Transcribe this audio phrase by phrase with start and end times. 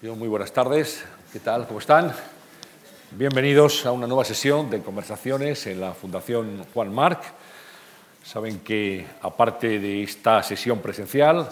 [0.00, 1.66] Muy buenas tardes, ¿qué tal?
[1.66, 2.12] ¿Cómo están?
[3.10, 7.20] Bienvenidos a una nueva sesión de conversaciones en la Fundación Juan Marc.
[8.22, 11.48] Saben que, aparte de esta sesión presencial,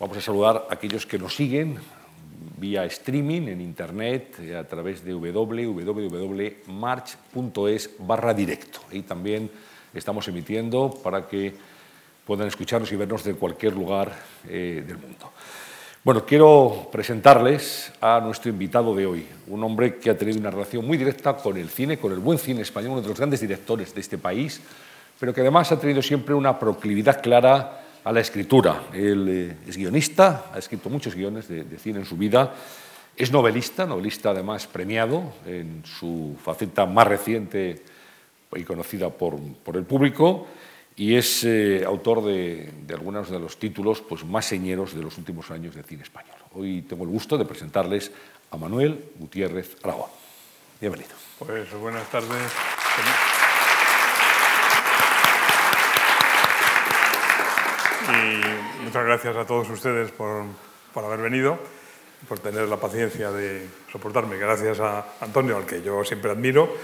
[0.00, 1.78] vamos a saludar a aquellos que nos siguen
[2.56, 5.90] vía streaming en Internet a través de www.march.es
[7.98, 8.80] barra directo.
[8.90, 9.50] Y también
[9.92, 11.52] estamos emitiendo para que
[12.24, 14.16] puedan escucharnos y vernos de cualquier lugar
[14.48, 15.30] eh, del mundo.
[16.06, 20.86] Bueno, quiero presentarles a nuestro invitado de hoy, un hombre que ha tenido una relación
[20.86, 23.92] muy directa con el cine, con el buen cine español, uno de los grandes directores
[23.92, 24.60] de este país,
[25.18, 28.84] pero que además ha tenido siempre una proclividad clara a la escritura.
[28.92, 32.54] Él eh, es guionista, ha escrito muchos guiones de, de cine en su vida,
[33.16, 37.82] es novelista, novelista además premiado en su faceta más reciente
[38.54, 40.46] y conocida por, por el público,
[40.96, 45.18] y es eh, autor de, de, algunos de los títulos pues, más señeros de los
[45.18, 46.36] últimos años del cine español.
[46.54, 48.10] Hoy tengo el gusto de presentarles
[48.50, 50.08] a Manuel Gutiérrez Aragón.
[50.80, 51.10] Bienvenido.
[51.38, 52.52] Pues buenas tardes.
[58.08, 60.44] Y muchas gracias a todos ustedes por,
[60.94, 61.58] por haber venido,
[62.26, 64.38] por tener la paciencia de soportarme.
[64.38, 66.74] Gracias a Antonio, al que yo siempre admiro.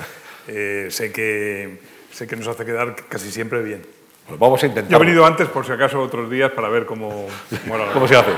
[0.49, 4.02] Eh, sé, que, sé que nos hace quedar casi siempre bien.
[4.27, 4.91] Pues vamos a intentar.
[4.91, 7.27] Yo he venido antes, por si acaso, otros días para ver cómo,
[7.69, 8.33] cómo, ¿Cómo se hace.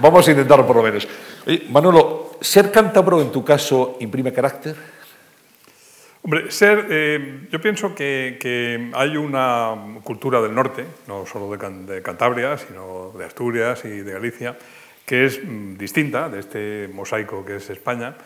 [0.00, 1.06] Vamos a intentarlo por lo menos.
[1.46, 4.76] Oye, Manolo, ¿ser cántabro en tu caso imprime carácter?
[6.22, 11.56] Hombre, ser, eh, yo pienso que, que, hay una cultura del norte, no solo de,
[11.56, 14.56] Can de, Cantabria, sino de Asturias y de Galicia,
[15.04, 18.16] que es mm, distinta de este mosaico que es España.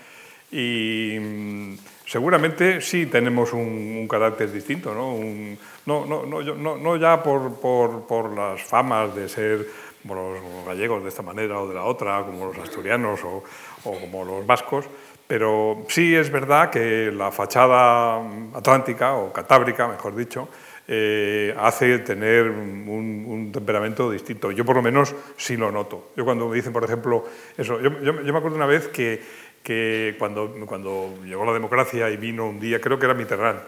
[0.51, 1.75] Y mm,
[2.11, 5.15] seguramente sí tenemos un, un carácter distinto, ¿no?
[5.15, 9.65] Un, no, no, no, no, no, ya por, por, por, las famas de ser
[10.03, 13.45] como los gallegos de esta manera o de la otra, como los asturianos o,
[13.85, 14.87] o como los vascos,
[15.29, 18.21] pero sí es verdad que la fachada
[18.55, 20.49] atlántica o catábrica, mejor dicho,
[20.89, 24.51] eh, hace tener un, un, temperamento distinto.
[24.51, 26.11] Yo por lo menos sí lo noto.
[26.17, 27.25] Yo cuando me dicen, por ejemplo,
[27.57, 29.23] eso, yo, yo, yo me acuerdo una vez que,
[29.63, 33.61] que cuando, cuando llegó la democracia y vino un día, creo que era Mitterrand,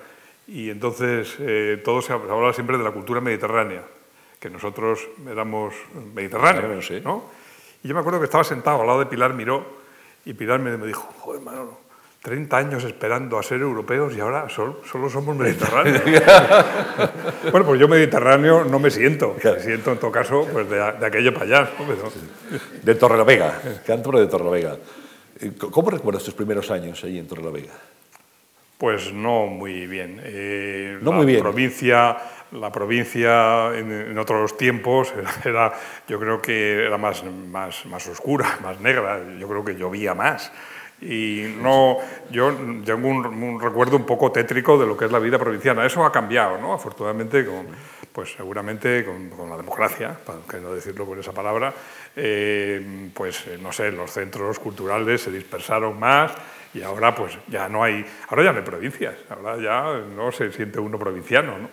[0.46, 3.82] y entonces eh, todo se hablaba siempre de la cultura mediterránea,
[4.40, 5.74] que nosotros éramos
[6.14, 7.00] mediterráneos, sí.
[7.02, 7.24] ¿no?
[7.82, 9.64] Y yo me acuerdo que estaba sentado al lado de Pilar Miró
[10.24, 11.78] y Pilar me, me dijo, joder, Manolo,
[12.22, 16.02] 30 años esperando a ser europeos y ahora solo, solo somos mediterráneos.
[17.50, 21.06] bueno, pues yo mediterráneo no me siento, me siento en todo caso pues de, de
[21.06, 21.70] aquello para allá.
[21.76, 21.84] ¿no?
[21.84, 22.12] Pero...
[22.80, 24.76] De Torrelavega, cántabro de Torrelavega.
[25.70, 27.72] ¿Cómo recuerdas tus primeros años allí en Torrelavega?
[28.78, 30.20] Pues no muy bien.
[30.24, 31.40] Eh, no la muy bien.
[31.40, 32.16] Provincia,
[32.50, 35.72] la provincia en, en, otros tiempos era,
[36.08, 39.20] yo creo que era más, más, más oscura, más negra.
[39.38, 40.52] Yo creo que llovía más.
[41.00, 41.98] Y no,
[42.30, 42.52] yo
[42.84, 45.84] tengo un, un, recuerdo un poco tétrico de lo que es la vida provinciana.
[45.86, 46.72] Eso ha cambiado, ¿no?
[46.72, 47.66] Afortunadamente, con,
[48.12, 51.72] pues seguramente con, con la democracia, para no decirlo con esa palabra,
[52.16, 56.32] eh, pues no sé, los centros culturales se dispersaron más
[56.74, 60.52] y ahora pues ya no hay, ahora ya no hay provincias, ahora ya no se
[60.52, 61.68] siente uno provinciano, ¿no?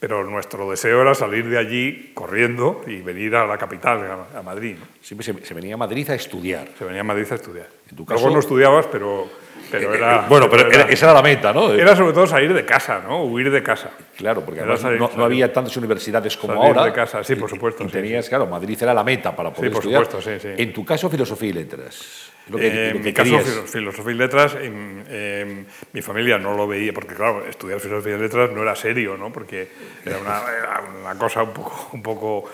[0.00, 4.42] Pero nuestro deseo era salir de allí corriendo y venir a la capital, a, a
[4.42, 4.76] Madrid.
[4.78, 4.86] ¿no?
[5.00, 6.68] Siempre se, se, venía a Madrid a estudiar.
[6.76, 7.68] Se venía a Madrid a estudiar.
[7.88, 9.30] En tu caso, Luego no estudiabas, pero,
[9.70, 10.16] pero eh, era...
[10.16, 11.72] eh, bueno, pero era, esa era la meta, ¿no?
[11.72, 13.24] Era sobre todo salir de casa, ¿no?
[13.24, 13.90] Huir de casa.
[14.16, 16.84] Claro, porque Era además salir- no, no había tantas universidades como salir ahora.
[16.84, 19.70] de casa, sí, por supuesto, Y sí, tenías, claro, Madrid era la meta para poder
[19.72, 20.04] por estudiar.
[20.04, 20.62] supuesto, sí, sí.
[20.62, 22.30] En tu caso, filosofía y letras.
[22.50, 27.14] Que, Eh, en mi caso, filosofía y letras, en, mi familia no lo veía, porque
[27.14, 29.32] claro, estudiar filosofía y letras no era serio, ¿no?
[29.32, 29.68] Porque
[30.04, 32.50] era una, era una cosa un poco, un poco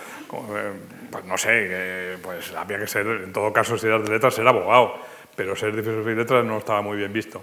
[0.56, 0.72] eh,
[1.10, 4.32] pues no sé, eh, pues había que ser, en todo caso, si eras de letras,
[4.32, 4.94] ser abogado,
[5.40, 7.42] pero ser de filosofía y letras no estaba muy bien visto.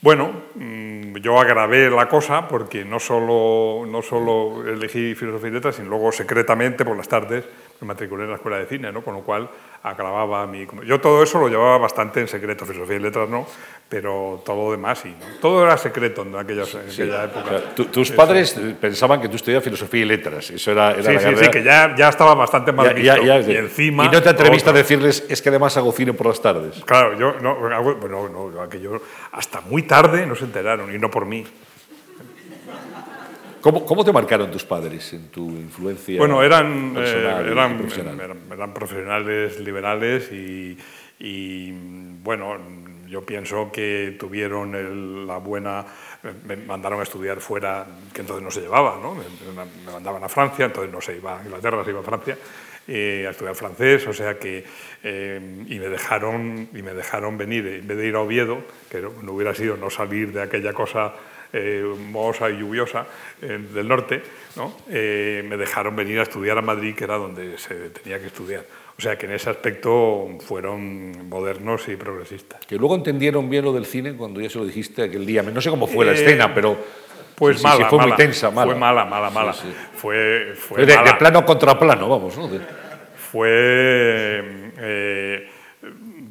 [0.00, 5.74] Bueno, mm, yo agravé la cosa porque no solo, no solo elegí filosofía y letras,
[5.74, 7.44] sino luego secretamente por las tardes
[7.80, 9.02] me matriculé en la escuela de cine, ¿no?
[9.02, 9.50] con lo cual
[9.82, 10.64] agravaba mi...
[10.86, 13.48] Yo todo eso lo llevaba bastante en secreto, filosofía y letras no,
[13.88, 15.08] pero todo lo demás sí.
[15.18, 15.36] ¿no?
[15.40, 17.44] Todo era secreto en aquella, en aquella época.
[17.46, 20.50] O sea, tu- tus padres pensaban que tú estudiabas filosofía y letras.
[20.50, 21.44] Eso era, era Sí, la sí, carrera.
[21.44, 23.24] sí, que ya, ya estaba bastante mal Ya- visto.
[23.26, 24.04] ya- y encima...
[24.04, 26.82] y no te atreviste a decirles, es que además hago cine por las tardes.
[26.84, 29.00] Claro, yo no, bueno, no, aquello
[29.32, 31.46] hasta muy tarde no se enteraron y no por mí.
[33.60, 38.20] ¿Cómo, cómo te marcaron tus padres en tu influencia Bueno, eran, personal eh, eran, profesional?
[38.20, 40.78] eran, eran profesionales liberales y,
[41.18, 41.72] y,
[42.22, 42.56] bueno,
[43.08, 45.84] yo pienso que tuvieron el- la buena...
[46.46, 49.14] Me mandaron a estudiar fuera, que entonces no se llevaba, ¿no?
[49.14, 49.24] Me,
[49.92, 52.36] mandaban a Francia, entonces no se iba a Inglaterra, se iba a Francia.
[52.90, 54.64] eh, a estudiar francés, o sea que,
[55.04, 55.38] eh,
[55.68, 59.32] y, me dejaron, y me dejaron venir, en vez de ir a Oviedo, que no
[59.32, 61.12] hubiera sido no salir de aquella cosa
[61.52, 63.06] eh, y lluviosa
[63.42, 64.22] del norte,
[64.56, 64.74] ¿no?
[64.88, 68.64] me dejaron venir a estudiar a Madrid, que era donde se tenía que estudiar.
[68.98, 72.66] O sea que en ese aspecto fueron modernos y progresistas.
[72.66, 75.40] Que luego entendieron bien lo del cine cuando ya se lo dijiste aquel día.
[75.42, 76.76] No sé cómo fue la escena, pero
[77.36, 78.72] pues mala, fue muy tensa, mala.
[78.72, 79.52] Fue mala, mala, mala.
[79.52, 82.36] Fue, fue de, plano contra plano, vamos.
[82.36, 82.50] ¿no?
[83.30, 84.72] Fue...
[84.78, 85.48] Eh,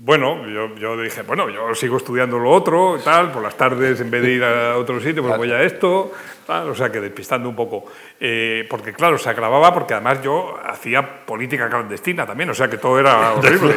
[0.07, 4.09] bueno, yo, yo, dije, bueno, yo sigo estudiando lo otro, tal, por las tardes en
[4.09, 6.13] vez de ir a otro sitio, pues voy a esto,
[6.45, 7.83] tal, o sea que despistando un poco.
[8.18, 12.77] Eh, porque claro, se agravaba porque además yo hacía política clandestina también, o sea que
[12.77, 13.75] todo era horrible,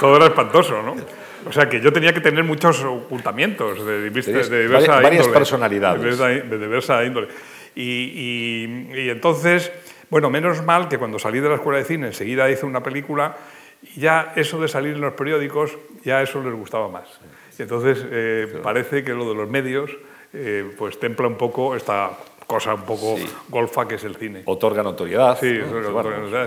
[0.00, 0.96] todo era espantoso, ¿no?
[1.46, 6.18] O sea que yo tenía que tener muchos ocultamientos de, de diversa varias personalidades.
[6.18, 7.28] De diversa, índole.
[7.76, 9.70] Y, y, entonces,
[10.10, 13.36] bueno, menos mal que cuando salí de la escuela de cine enseguida hice una película
[13.82, 17.08] y ya eso de salir en los periódicos, ya eso les gustaba más.
[17.58, 19.90] Y entonces eh, parece que lo de los medios
[20.32, 22.10] eh, pues templa un poco esta
[22.46, 23.16] cosa un poco
[23.48, 24.42] golfa que es el cine.
[24.44, 25.38] Otorga notoriedad.
[25.38, 25.60] Sí,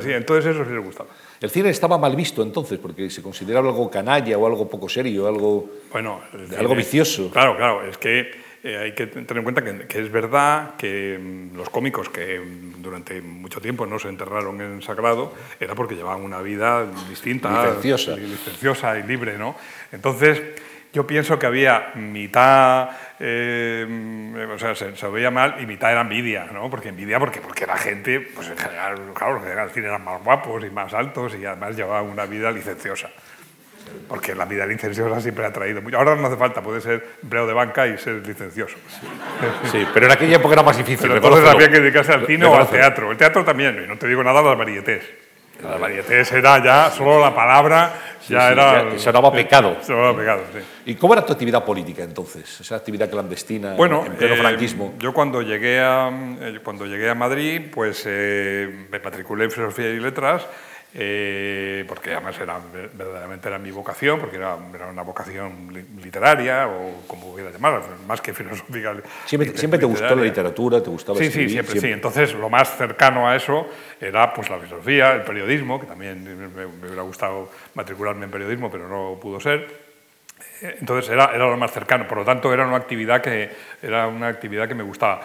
[0.01, 1.09] sí, entonces eso sí les gustaba.
[1.39, 5.27] El cine estaba mal visto entonces, porque se consideraba algo canalla o algo poco serio,
[5.27, 6.21] algo, bueno,
[6.57, 7.29] algo vicioso.
[7.31, 11.57] Claro, claro, es que eh, hay que tener en cuenta que, es verdad que mm,
[11.57, 16.21] los cómicos que mm, durante mucho tiempo no se enterraron en sagrado era porque llevaban
[16.21, 19.57] una vida distinta, licenciosa, licenciosa y libre, ¿no?
[19.91, 20.41] Entonces,
[20.93, 26.45] yo pienso que había mitad, eh, o sea, se, veía mal y mitad era envidia,
[26.45, 26.69] ¿no?
[26.69, 30.23] Porque envidia, porque, porque la gente, pues en general, claro, los que cine eran más
[30.23, 33.09] guapos y más altos y además llevaban una vida licenciosa.
[34.07, 35.97] Porque la vida licenciosa siempre ha traído mucho.
[35.97, 38.75] Ahora no hace falta, puede ser empleado de banca y ser licencioso.
[39.71, 41.07] Sí, pero en aquella época era más difícil.
[41.07, 43.11] Pero entonces había que dedicarse al cine o al teatro.
[43.11, 45.03] El teatro también, y no te digo nada de las varietés.
[45.61, 47.93] La varietés era ya solo la palabra,
[48.27, 48.91] ya era.
[48.91, 49.77] Ya sonaba pecado.
[49.83, 50.59] Sonaba pecado, sí.
[50.91, 52.59] ¿Y cómo era tu actividad política entonces?
[52.59, 54.93] Esa actividad clandestina bueno, en pleno eh, franquismo.
[54.99, 59.89] Yo cuando llegué a, eh, cuando llegué a Madrid, pues eh, me matriculé en Filosofía
[59.89, 60.45] y Letras
[60.95, 65.73] eh, porque además era, verdaderamente era mi vocación, porque era, una vocación
[66.03, 68.95] literaria, o como hubiera llamar, más que filosófica.
[69.25, 70.83] ¿Siempre, siempre te gustó la literatura?
[70.83, 71.87] ¿Te gustaba Sí, sí, siempre, sí.
[71.87, 73.67] Entonces, lo más cercano a eso
[73.99, 76.23] era pues, la filosofía, el periodismo, que también
[76.55, 79.67] me, hubiera gustado matricularme en periodismo, pero no pudo ser.
[80.61, 82.07] Eh, entonces, era, era lo más cercano.
[82.07, 83.49] Por lo tanto, era una actividad que,
[83.81, 85.21] era una actividad que me gustaba.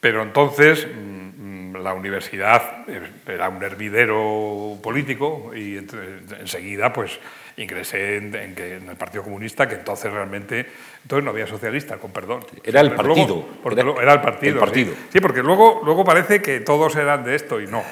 [0.00, 1.37] Pero entonces mm,
[1.72, 2.84] la universidad
[3.26, 7.18] era un hervidero político y enseguida pues
[7.56, 10.66] ingresé en, el Partido Comunista, que entonces realmente
[11.02, 12.44] entonces no había socialistas, con perdón.
[12.62, 13.46] Era el partido.
[14.00, 14.60] era, el partido.
[14.60, 14.94] partido.
[15.10, 15.20] Sí.
[15.20, 17.82] porque luego, luego parece que todos eran de esto y no.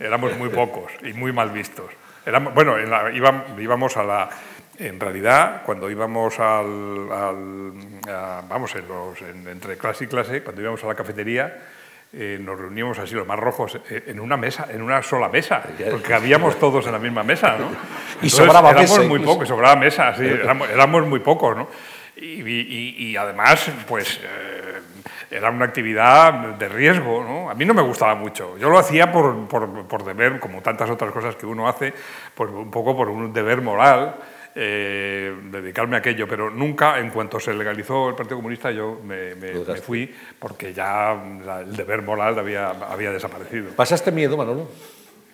[0.00, 1.90] Éramos muy pocos y muy mal vistos.
[2.24, 2.76] Éramos, bueno,
[3.58, 4.30] íbamos a la
[4.78, 7.08] en realidad, cuando íbamos al,
[8.48, 8.74] vamos,
[9.46, 11.62] entre clase y clase, cuando íbamos a la cafetería,
[12.12, 15.62] eh, nos reuníamos así los más rojos eh, en una mesa, en una sola mesa,
[15.90, 17.70] porque habíamos todos en la misma mesa, ¿no?
[18.22, 21.68] y sobraba éramos muy pocos, sobraba mesa, sí, éramos, muy pocos, ¿no?
[22.16, 24.80] Y, además, pues eh,
[25.30, 27.50] era una actividad de riesgo, ¿no?
[27.50, 28.56] A mí no me gustaba mucho.
[28.56, 31.92] Yo lo hacía por, por, por deber, como tantas otras cosas que uno hace,
[32.34, 34.16] pues un poco por un deber moral
[34.58, 39.34] eh, dedicarme a aquello, pero nunca, en cuanto se legalizó el Partido Comunista, yo me,
[39.82, 41.12] fui porque ya
[41.60, 43.72] el deber moral había, había desaparecido.
[43.76, 44.70] ¿Pasaste miedo, Manolo?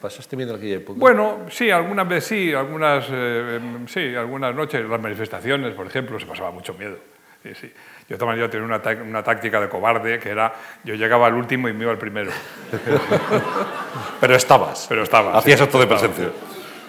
[0.00, 0.99] ¿Pasaste miedo en aquella época?
[0.99, 6.26] Bueno, sí, algunas veces sí, algunas, eh, sí, algunas noches, las manifestaciones, por ejemplo, se
[6.26, 6.97] pasaba mucho miedo.
[7.44, 7.73] Sí, sí.
[8.08, 11.68] Yo también yo tenía una, una, táctica de cobarde que era yo llegaba al último
[11.68, 12.32] y me iba al primero.
[14.20, 14.87] Pero estabas.
[14.88, 15.38] Pero estaba.
[15.38, 16.30] Hacías acto de presencia.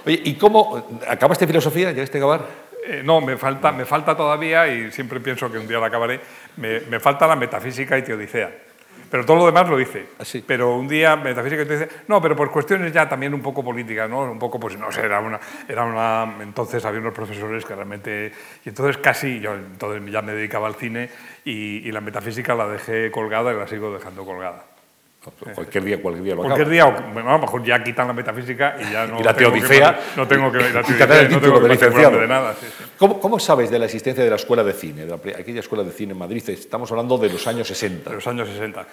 [0.05, 1.91] Oye, ¿y cómo acabaste filosofía?
[1.91, 2.45] ¿Llegaste a acabar?
[2.85, 6.19] Eh, no, me falta, me falta todavía, y siempre pienso que un día la acabaré,
[6.57, 8.51] me, me falta la metafísica y teodicea.
[9.09, 10.07] Pero todo lo demás lo hice.
[10.19, 10.39] Así.
[10.39, 11.87] Ah, pero un día metafísica y teodicea...
[12.07, 14.23] No, pero por cuestiones ya también un poco políticas, ¿no?
[14.23, 16.41] Un poco, pues no sé, era una, era una...
[16.41, 18.33] Entonces había unos profesores que realmente...
[18.65, 21.09] Y entonces casi, yo entonces ya me dedicaba al cine
[21.45, 24.65] y, y la metafísica la dejé colgada y la sigo dejando colgada.
[25.55, 28.91] Cualquier día, cualquier día lo Cualquier día, a lo mejor ya quitan la metafísica y
[28.91, 29.19] ya no.
[29.19, 29.99] Y la teodicea.
[30.17, 30.57] no tengo que.
[30.57, 32.19] La teodicea, el título no de licenciado.
[32.19, 32.55] De nada,
[32.97, 35.91] ¿Cómo, ¿Cómo, sabes de la existencia de la escuela de cine, de aquella escuela de
[35.91, 36.49] cine en Madrid?
[36.49, 38.09] Estamos hablando de los años 60.
[38.09, 38.85] De los años 60.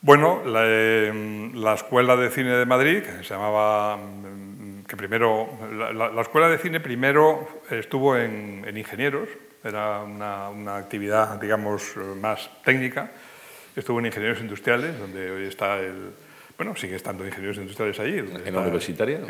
[0.00, 3.98] Bueno, la, em, la escuela de cine de Madrid, que se llamaba.
[3.98, 5.50] Mm, que primero.
[5.70, 9.28] La, la escuela de cine primero estuvo en, en ingenieros,
[9.62, 13.10] era una, una actividad, digamos, más técnica
[13.74, 16.12] Estuvo en Ingenieros Industriales, donde hoy está el
[16.56, 18.18] bueno, sigue estando ingenieros industriales allí.
[18.18, 19.20] ¿En la universitaria?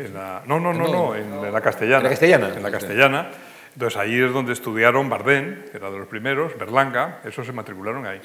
[0.45, 1.97] no, no, no, no, en, la castellana.
[1.97, 2.53] ¿En la castellana?
[2.55, 3.27] En la castellana.
[3.73, 8.05] Entonces ahí es donde estudiaron Bardén, que era de los primeros, Berlanga, esos se matricularon
[8.05, 8.21] ahí.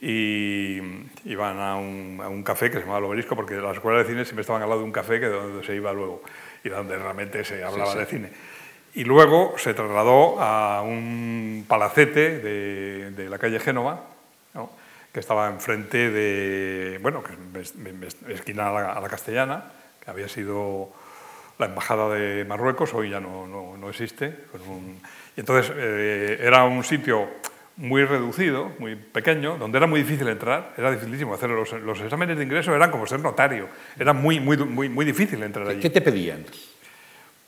[0.00, 0.80] Y
[1.24, 4.04] iban a un, a un café que se llamaba El Obelisco, porque la escuela de
[4.04, 6.22] cine siempre estaban al lado de un café que donde se iba luego
[6.62, 8.30] y donde realmente se hablaba de cine.
[8.94, 14.11] Y luego se trasladó a un palacete de, de la calle Génova,
[15.12, 17.34] que estaba enfrente de, bueno, que
[18.32, 19.64] esquina a la, castellana,
[20.02, 20.90] que había sido
[21.58, 24.34] la embajada de Marruecos, hoy ya no, no, existe.
[25.36, 27.28] y entonces eh, era un sitio
[27.76, 32.38] muy reducido, muy pequeño, donde era muy difícil entrar, era dificilísimo hacer los, los exámenes
[32.38, 35.80] de ingreso, eran como ser notario, era muy, muy, muy, muy difícil entrar allí.
[35.80, 36.44] ¿Qué te pedían?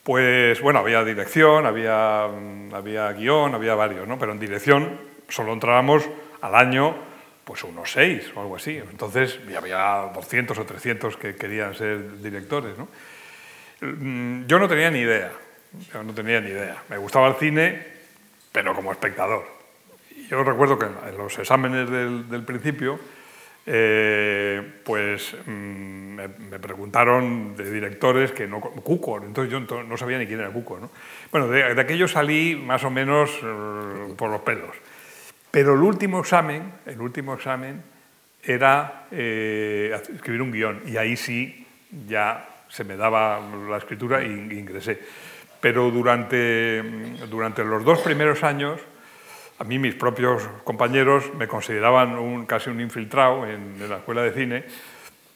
[0.03, 4.19] Pues bueno, había dirección, había, había guion, había varios, ¿no?
[4.19, 6.05] pero en dirección solo entrábamos
[6.43, 7.14] al año
[7.45, 8.77] pues unos seis o algo así.
[8.77, 12.77] Entonces había 200 o 300 que querían ser directores.
[12.79, 12.89] ¿no?
[13.81, 15.33] Mm, yo no tenía ni idea,
[15.93, 16.83] yo no tenía ni idea.
[16.89, 17.83] Me gustaba el cine,
[18.53, 19.45] pero como espectador.
[20.29, 22.99] Yo recuerdo que en los exámenes del, principio,
[23.67, 28.61] eh, pues mm, me, preguntaron de directores que no...
[28.61, 30.79] Cuco, entonces yo no sabía ni quién era Cuco.
[30.79, 30.91] ¿no?
[31.31, 34.75] Bueno, de, de aquello salí más o menos eh, por los pelos.
[35.55, 37.81] Pero el último examen, el último examen
[38.43, 41.65] era eh, escribir un guion y ahí sí
[42.09, 43.39] ya se me daba
[43.71, 44.99] la escritura e ingresé.
[45.61, 46.83] Pero durante,
[47.31, 48.81] durante los dos primeros años,
[49.61, 54.33] a mí mis propios compañeros me consideraban un, casi un infiltrado en, la escuela de
[54.33, 54.65] cine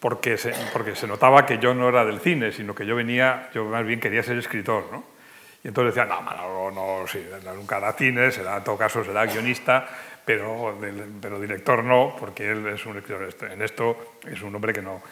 [0.00, 3.50] porque se, porque se notaba que yo no era del cine, sino que yo venía,
[3.54, 4.84] yo más bien quería ser escritor.
[4.90, 5.17] ¿no?
[5.64, 7.24] Y entonces decían, no, no, no, sí,
[7.54, 9.86] nunca hará cine, será, en todo caso será guionista,
[10.24, 10.78] pero,
[11.20, 13.28] pero director no, porque él es un escritor.
[13.50, 15.02] En esto es un hombre que no.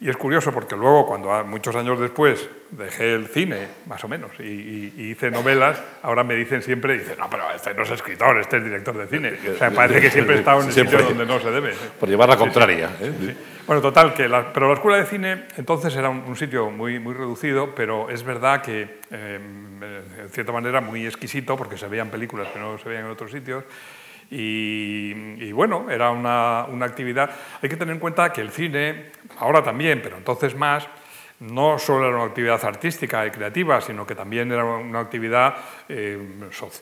[0.00, 4.32] Y es curioso porque luego, cuando muchos años después dejé el cine, más o menos,
[4.40, 8.56] y, hice novelas, ahora me dicen siempre, dicen, no, pero este no es escritor, este
[8.56, 9.38] es director de cine.
[9.54, 11.72] O sea, parece que siempre he estado en el sitio donde no se debe.
[12.00, 12.90] Por llevar la contraria.
[13.00, 13.34] ¿eh?
[13.66, 17.14] Bueno, total, que la, pero la escuela de cine entonces era un, sitio muy, muy
[17.14, 19.40] reducido, pero es verdad que, eh,
[20.20, 23.30] en cierta manera, muy exquisito, porque se veían películas que no se veían en otros
[23.30, 23.64] sitios.
[24.30, 27.30] Y, bueno, era una, una, actividad.
[27.62, 30.86] Hay que tener en cuenta que el cine, ahora también, pero entonces más,
[31.40, 35.54] no solo era una actividad artística y creativa, sino que también era una actividad
[35.88, 36.18] eh,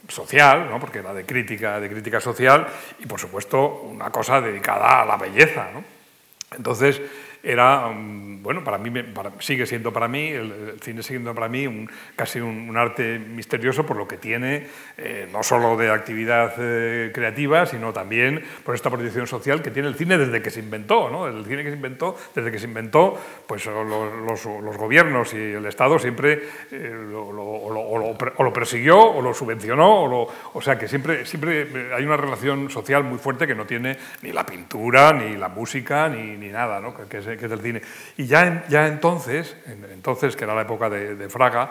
[0.08, 0.80] social, ¿no?
[0.80, 2.66] porque era de crítica, de crítica social
[2.98, 5.70] y, por supuesto, una cosa dedicada a la belleza.
[5.72, 5.91] ¿no?
[6.56, 7.00] Entonces,
[7.42, 7.88] era,
[8.42, 8.90] bueno, para mí,
[9.38, 13.86] sigue siendo para mí, el, cine sigue siendo para mí un, casi un, arte misterioso
[13.86, 18.90] por lo que tiene, eh, no solo de actividad eh, creativa, sino también por esta
[18.90, 21.28] proyección social que tiene el cine desde que se inventó, ¿no?
[21.28, 25.66] El cine que se inventó, desde que se inventó, pues los, los, gobiernos y el
[25.66, 30.88] Estado siempre eh, lo, lo, o, lo, persiguió o lo subvencionó, o, o sea que
[30.88, 35.36] siempre, siempre hay una relación social muy fuerte que no tiene ni la pintura, ni
[35.36, 36.92] la música, ni, ni nada, ¿no?
[36.94, 37.82] que, es, que es el cine.
[38.32, 39.54] Ya, entonces,
[39.92, 41.68] entonces, que era la época de, Fraga,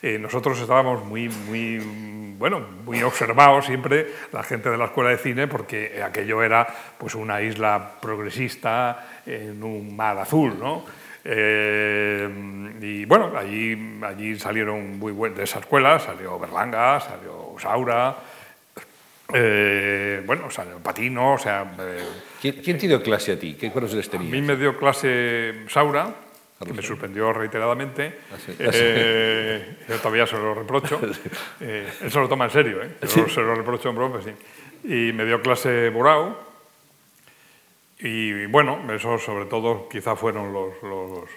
[0.00, 5.18] eh, nosotros estábamos muy, muy, bueno, muy observados siempre, la gente de la escuela de
[5.18, 6.66] cine, porque aquello era
[6.98, 10.84] pues, una isla progresista en un mar azul, ¿no?
[11.26, 12.28] Eh,
[12.80, 18.14] y bueno, allí, allí salieron muy buenos, de esa escuela salió Berlanga, salió Saura,
[19.34, 21.74] eh, bueno, salió Patino, o sea...
[22.40, 23.54] ¿Quién, te dio clase a ti?
[23.54, 24.32] ¿Qué conoces tenías?
[24.32, 26.14] A mí me dio clase Saura,
[26.64, 28.20] que me sorprendió reiteradamente.
[28.32, 31.00] Ah, eh, yo todavía se lo reprocho.
[31.60, 32.90] Eh, él se lo toma en serio, ¿eh?
[33.02, 34.30] Yo se lo reprocho en broma, sí.
[34.84, 36.43] Y me dio clase Borao.
[38.06, 40.74] Y bueno, eso sobre todo quizá fueron los...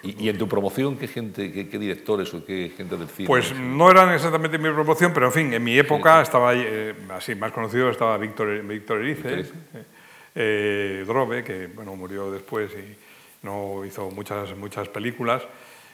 [0.02, 3.26] ¿Y, en tu promoción qué gente, qué, directores o qué gente del cine?
[3.26, 7.34] Pues no eran exactamente mi promoción, pero en fin, en mi época estaba, eh, así
[7.34, 9.50] más conocido, estaba Víctor, Víctor Erice.
[10.34, 12.96] Eh, Drobe, que bueno, murió después y
[13.46, 15.42] no hizo muchas, muchas películas.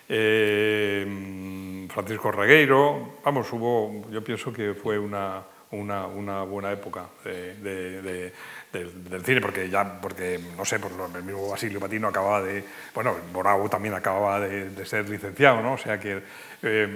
[0.08, 5.40] Eh, Francisco Regueiro, vamos, hubo, yo pienso que fue una,
[5.70, 8.32] una, una buena época de,
[8.78, 12.64] del, cine, porque ya, porque no sé, por el mismo Basilio Patino acababa de,
[12.94, 15.74] bueno, Borau también acababa de, ser licenciado, ¿no?
[15.74, 16.22] O sea que,
[16.62, 16.88] eh,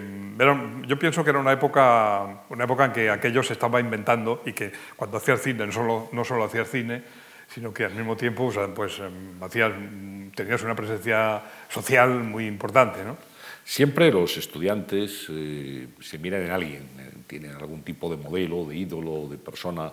[0.86, 4.52] yo pienso que era una época, una época en que aquello se estaba inventando y
[4.52, 7.02] que cuando hacías cine no solo, no solo hacías cine,
[7.48, 13.02] sino que al mismo tiempo pues, em, tenías una presencia social muy importante.
[13.04, 13.16] ¿no?
[13.64, 18.76] Siempre los estudiantes eh, se miran en alguien, eh, tienen algún tipo de modelo, de
[18.76, 19.92] ídolo, de persona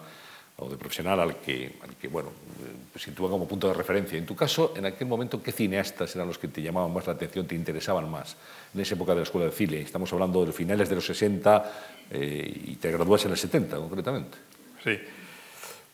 [0.57, 4.17] o de profesional al que, al que bueno, eh, sitúa como punto de referencia.
[4.17, 7.13] En tu caso, en aquel momento, ¿qué cineastas eran los que te llamaban más la
[7.13, 8.37] atención, te interesaban más
[8.73, 9.81] en esa época de la escuela de cine?
[9.81, 11.71] Estamos hablando de los finales de los 60
[12.11, 14.37] eh, y te gradúas en el 70, concretamente.
[14.81, 14.97] Sí.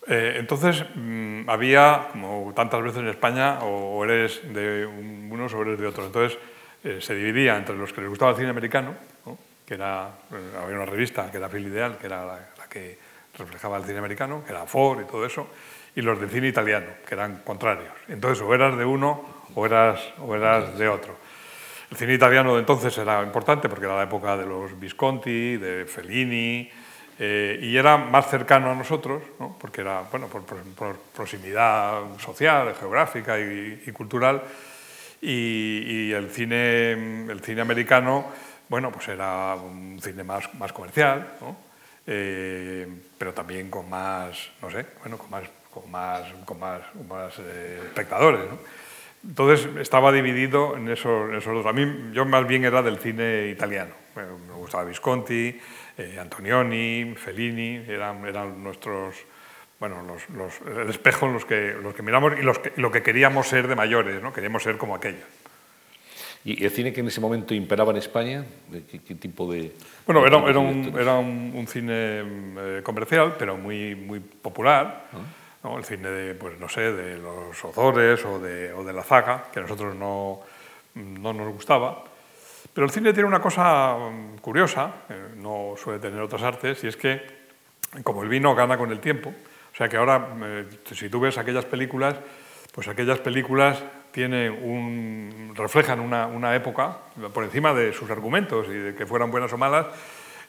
[0.07, 5.79] Eh, entonces, mm, había, como tantas veces en España, o eres de unos o eres
[5.79, 6.05] de otros.
[6.05, 6.37] Entonces,
[6.99, 8.95] se dividía entre los que les gustaba el cine americano,
[9.67, 10.09] que era,
[10.63, 13.10] había una revista que era Fil Ideal, que era la que
[13.41, 15.47] reflejaba el cine americano, que era Ford y todo eso,
[15.95, 17.93] y los del cine italiano, que eran contrarios.
[18.07, 21.15] Entonces, o eras de uno o eras, o eras de otro.
[21.89, 25.85] El cine italiano de entonces era importante porque era la época de los Visconti, de
[25.85, 26.69] Fellini,
[27.19, 29.21] eh, y era más cercano a nosotros,
[29.59, 34.41] porque era bueno, por, proximidad social, geográfica y, cultural,
[35.21, 38.25] y, el, cine, el cine americano
[38.71, 41.70] bueno, pues era un cine más, más comercial, ¿no?
[42.07, 47.39] Eh, pero también con más, no sé, bueno, con más, con más, con más, más
[47.39, 48.41] eh, espectadores.
[49.23, 51.65] Entonces estaba dividido en esos, esos, dos.
[51.65, 53.93] A mí yo más bien era del cine italiano.
[54.15, 55.59] me gustaba Visconti,
[55.97, 59.15] eh, Antonioni, Fellini, eran, eran nuestros,
[59.79, 62.91] bueno, los, los, el espejo en los que, los que miramos y los que, lo
[62.91, 64.33] que queríamos ser de mayores, ¿no?
[64.33, 65.23] queríamos ser como aquellos.
[66.43, 68.43] ¿Y el cine que en ese momento imperaba en España?
[68.89, 69.71] ¿Qué, tipo de...?
[70.07, 75.07] Bueno, era, era, un, era un, cine eh, comercial, pero muy, muy popular.
[75.13, 75.75] Ah.
[75.77, 79.45] El cine de, pues no sé, de los Ozores o de, o de la Zaga,
[79.53, 80.39] que a nosotros no,
[80.95, 82.03] no nos gustaba.
[82.73, 86.87] Pero el cine tiene una cosa mm, curiosa, eh, no suele tener otras artes, y
[86.87, 87.21] es que,
[88.03, 91.37] como el vino gana con el tiempo, o sea que ahora, eh, si tú ves
[91.37, 92.15] aquellas películas,
[92.73, 96.97] pues aquellas películas tiene un, reflejan una, una, época,
[97.33, 99.87] por encima de sus argumentos y de que fueran buenas o malas,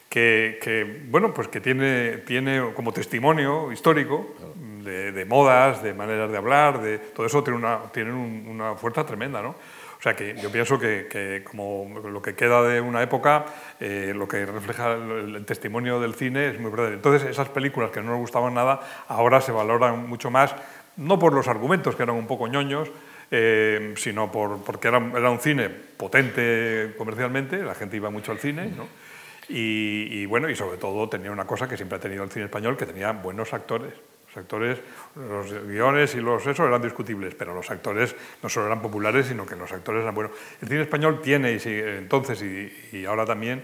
[0.09, 4.35] que, que bueno, pues que tiene, tiene como testimonio histórico
[4.83, 9.05] de, de, modas, de maneras de hablar, de, todo eso tiene una, tiene una fuerza
[9.05, 9.55] tremenda, ¿no?
[9.97, 13.45] O sea que yo pienso que, que, como lo que queda de una época,
[13.79, 16.95] eh, lo que refleja el, el, testimonio del cine es muy verdadero.
[16.95, 20.53] Entonces esas películas que no nos gustaban nada, ahora se valoran mucho más,
[20.97, 22.91] no por los argumentos que eran un poco ñoños,
[23.35, 28.37] eh, sino por, porque era, era, un cine potente comercialmente, la gente iba mucho al
[28.37, 28.87] cine, ¿no?
[29.49, 32.77] y, bueno, y sobre todo tenía una cosa que siempre ha tenido el cine español,
[32.77, 33.93] que tenía buenos actores.
[34.27, 34.79] Los actores,
[35.15, 39.47] los guiones y los esos eran discutibles, pero los actores no solo eran populares, sino
[39.47, 40.33] que los actores eran buenos.
[40.61, 43.63] El cine español tiene, y entonces y, y ahora también,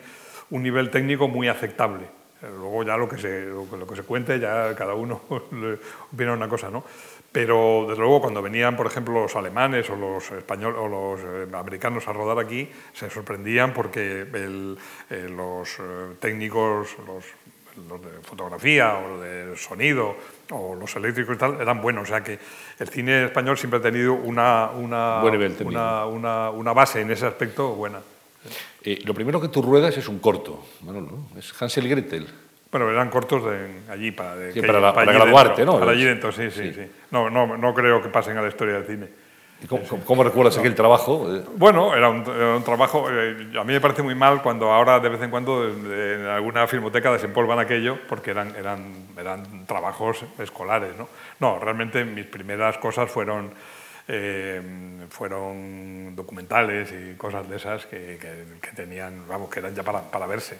[0.49, 2.07] un nivel técnico muy aceptable.
[2.41, 5.21] Luego ya lo que se, lo que se cuente, ya cada uno
[6.13, 6.85] opina una cosa, ¿no?
[7.31, 11.47] Pero desde luego cuando venían, por ejemplo, los alemanes o los españoles o los eh,
[11.53, 17.25] americanos a rodar aquí, se sorprendían porque eh, los eh, técnicos, los,
[18.01, 20.15] de fotografía o de sonido
[20.49, 22.03] o los eléctricos y tal eran buenos.
[22.03, 22.39] O sea que
[22.79, 25.23] el cine español siempre ha tenido una, una,
[26.05, 28.01] una, una, base en ese aspecto buena.
[29.05, 31.29] lo primero que tú ruedas es un corto, ¿no?
[31.37, 32.27] es Hansel y Gretel.
[32.71, 35.79] Bueno, eran cortos de allí para, de, para, graduarte, ¿no?
[35.79, 36.91] Para allí dentro, sí, sí, sí.
[37.09, 39.07] No, no, no creo que pasen a la historia del cine.
[39.61, 41.35] ¿Y cómo, recuerdas aquel trabajo?
[41.35, 43.07] Eh, bueno, era un, trabajo.
[43.11, 46.65] Eh, a mí me parece muy mal cuando ahora de vez en cuando en alguna
[46.65, 50.97] filmoteca desempolvan aquello porque eran, eran, eran trabajos escolares.
[50.97, 51.09] ¿no?
[51.39, 53.51] no, realmente mis primeras cosas fueron,
[54.07, 54.61] eh,
[55.09, 58.17] fueron documentales y cosas de esas que,
[58.61, 60.57] que, tenían, vamos, que eran ya para, para verse.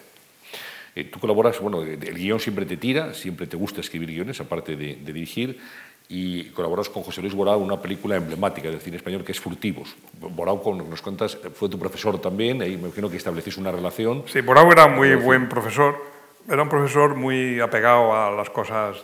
[0.96, 4.76] Eh, tú colaboras, bueno, el guion siempre te tira, siempre te gusta escribir guiones, aparte
[4.76, 5.60] de, dirigir,
[6.08, 9.40] y colaboras con José Luis Borao en una película emblemática del cine español que es
[9.40, 9.96] Furtivos.
[10.20, 14.24] Borao, con nos cuentas, fue tu profesor también, y me imagino que establecís una relación.
[14.26, 16.04] Sí, Borao era muy buen profesor,
[16.50, 18.98] era un profesor muy apegado a las cosas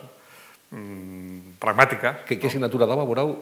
[0.71, 2.21] mmm, pragmáticas.
[2.25, 3.39] ¿Qué, ¿Qué, asignatura daba Borao?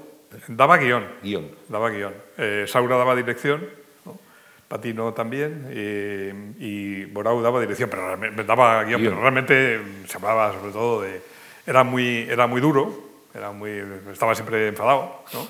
[0.48, 1.06] Daba guion.
[1.22, 1.52] Guión.
[1.70, 2.14] Daba guion.
[2.38, 3.83] Eh, Saura daba dirección
[4.74, 5.70] Patino también,
[6.58, 11.22] y, Borau daba dirección, pero daba guion, pero realmente se hablaba sobre todo de...
[11.68, 12.92] Era muy, era muy duro,
[13.36, 13.70] era muy,
[14.12, 15.48] estaba siempre enfadado, ¿no?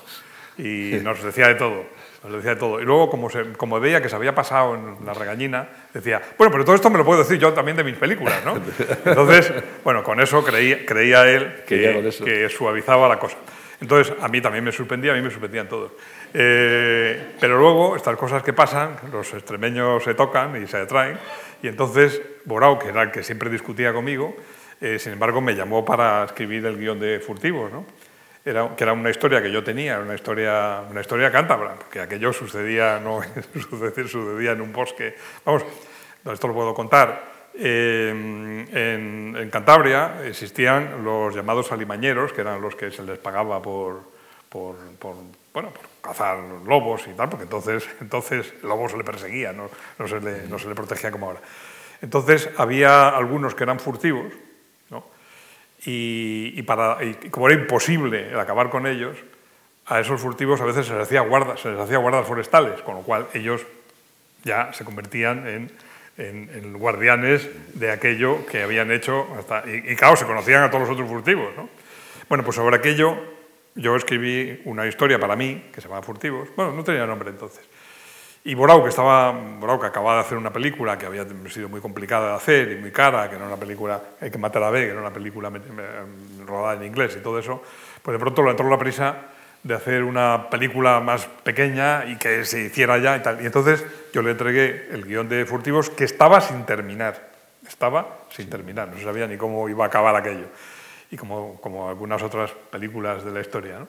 [0.62, 1.86] y nos decía de todo.
[2.22, 2.82] Nos decía de todo.
[2.82, 6.52] Y luego, como, se, como veía que se había pasado en la regañina, decía, bueno,
[6.52, 8.56] pero todo esto me lo puedo decir yo también de mis películas, ¿no?
[9.06, 13.38] Entonces, bueno, con eso creía, creía él que, que suavizaba la cosa.
[13.80, 15.92] Entonces, a mí también me sorprendía, a mí me sorprendían todos.
[16.36, 21.16] Eh, pero luego, estas cosas que pasan, los extremeños se tocan y se atraen,
[21.62, 24.34] y entonces Borao, que era el que siempre discutía conmigo,
[24.80, 27.86] eh, sin embargo me llamó para escribir el guion de Furtivos, ¿no?
[28.44, 32.32] Era, que era una historia que yo tenía, una historia, una historia cántabra, porque aquello
[32.32, 33.20] sucedía, no
[34.08, 35.14] sucedía en un bosque.
[35.44, 35.64] Vamos,
[36.30, 37.32] esto lo puedo contar.
[37.54, 44.02] en, en, Cantabria existían los llamados alimañeros, que eran los que se les pagaba por,
[44.48, 44.74] por,
[45.52, 49.70] bueno, por cazar lobos y tal, porque entonces, entonces el lobo se le perseguía, no,
[49.98, 50.20] no, se
[50.68, 51.40] le, protegía como ahora.
[52.02, 54.32] Entonces había algunos que eran furtivos,
[54.90, 55.04] ¿no?
[55.84, 59.16] y, y, para, y como era imposible acabar con ellos,
[59.86, 62.94] a esos furtivos a veces se les hacía guardas, se les hacía guardas forestales, con
[62.96, 63.66] lo cual ellos
[64.42, 65.72] ya se convertían en
[66.16, 69.26] en, guardianes de aquello que habían hecho.
[69.38, 71.54] Hasta, y, claro, se conocían a todos los otros furtivos.
[71.56, 71.68] ¿no?
[72.28, 73.16] Bueno, pues sobre aquello
[73.74, 76.48] yo escribí una historia para mí que se llamaba Furtivos.
[76.56, 77.64] Bueno, no tenía nombre entonces.
[78.46, 81.80] Y Borau, que, estaba, Borau, que acababa de hacer una película que había sido muy
[81.80, 84.80] complicada de hacer y muy cara, que era una película, hay que matar a B,
[84.80, 85.50] que era una película
[86.44, 87.62] rodada en inglés y todo eso,
[88.02, 89.16] pues de pronto le entró la prisa
[89.62, 93.42] de hacer una película más pequeña y que se hiciera ya y tal.
[93.42, 93.82] Y entonces
[94.12, 97.30] yo le entregué el guion de Furtivos que estaba sin terminar.
[97.66, 100.48] Estaba sin terminar, no se sabía ni cómo iba a acabar aquello.
[101.14, 103.86] Y como, como algunas otras películas de la historia.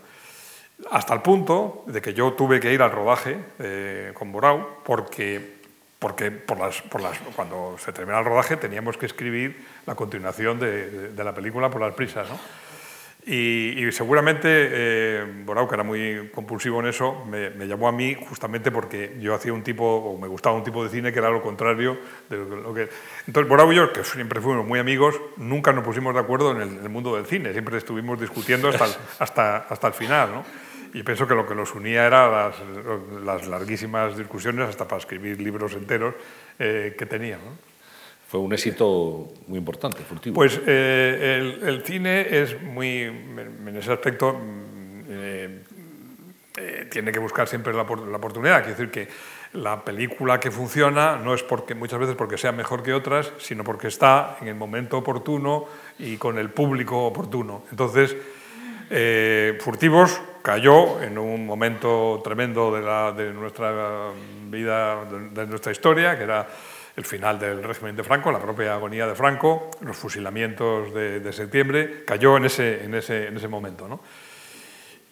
[0.92, 5.58] Hasta el punto de que yo tuve que ir al rodaje eh, con Borau porque,
[5.98, 10.60] porque por las, por las, cuando se termina el rodaje teníamos que escribir la continuación
[10.60, 12.30] de, de, de la película por las prisas.
[12.30, 12.38] ¿no?
[13.28, 18.72] Y, seguramente eh, Borau, que era muy compulsivo en eso, me, llamó a mí justamente
[18.72, 21.42] porque yo hacía un tipo, o me gustaba un tipo de cine que era lo
[21.42, 21.98] contrario
[22.30, 22.88] de lo que...
[23.28, 26.62] Entonces, Borau y yo, que siempre fuimos muy amigos, nunca nos pusimos de acuerdo en
[26.62, 30.46] el, mundo del cine, siempre estuvimos discutiendo hasta el, hasta, hasta el final, ¿no?
[30.94, 32.56] Y pienso que lo que nos unía era las,
[33.24, 36.16] las larguísimas discusiones, hasta para escribir libros enteros
[36.58, 37.46] eh, que teníamos.
[37.46, 37.76] ¿no?
[38.28, 40.36] fue un éxito muy importante, Furtivo.
[40.36, 45.60] Pues eh, el, cine es muy, en ese aspecto, mm, eh,
[46.58, 48.64] eh, tiene que buscar siempre la, oportunidad.
[48.64, 49.08] Quiere decir que
[49.56, 53.64] la película que funciona no es porque muchas veces porque sea mejor que otras, sino
[53.64, 55.66] porque está en el momento oportuno
[56.00, 57.64] y con el público oportuno.
[57.72, 58.16] Entonces,
[59.60, 64.12] Furtivos cayó en un momento tremendo de, de nuestra
[64.48, 66.48] vida, de nuestra historia, que era
[66.96, 72.04] el final del régimen de Franco, la propia agonía de Franco, los fusilamientos de, septiembre,
[72.06, 73.88] cayó en ese, en ese, en ese momento.
[73.88, 74.00] ¿no?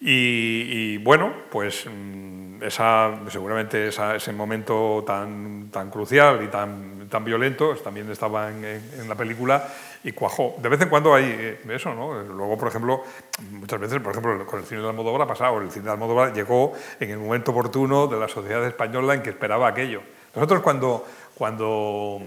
[0.06, 7.74] Y, bueno, pues mm, esa, seguramente ese momento tan, tan crucial y tan, tan violento
[7.76, 9.66] también estaba en, en, la película
[10.04, 10.56] y cuajó.
[10.62, 12.22] De vez en cuando hay eh, eso, ¿no?
[12.22, 13.04] Luego, por ejemplo,
[13.52, 16.34] muchas veces, por ejemplo, con el cine de Almodóvar ha pasado, el cine de Almodóvar
[16.34, 20.02] llegó en el momento oportuno de la sociedad española en que esperaba aquello.
[20.36, 22.22] Nosotros cuando cuando,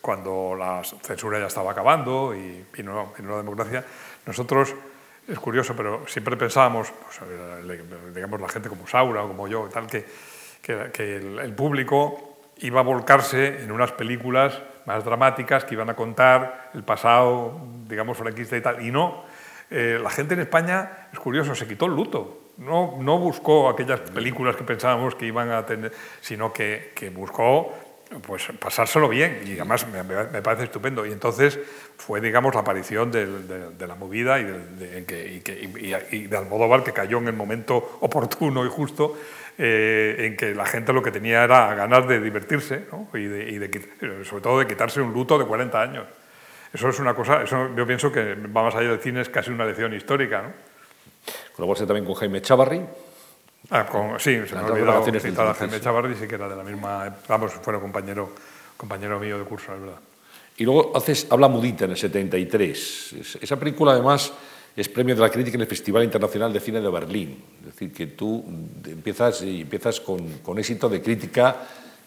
[0.00, 3.84] cuando la censura ya estaba acabando y vino, la democracia,
[4.26, 4.74] nosotros,
[5.28, 7.20] es curioso, pero siempre pensábamos, pues,
[8.14, 10.04] digamos la gente como Saura o como yo, tal, que,
[10.60, 16.70] que, el, público iba a volcarse en unas películas más dramáticas que iban a contar
[16.74, 18.82] el pasado, digamos, franquista y tal.
[18.82, 19.24] Y no,
[19.70, 22.38] eh, la gente en España, es curioso, se quitó el luto.
[22.58, 27.74] No, no buscó aquellas películas que pensábamos que iban a tener, sino que, que buscó
[28.20, 31.06] pues pasárselo bien y además me, parece estupendo.
[31.06, 31.58] Y entonces
[31.96, 35.42] fue, digamos, la aparición de, la movida y de,
[36.10, 39.16] y, de Almodóvar que cayó en el momento oportuno y justo
[39.58, 44.42] eh, en que la gente lo que tenía era ganas de divertirse y, de, sobre
[44.42, 46.06] todo de quitarse un luto de 40 años.
[46.72, 49.50] Eso es una cosa, eso yo pienso que va más allá del cine, es casi
[49.50, 50.42] una lección histórica.
[50.42, 50.52] ¿no?
[51.54, 52.80] Colaboraste también con Jaime Chavarri.
[53.70, 53.86] Ah,
[54.18, 57.14] sí, se me ha olvidado citar a Jaime Chavarri, sí que era de la misma...
[57.28, 58.32] Vamos, fue compañero,
[58.76, 59.98] compañero mío de curso, es verdad.
[60.56, 63.38] Y luego haces Habla Mudita en el 73.
[63.40, 64.32] Esa película, además,
[64.76, 67.42] es premio de la crítica en el Festival Internacional de Cine de Berlín.
[67.60, 68.44] Es decir, que tú
[68.84, 71.56] empiezas, y empiezas con, con éxito de crítica,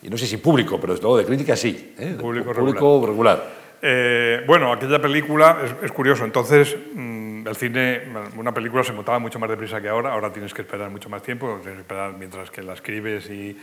[0.02, 1.96] y no sé si público, pero desde luego de crítica sí.
[1.98, 2.16] ¿eh?
[2.20, 3.66] Público, público regular.
[3.82, 6.26] Eh, bueno, aquella película es, curioso.
[6.26, 8.02] Entonces, mm, el cine,
[8.38, 10.14] una película se montaba mucho más deprisa que ahora.
[10.14, 13.56] Ahora tienes que esperar mucho más tiempo, tienes que esperar mientras que la escribes y,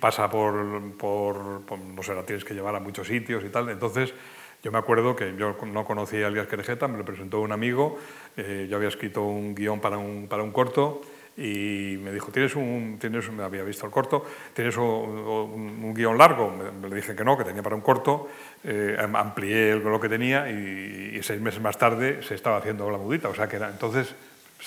[0.00, 3.68] pasa por, no sé, la tienes que llevar a muchos sitios y tal.
[3.68, 4.14] Entonces,
[4.62, 7.98] yo me acuerdo que yo no conocía a Elías Querejeta, me lo presentó un amigo.
[8.36, 11.02] Eh, yo había escrito un guion para un, para un corto
[11.36, 16.16] y me dijo, ¿tienes un, tienes, me había visto el corto, ¿tienes un, un, guion
[16.16, 16.50] largo?
[16.50, 18.28] Me, le dije que no, que tenía para un corto,
[18.64, 23.28] eh, amplié lo que tenía y, seis meses más tarde se estaba haciendo la mudita,
[23.28, 24.14] o sea que era, entonces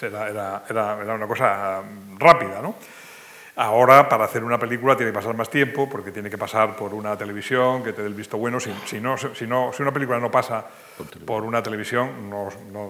[0.02, 0.64] era, era,
[1.02, 1.82] era una cosa
[2.18, 2.76] rápida, ¿no?
[3.62, 6.94] Ahora, para hacer una película tiene que pasar más tiempo, porque tiene que pasar por
[6.94, 8.58] una televisión que te dé el visto bueno.
[8.58, 10.66] Si, si, no, si, no, si una película no pasa
[11.26, 12.48] por una televisión, no,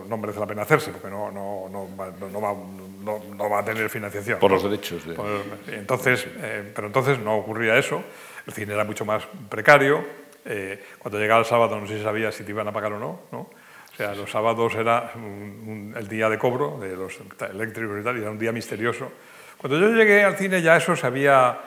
[0.07, 4.37] no, merece la pena hacerse, porque no, va, a tener financiación.
[4.37, 5.01] Por los derechos.
[5.67, 8.03] entonces, eh, pero entonces no ocurría eso.
[8.45, 10.05] El cine era mucho más precario
[10.45, 13.21] eh, cuando llegaba el sábado no se sabía si te iban a pagar o no,
[13.31, 13.39] ¿no?
[13.39, 17.17] O sea, los sábados era el día de cobro de los
[17.51, 19.11] eléctricos y tal, y era un día misterioso.
[19.59, 21.59] Cuando yo llegué al cine ya eso se había,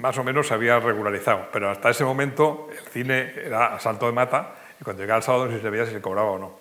[0.00, 4.06] más o menos se había regularizado, pero hasta ese momento el cine era a salto
[4.06, 6.58] de mata y cuando llegaba el sábado no se sabía si se cobraba o no.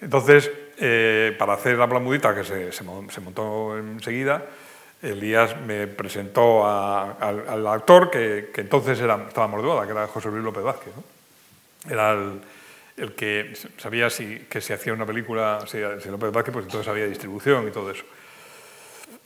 [0.00, 4.42] Entonces, eh, para hacer la blamudita que se, montó enseguida,
[5.00, 10.64] Elías me presentó al, actor que, entonces era, estaba morduada, que era José Luis López
[10.64, 10.92] Vázquez.
[11.88, 12.18] Era
[12.96, 16.88] el, que sabía si, que se hacía una película, si, si, López Vázquez, pues entonces
[16.88, 18.04] había distribución y todo eso.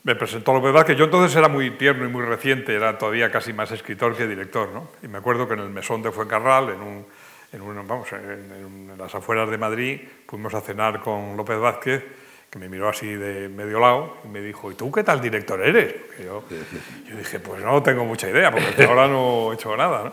[0.03, 3.53] Me presentó López Vázquez, yo entonces era muy tierno y muy reciente, era todavía casi
[3.53, 4.71] más escritor que director.
[4.71, 4.89] ¿no?
[5.03, 7.07] Y me acuerdo que en el mesón de Fuencarral, en un
[7.53, 12.05] en, vamos, en, las afueras de Madrid, fuimos a cenar con López Vázquez,
[12.49, 15.61] que me miró así de medio lado y me dijo, ¿y tú qué tal director
[15.63, 15.95] eres?
[16.19, 16.45] Yo,
[17.09, 20.13] yo, dije, pues no tengo mucha idea, porque hasta ahora no he hecho nada.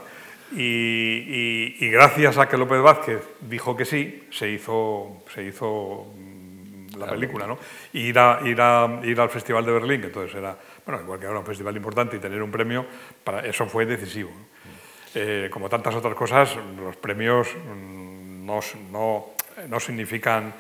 [0.52, 6.08] Y, y, gracias a que López Vázquez dijo que sí, se hizo, se hizo
[6.98, 7.48] mm, la película.
[7.48, 7.58] ¿no?
[7.94, 11.26] Ir, a, ir, a, ir al Festival de Berlín, que entonces era, bueno, igual que
[11.26, 12.86] ahora un festival importante, y tener un premio,
[13.24, 14.32] para, eso fue decisivo.
[15.16, 18.60] Eh, como tantas otras cosas, los premios mm, no,
[18.92, 19.26] no,
[19.68, 20.54] no significan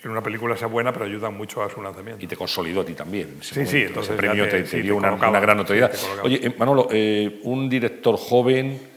[0.00, 2.24] que una película sea buena, pero ayudan mucho a su lanzamiento.
[2.24, 3.38] Y te consolidó a ti también.
[3.40, 4.10] Sí, sí, entonces.
[4.10, 5.92] El premio te, dio una, gran notoriedad.
[6.22, 8.89] Oye, eh, Manolo, eh, un director joven, mm,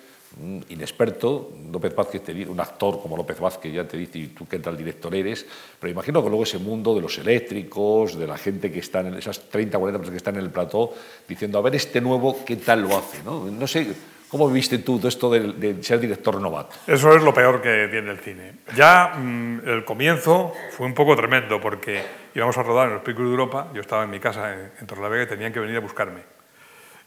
[0.70, 4.60] inexperto, López Vázquez, te un actor como López Vázquez ya te dice, ¿y tú qué
[4.60, 5.46] tal director eres?
[5.80, 9.14] Pero imagino que luego ese mundo de los eléctricos, de la gente que está en
[9.14, 10.94] esas 30, 40 personas que están en el plató,
[11.28, 13.22] diciendo, a ver, este nuevo, ¿qué tal lo hace?
[13.24, 13.68] ¿no?
[13.68, 13.88] sé
[14.30, 16.76] ¿Cómo viste tú todo esto de, ser director novato?
[16.88, 18.54] Eso es lo peor que tiene el cine.
[18.76, 22.02] Ya mm, el comienzo fue un poco tremendo porque
[22.34, 24.88] íbamos a rodar en los Picos de Europa, yo estaba en mi casa en, en
[24.88, 26.43] Torrelavega y tenían que venir a buscarme.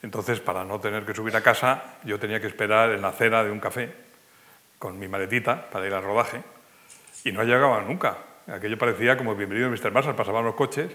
[0.07, 3.43] Entonces, para no tener que subir a casa, yo tenía que esperar en la acera
[3.43, 3.93] de un café
[4.79, 6.43] con mi maletita para ir al rodaje
[7.25, 8.17] y no llegaba nunca.
[8.47, 9.91] Aquello parecía como bienvenido Mr.
[9.91, 10.93] Marshall, pasaban los coches.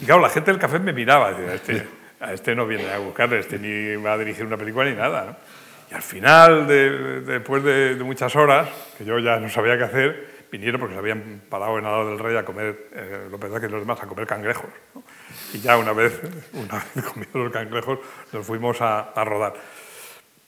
[0.00, 1.86] Y claro, la gente del café me miraba, decía, este,
[2.32, 5.38] este no viene a buscarle, este ni va a dirigir una película ni nada.
[5.88, 10.80] Y al final, después de, muchas horas, que yo ya no sabía qué hacer, vinieron
[10.80, 14.02] porque se habían parado en lado del Rey a comer, eh, López que los demás,
[14.02, 14.70] a comer cangrejos.
[15.52, 16.20] Y ya una vez,
[16.52, 17.98] una vez los cangrejos,
[18.32, 19.54] nos fuimos a, rodar.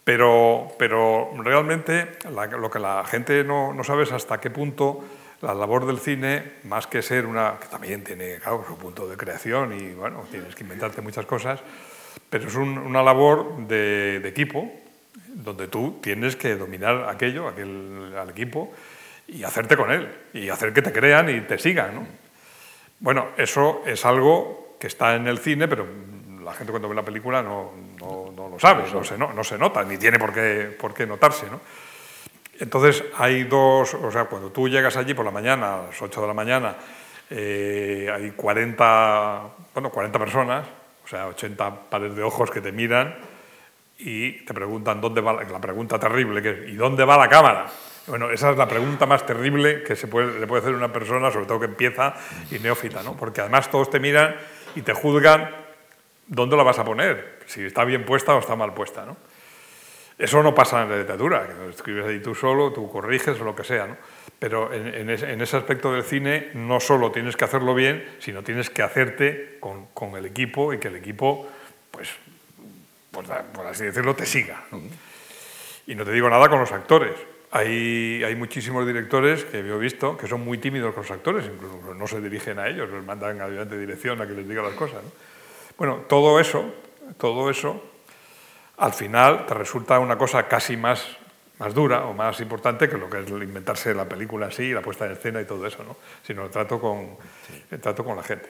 [0.05, 5.05] Pero, pero realmente lo que la gente no, no, sabe es hasta qué punto
[5.43, 9.17] la labor del cine, más que ser una, que también tiene claro, su punto de
[9.17, 11.61] creación y bueno, tienes que inventarte muchas cosas,
[12.31, 14.71] pero es una labor de, de equipo,
[15.35, 18.73] donde tú tienes que dominar aquello, aquel, al equipo,
[19.27, 22.07] y hacerte con él, y hacer que te crean y te sigan.
[23.01, 25.87] Bueno, eso es algo que está en el cine, pero
[26.42, 29.57] la gente cuando ve la película no, no, no lo sabe, no se, no, se,
[29.57, 31.47] nota, ni tiene por qué, por qué notarse.
[32.59, 36.21] Entonces hay dos, o sea, cuando tú llegas allí por la mañana, a las 8
[36.21, 36.75] de la mañana,
[37.31, 39.42] eh, hay 40,
[39.73, 40.66] bueno, 40 personas,
[41.05, 43.14] o sea, 80 pares de ojos que te miran,
[43.99, 47.66] y te preguntan dónde va la, pregunta terrible que ¿y dónde va la cámara?
[48.09, 51.31] Bueno, esa es la pregunta más terrible que se puede, le puede hacer una persona,
[51.31, 52.14] sobre todo que empieza
[52.51, 53.16] y neófita, ¿no?
[53.16, 54.35] Porque además todos te miran
[54.75, 55.51] y te juzgan
[56.27, 59.17] dónde la vas a poner, si está bien puesta o está mal puesta, ¿no?
[60.19, 63.57] Eso no pasa en la literatura, que escribes ahí tú solo, tú corriges o lo
[63.57, 63.97] que sea, ¿no?
[64.39, 68.83] Pero en, ese, aspecto del cine no solo tienes que hacerlo bien, sino tienes que
[68.83, 71.49] hacerte con, con el equipo y que el equipo
[71.93, 72.09] pues,
[73.13, 74.65] por, así decirlo, te siga.
[75.87, 77.13] Y no te digo nada con los actores.
[77.55, 81.45] Hay, hay muchísimos directores que yo he visto que son muy tímidos con los actores,
[81.45, 83.37] incluso no se dirigen a ellos, les mandan
[83.69, 85.03] de dirección a que les diga las cosas.
[85.77, 86.65] Bueno, todo eso,
[87.19, 87.83] todo eso,
[88.79, 91.07] al final te resulta una cosa casi más,
[91.59, 95.05] más dura o más importante que lo que es inventarse la película así, la puesta
[95.05, 95.97] en escena y todo eso, ¿no?
[96.23, 97.19] sino el trato con,
[97.71, 98.49] el trato con la gente.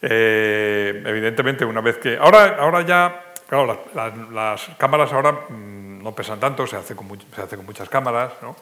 [0.00, 2.16] Eh, evidentemente, una vez que...
[2.16, 3.84] Ahora, ahora ya Claro,
[4.32, 8.34] las, cámaras ahora mm, no pesan tanto, se hace con, se hace con muchas cámaras,
[8.42, 8.54] ¿no?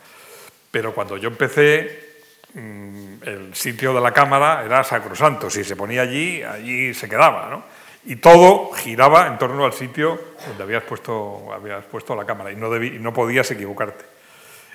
[0.71, 2.23] pero cuando yo empecé,
[2.55, 7.51] mm, el sitio de la cámara era sacrosanto, si se ponía allí, allí se quedaba,
[7.51, 7.65] ¿no?
[8.05, 12.57] y todo giraba en torno al sitio donde habías puesto, habías puesto la cámara y
[12.57, 14.05] no, debí, no podías equivocarte.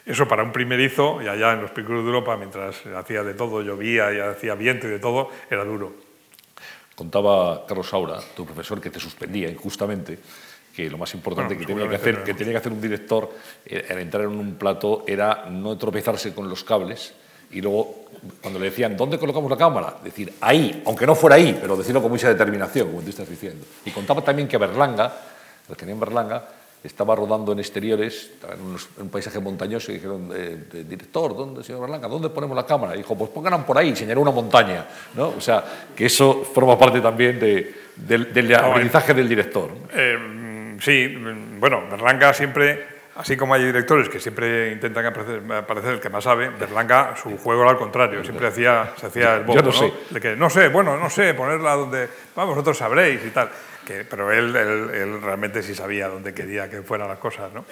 [0.05, 3.61] Eso para un primerizo, y allá en los picos de Europa, mientras hacía de todo,
[3.61, 5.95] llovía y hacía viento y de todo, era duro.
[6.95, 10.17] Contaba Carlos Saura, tu profesor, que te suspendía injustamente,
[10.77, 13.31] que lo más importante que, tenía que, hacer, que tenía que hacer un director
[13.65, 17.15] eh, al entrar en un plato era no tropezarse con los cables
[17.49, 18.05] y luego
[18.43, 19.95] cuando le decían ¿dónde colocamos la cámara?
[20.03, 23.65] decir ahí, aunque no fuera ahí, pero decirlo con mucha determinación, como tú estás diciendo.
[23.85, 25.11] Y contaba también que Berlanga,
[25.67, 26.47] el en Berlanga,
[26.83, 32.07] estaba rodando en exteriores, en, un paisaje montañoso, y dijeron, eh, director, ¿dónde, señor Berlanga,
[32.07, 32.93] dónde ponemos la cámara?
[32.93, 34.85] Y dijo, pues pongan por ahí, señaló una montaña.
[35.15, 35.29] ¿no?
[35.29, 35.63] O sea,
[35.95, 39.71] que eso forma parte también de, del, aprendizaje del director.
[39.91, 40.46] Eh,
[40.79, 41.17] sí,
[41.59, 46.49] bueno, Berlanga siempre Así como hay directores que siempre intentan aparecer, el que más sabe,
[46.49, 49.91] Berlanga su juego era al contrario, siempre hacía, se hacía el bobo, no, Sé.
[50.11, 53.49] De que no sé, bueno, no sé, ponerla donde, vamos, vosotros sabréis y tal.
[53.83, 57.65] Que, pero él, él, realmente sí sabía dónde quería que fueran las cosas, ¿no?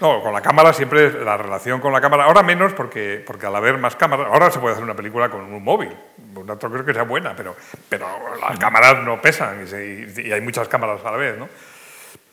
[0.00, 3.56] No, con la cámara siempre la relación con la cámara, ahora menos porque, porque al
[3.56, 5.90] haber más cámaras, ahora se puede hacer una película con un móvil,
[6.32, 7.56] no creo que sea buena, pero,
[7.88, 8.06] pero
[8.40, 11.48] las cámaras no pesan y, y hay muchas cámaras a la vez, ¿no?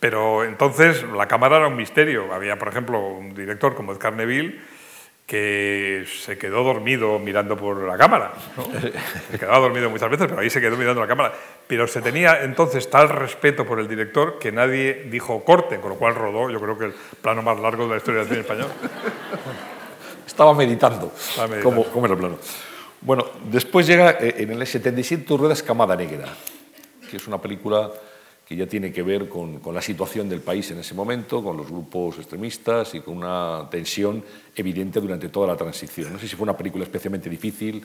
[0.04, 2.34] Pero entonces la cámara era un misterio.
[2.34, 4.60] Había, por ejemplo, un director como Edgar Neville
[5.26, 8.34] que se quedó dormido mirando por la cámara.
[9.32, 11.34] Se quedaba dormido muchas veces, pero ahí se quedó mirando la cámara.
[11.68, 15.96] Pero se tenía entonces tal respeto por el director que nadie dijo corte, con lo
[15.96, 18.68] cual rodó, yo creo que el plano más largo de la historia del cine español.
[20.28, 21.86] Estaba meditando, Estaba meditando.
[21.86, 22.38] Como, era el plano.
[23.00, 26.26] Bueno, después llega eh, en el 77 Tu Rueda Escamada Negra,
[27.10, 27.90] que es una película
[28.54, 31.68] que ya tiene que ver con, la situación del país en ese momento, con los
[31.68, 34.24] grupos extremistas y con una tensión
[34.56, 36.14] evidente durante toda la transición.
[36.14, 37.84] No sé si fue una película especialmente difícil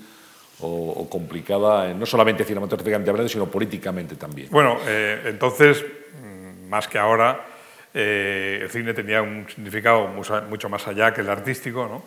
[0.61, 4.49] o, complicada, no solamente cinematográficamente hablando, sino políticamente también.
[4.51, 7.47] Bueno, eh, entonces, mm, más que ahora,
[7.95, 12.03] eh, el cine tenía un significado mucho más allá que el artístico, ¿no?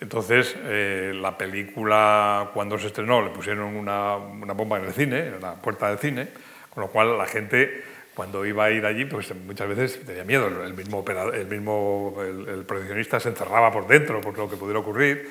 [0.00, 5.26] Entonces, eh, la película, cuando se estrenó, le pusieron una, una bomba en el cine,
[5.26, 6.28] en la puerta del cine,
[6.70, 7.84] con lo cual la gente
[8.20, 10.46] cuando iba a ir allí, pues muchas veces tenía miedo.
[10.62, 11.02] El mismo,
[11.32, 15.26] el, mismo el, proyeccionista se encerraba por dentro por lo que pudiera ocurrir.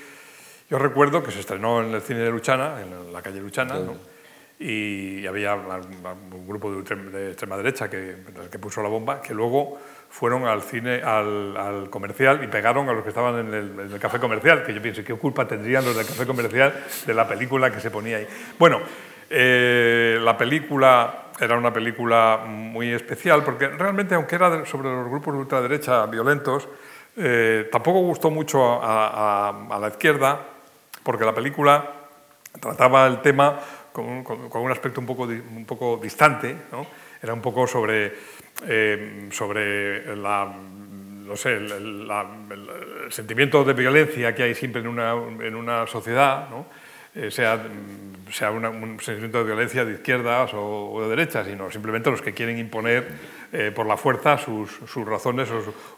[0.72, 3.78] Yo recuerdo que se estrenó en el cine de Luchana, en la calle Luchana,
[4.58, 9.78] y había un grupo de, extrema derecha que, que puso la bomba, que luego
[10.10, 14.00] fueron al cine, al, comercial y pegaron a los que estaban en el, en el,
[14.00, 16.74] café comercial, que yo pienso, ¿qué culpa tendrían los del café comercial
[17.06, 18.28] de la película que se ponía ahí?
[18.58, 18.82] Bueno,
[19.30, 25.34] eh, la película era una película muy especial porque realmente, aunque era sobre los grupos
[25.34, 26.68] de ultraderecha violentos,
[27.18, 30.40] eh, tampoco gustó mucho a, la izquierda
[31.04, 31.94] porque la película
[32.60, 33.60] trataba el tema
[33.92, 36.56] con, un aspecto un poco, un poco distante,
[37.22, 38.14] era un poco sobre,
[38.68, 42.08] eh, sobre la, no sé, el,
[43.10, 46.68] sentimiento de violencia que hay siempre en una, en una sociedad, ¿no?
[47.16, 47.60] Eh, sea,
[48.32, 52.60] sea un sentimiento de violencia de izquierdas o, de derechas, sino simplemente los que quieren
[52.60, 53.08] imponer
[53.52, 55.50] eh, por la fuerza sus, sus razones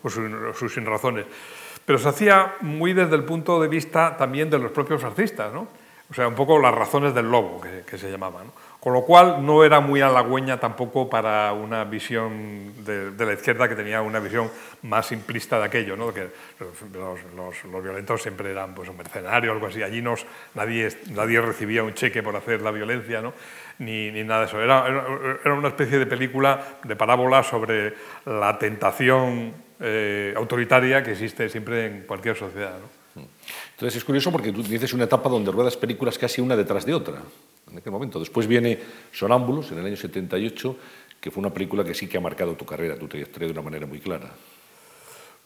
[0.04, 1.26] o, sus, sinrazones.
[1.86, 5.68] Pero se hacía muy desde el punto de vista también de los propios artistas, ¿no?
[6.10, 8.48] o sea, un poco las razones del lobo, que, que se llamaban.
[8.48, 8.54] ¿no?
[8.82, 13.76] Con lo cual no era muy halagüeña tampoco para una visión de, la izquierda que
[13.76, 14.50] tenía una visión
[14.82, 16.12] más simplista de aquello, ¿no?
[16.12, 16.30] que
[16.92, 19.84] los, violentos siempre eran pues, un mercenario algo así.
[19.84, 23.34] Allí nos, nadie, nadie recibía un cheque por hacer la violencia, ¿no?
[23.78, 24.60] ni, ni, nada de eso.
[24.60, 24.88] Era,
[25.46, 27.94] era, una especie de película, de parábola sobre
[28.26, 32.80] la tentación eh, autoritaria que existe siempre en cualquier sociedad.
[32.80, 33.22] ¿no?
[33.74, 36.96] Entonces es curioso porque tú dices una etapa donde ruedas películas casi una detrás de
[36.96, 37.22] otra
[37.72, 38.20] en aquel momento.
[38.20, 38.80] Después viene
[39.12, 40.78] Sonámbulos en el año 78,
[41.20, 43.62] que fue una película que sí que ha marcado tu carrera, tu trayectoria de una
[43.62, 44.30] manera muy clara.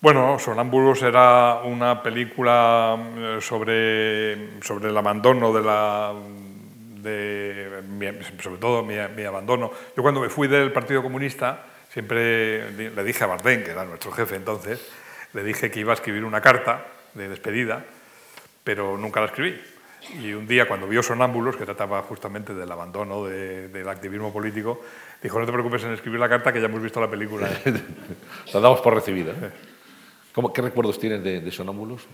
[0.02, 6.14] Bueno, Sonámbulos era una película eh, sobre, sobre el abandono de la...
[7.02, 7.84] De,
[8.42, 9.72] sobre todo mi, mi abandono.
[9.96, 14.12] Yo cuando me fui del Partido Comunista siempre le dije a Bardén, que era nuestro
[14.12, 14.86] jefe entonces,
[15.32, 17.86] le dije que iba a escribir una carta de despedida,
[18.66, 19.58] pero nunca la escribí.
[20.14, 24.82] Y un día, cuando vio Sonámbulos, que trataba justamente del abandono del activismo político,
[25.22, 27.50] dijo, no te preocupes en escribir la carta, que ya hemos visto la película.
[28.54, 29.34] la damos por recibida.
[30.54, 32.08] ¿Qué recuerdos tienes de, Sonámbulos?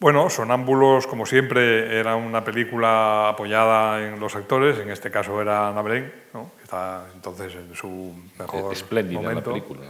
[0.00, 5.68] Bueno, Sonámbulos, como siempre, era una película apoyada en los actores, en este caso era
[5.68, 9.50] Ana Belén, que está entonces en su mejor Espléndida momento.
[9.50, 9.86] La película.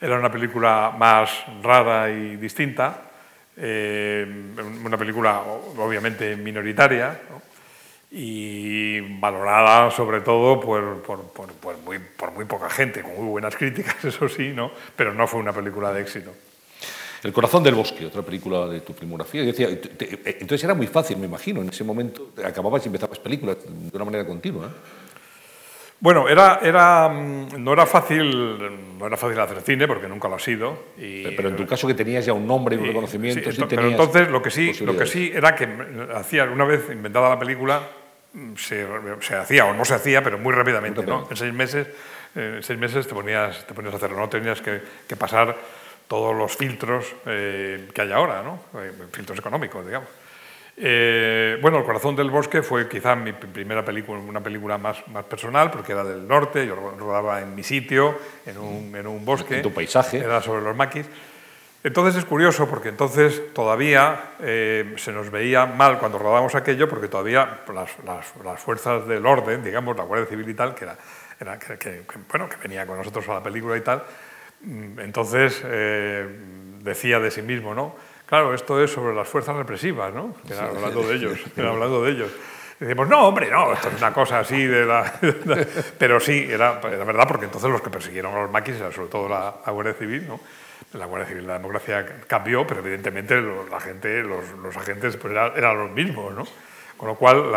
[0.00, 3.10] Era una película más rara y distinta,
[3.56, 4.26] eh,
[4.84, 5.42] una película
[5.76, 7.20] obviamente minoritaria
[8.10, 11.02] y valorada sobre todo por,
[11.84, 14.70] muy, poca gente, con muy buenas críticas, eso sí, ¿no?
[14.96, 16.32] pero no fue una película de éxito.
[17.24, 19.42] El corazón del bosque, otra película de tu filmografía.
[19.42, 23.96] Decía, entonces era muy fácil, me imagino, en ese momento acababas y empezabas películas de
[23.96, 24.70] una manera continua.
[26.04, 28.58] Bueno, era, era, mm, no, era fácil,
[28.98, 30.76] no era fácil hacer cine porque nunca lo ha sido.
[30.98, 34.28] pero en tu caso que tenías ya un nombre y un reconocimiento, sí, Pero entonces
[34.28, 35.66] lo que, sí, lo que sí era que
[36.14, 37.80] hacía, una vez inventada la película,
[38.54, 38.86] se,
[39.20, 41.26] se hacía o no se hacía, pero muy rápidamente, ¿no?
[41.30, 41.86] En seis meses
[42.34, 44.82] en seis meses te ponías, te ponías a hacerlo, no tenías que,
[45.16, 45.56] pasar
[46.06, 48.60] todos los filtros eh, que hay ahora, ¿no?
[48.78, 50.10] Eh, filtros económicos, digamos.
[50.76, 55.24] Eh, bueno, El corazón del bosque fue quizá mi primera película, una película más, más
[55.24, 59.56] personal, porque era del norte, yo rodaba en mi sitio, en un, en un bosque.
[59.56, 60.18] En tu paisaje.
[60.18, 61.06] Era sobre los maquis.
[61.84, 67.08] Entonces es curioso porque entonces todavía eh, se nos veía mal cuando rodábamos aquello porque
[67.08, 67.90] todavía las,
[68.42, 70.96] las, fuerzas del orden, digamos, la Guardia Civil y tal, que, era,
[71.38, 74.02] era que, bueno, que venía con nosotros a la película y tal,
[74.62, 76.26] mm, entonces eh,
[76.82, 77.94] decía de sí mismo, ¿no?
[78.34, 80.34] Claro, esto es sobre las fuerzas represivas, ¿no?
[80.58, 82.32] hablando de ellos, hablando de ellos.
[82.80, 85.20] decimos, no, hombre, no, esto es una cosa así de la...
[85.98, 89.06] Pero sí, era, era verdad, porque entonces los que persiguieron a los maquis era sobre
[89.06, 90.40] todo la, la Guardia Civil, ¿no?
[90.94, 95.92] la Guardia Civil, la democracia cambió, pero evidentemente la gente, los, agentes pues eran, los
[95.92, 96.44] mismos, ¿no?
[96.96, 97.52] Con lo cual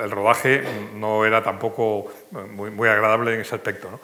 [0.00, 0.62] el, rodaje
[0.94, 3.90] no era tampoco muy, muy agradable en ese aspecto.
[3.90, 3.98] ¿no?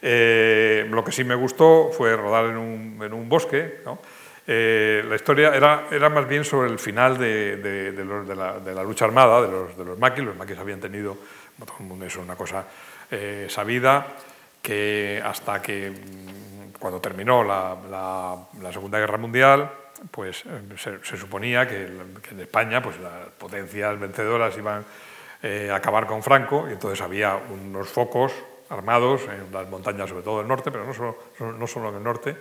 [0.00, 3.80] Eh, lo que sí me gustó fue rodar en un, en un bosque.
[3.84, 3.98] ¿no?
[4.46, 8.74] Eh, la historia era, era más bien sobre el final de, de, de, la, de
[8.74, 10.24] la, lucha armada de los, de los maquis.
[10.24, 11.16] Los maquis habían tenido,
[11.58, 12.66] todo el mundo es una cosa
[13.10, 14.06] eh, sabida,
[14.60, 15.92] que hasta que
[16.78, 19.70] cuando terminó la, Segunda Guerra Mundial,
[20.10, 24.84] pues eh, se, suponía que, en España pues, las potencias vencedoras iban
[25.42, 28.32] eh, a acabar con Franco y entonces había unos focos
[28.70, 32.02] armados en las montañas, sobre todo del norte, pero no solo, no solo en el
[32.02, 32.36] norte.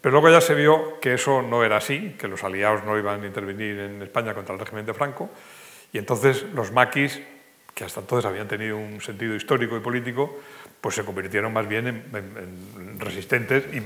[0.00, 3.22] Pero luego ya se vio que eso no era así, que los aliados no iban
[3.22, 5.28] a intervenir en España contra el régimen de Franco,
[5.92, 7.20] y entonces los maquis,
[7.74, 10.38] que hasta entonces habían tenido un sentido histórico y político,
[10.80, 13.82] pues se convirtieron más bien en, resistentes y,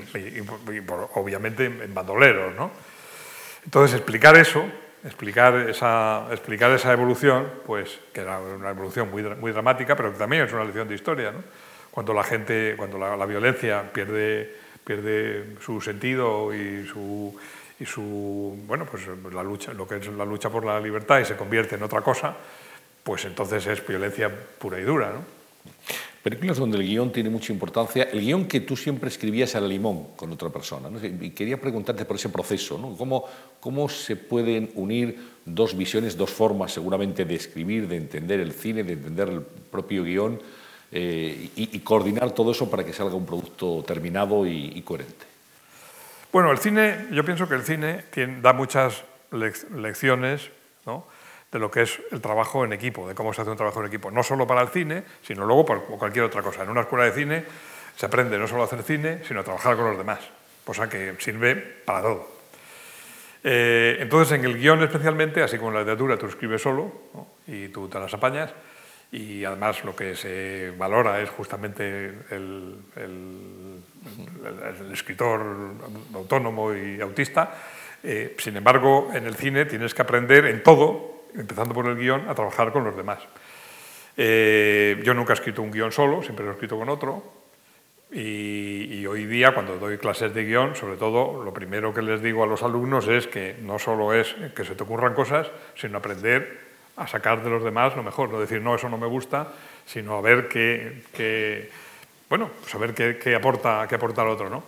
[1.15, 2.55] obviamente en bandoleros.
[2.55, 2.71] ¿no?
[3.65, 4.65] Entonces explicar eso,
[5.05, 10.19] explicar esa, explicar esa evolución, pues que era una evolución muy, muy dramática, pero que
[10.19, 11.33] también es una lección de historia.
[11.33, 11.43] ¿no?
[11.91, 17.35] Cuando la gente, cuando la, violencia pierde, pierde su sentido y su,
[17.79, 19.03] y su bueno pues
[19.33, 22.01] la lucha, lo que es la lucha por la libertad y se convierte en otra
[22.01, 22.37] cosa,
[23.03, 25.13] pues entonces es violencia pura y dura.
[25.13, 25.43] ¿no?
[26.23, 29.67] Películas donde el guion tiene mucha importancia, el guion que tú siempre escribías a la
[29.67, 30.89] limón con otra persona.
[31.21, 32.97] Y quería preguntarte por ese proceso, ¿no?
[32.97, 33.25] ¿Cómo,
[33.59, 38.85] ¿Cómo se pueden unir dos visiones, dos formas seguramente de escribir, de entender el cine,
[38.85, 40.41] de entender el propio guion
[40.93, 45.27] eh, y, coordinar todo eso para que salga un producto terminado y, coherente?
[46.31, 48.05] Bueno, el cine, yo pienso que el cine
[48.41, 50.51] da muchas lecciones,
[50.87, 51.07] ¿no?
[51.53, 53.87] de lo que es el trabajo en equipo, de cómo se hace un trabajo en
[53.87, 56.63] equipo, no solo para el cine, sino luego por cualquier otra cosa.
[56.63, 57.45] En una escuela de cine
[57.95, 60.21] se aprende no solo a hacer cine, sino a trabajar con los demás,
[60.65, 62.33] cosa que sirve para todo.
[63.45, 66.91] Eh, entonces, en el guion especialmente, así como en la literatura, tú escribes solo
[67.47, 68.51] y tú te las apañas,
[69.13, 72.77] y además lo que se valora es justamente el,
[74.93, 75.75] escritor
[76.15, 77.55] autónomo y autista.
[78.03, 82.29] Eh, sin embargo, en el cine tienes que aprender en todo empezando por el guion,
[82.29, 83.21] a trabajar con los demás.
[84.17, 87.43] Eh, yo nunca he escrito un guion solo, siempre lo he escrito con otro.
[88.15, 92.45] Y, hoy día, cuando doy clases de guion, sobre todo, lo primero que les digo
[92.45, 96.72] a los alumnos es que no solo es que se te ocurran cosas, sino aprender
[96.97, 98.31] a sacar de los demás lo mejor.
[98.31, 99.49] No decir, no, eso no me gusta,
[99.87, 101.71] sino a ver qué,
[102.29, 104.51] bueno, pues qué, aporta, qué aporta el otro.
[104.51, 104.63] ¿no?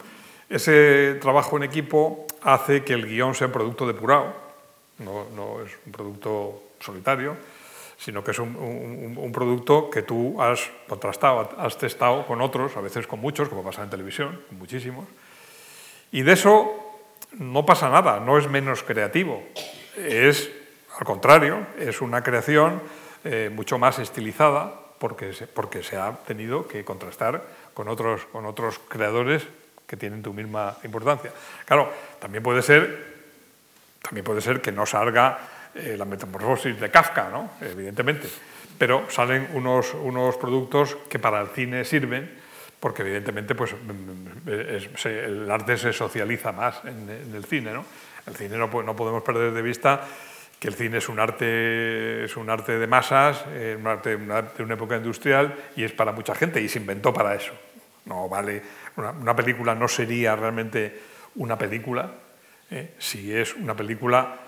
[0.48, 4.34] Ese trabajo en equipo hace que el guion sea un producto depurado,
[4.98, 7.36] no, es un producto solitario,
[7.96, 13.06] sino que es un, producto que tú has contrastado, has testado con otros, a veces
[13.06, 15.06] con muchos, como pasa en televisión, con muchísimos.
[16.12, 17.00] Y de eso
[17.32, 19.42] no pasa nada, no es menos creativo,
[19.96, 20.50] es
[20.98, 22.82] al contrario, es una creación
[23.24, 27.42] eh, mucho más estilizada porque se, porque se ha tenido que contrastar
[27.74, 29.46] con otros, con otros creadores
[29.86, 31.32] que tienen tu misma importancia.
[31.64, 31.90] Claro,
[32.20, 33.14] también puede ser
[34.04, 35.38] también puede ser que no salga
[35.74, 37.52] eh, la metamorfosis de Kafka, ¿no?
[37.62, 38.28] evidentemente,
[38.76, 42.44] pero salen unos, unos productos que para el cine sirven
[42.78, 47.72] porque evidentemente pues, mm, mm, el arte se socializa más en, el cine.
[47.72, 47.86] ¿no?
[48.26, 50.02] El cine no, no, podemos perder de vista
[50.58, 54.62] que el cine es un arte, es un arte de masas, eh, un arte, de
[54.62, 57.52] una época industrial y es para mucha gente y se inventó para eso.
[58.06, 58.62] No vale,
[58.96, 61.00] una, película no sería realmente
[61.36, 62.10] una película
[62.70, 62.94] ¿eh?
[62.98, 64.40] si es una película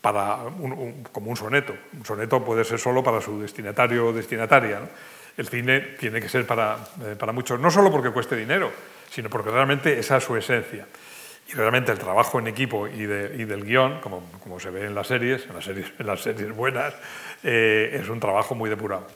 [0.00, 0.38] para
[1.12, 1.74] como un soneto.
[1.92, 4.80] Un soneto puede ser solo para su destinatario o destinataria.
[5.36, 8.70] El cine tiene que ser para, eh, para muchos, no solo porque cueste dinero,
[9.10, 10.86] sino porque realmente esa es su esencia.
[11.52, 15.06] Y realmente el trabajo en equipo y, del guion, como, como, se ve en las
[15.06, 16.94] series, en las series, en las series buenas,
[17.42, 19.06] eh, es un trabajo muy depurado.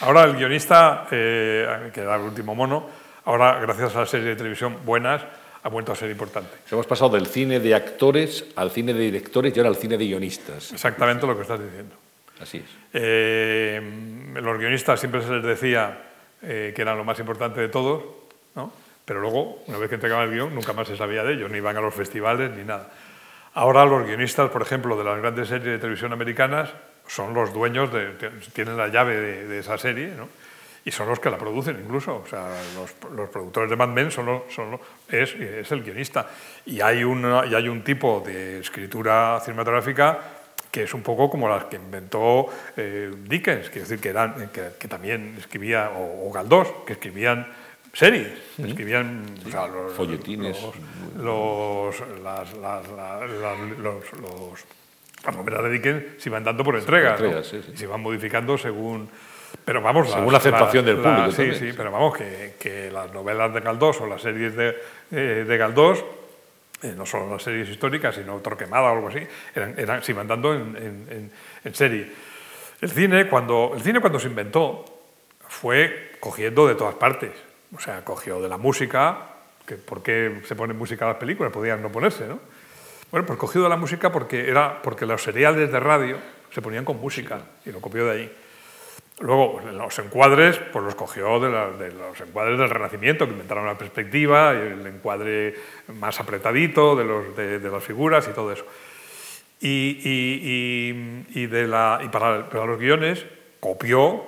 [0.00, 1.62] Ahora el guionista, que
[1.94, 2.88] era el último mono,
[3.24, 5.22] ahora, gracias a las series de televisión buenas,
[5.62, 6.50] ha vuelto a ser importante.
[6.70, 10.06] Hemos pasado del cine de actores al cine de directores y ahora al cine de
[10.06, 10.72] guionistas.
[10.72, 11.94] Exactamente lo que estás diciendo.
[12.40, 12.64] Así es.
[12.94, 13.80] Eh,
[14.34, 15.98] los guionistas siempre se les decía
[16.42, 18.19] eh, que eran lo más importante de todos.
[19.10, 21.56] Pero luego, una vez que entregaban el guion, nunca más se sabía de ellos, ni
[21.56, 22.90] iban a los festivales ni nada.
[23.54, 26.70] Ahora los guionistas, por ejemplo, de las grandes series de televisión americanas,
[27.08, 28.12] son los dueños, de,
[28.52, 30.28] tienen la llave de, esa serie, ¿no?
[30.84, 32.22] y son los que la producen incluso.
[32.24, 32.92] O sea, los,
[33.26, 35.34] productores de Mad Men son, son es,
[35.72, 36.28] el guionista.
[36.66, 40.20] Y hay, una, y hay un tipo de escritura cinematográfica
[40.70, 42.46] que es un poco como las que inventó
[42.76, 47.48] eh, Dickens, quiero decir, que, que, también escribía, o, Galdós, que escribían
[47.92, 50.56] series, escribían los, folletines,
[51.16, 52.88] los, las, las,
[53.78, 54.64] los,
[55.24, 57.20] las novelas de Dickens se iban dando por entregas,
[57.52, 59.08] y se iban modificando según...
[59.64, 61.32] Pero vamos, según la aceptación del público.
[61.32, 64.76] sí, sí, pero vamos, que, que, las novelas de Galdós o las series de,
[65.10, 66.04] eh, de Galdós
[66.82, 69.20] eh, no solo las series históricas, sino Torquemada o algo así,
[69.54, 71.30] eran, eran, se iban dando en, en,
[71.64, 72.10] en, serie.
[72.80, 74.84] El cine, cuando, el cine cuando se inventó
[75.46, 77.32] fue cogiendo de todas partes.
[77.76, 79.18] O sea, cogió de la música,
[79.66, 81.52] que ¿por qué se pone música a las películas?
[81.52, 82.40] Podían no ponerse, ¿no?
[83.10, 86.16] Bueno, pues cogió de la música porque, era, porque los seriales de radio
[86.52, 88.32] se ponían con música y lo copió de ahí.
[89.20, 91.50] Luego, los encuadres, pues los cogió de,
[91.92, 95.54] los encuadres del Renacimiento, que inventaron la perspectiva, y el encuadre
[95.88, 98.64] más apretadito de, los, de, las figuras y todo eso.
[99.60, 99.98] Y,
[101.34, 103.26] y, de la, y para, para, los guiones
[103.60, 104.24] copió,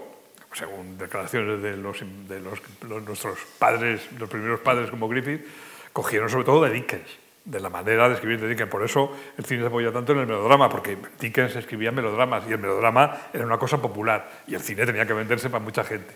[0.53, 2.61] según declaraciones de, los, de los,
[3.05, 5.47] nuestros padres, los primeros padres como Griffith,
[5.93, 8.71] cogieron sobre todo de Dickens de la manera de escribir de Dickens.
[8.71, 12.53] Por eso el cine se apoya tanto en el melodrama, porque Dickens escribía melodramas y
[12.53, 16.15] el melodrama era una cosa popular y el cine tenía que venderse para mucha gente.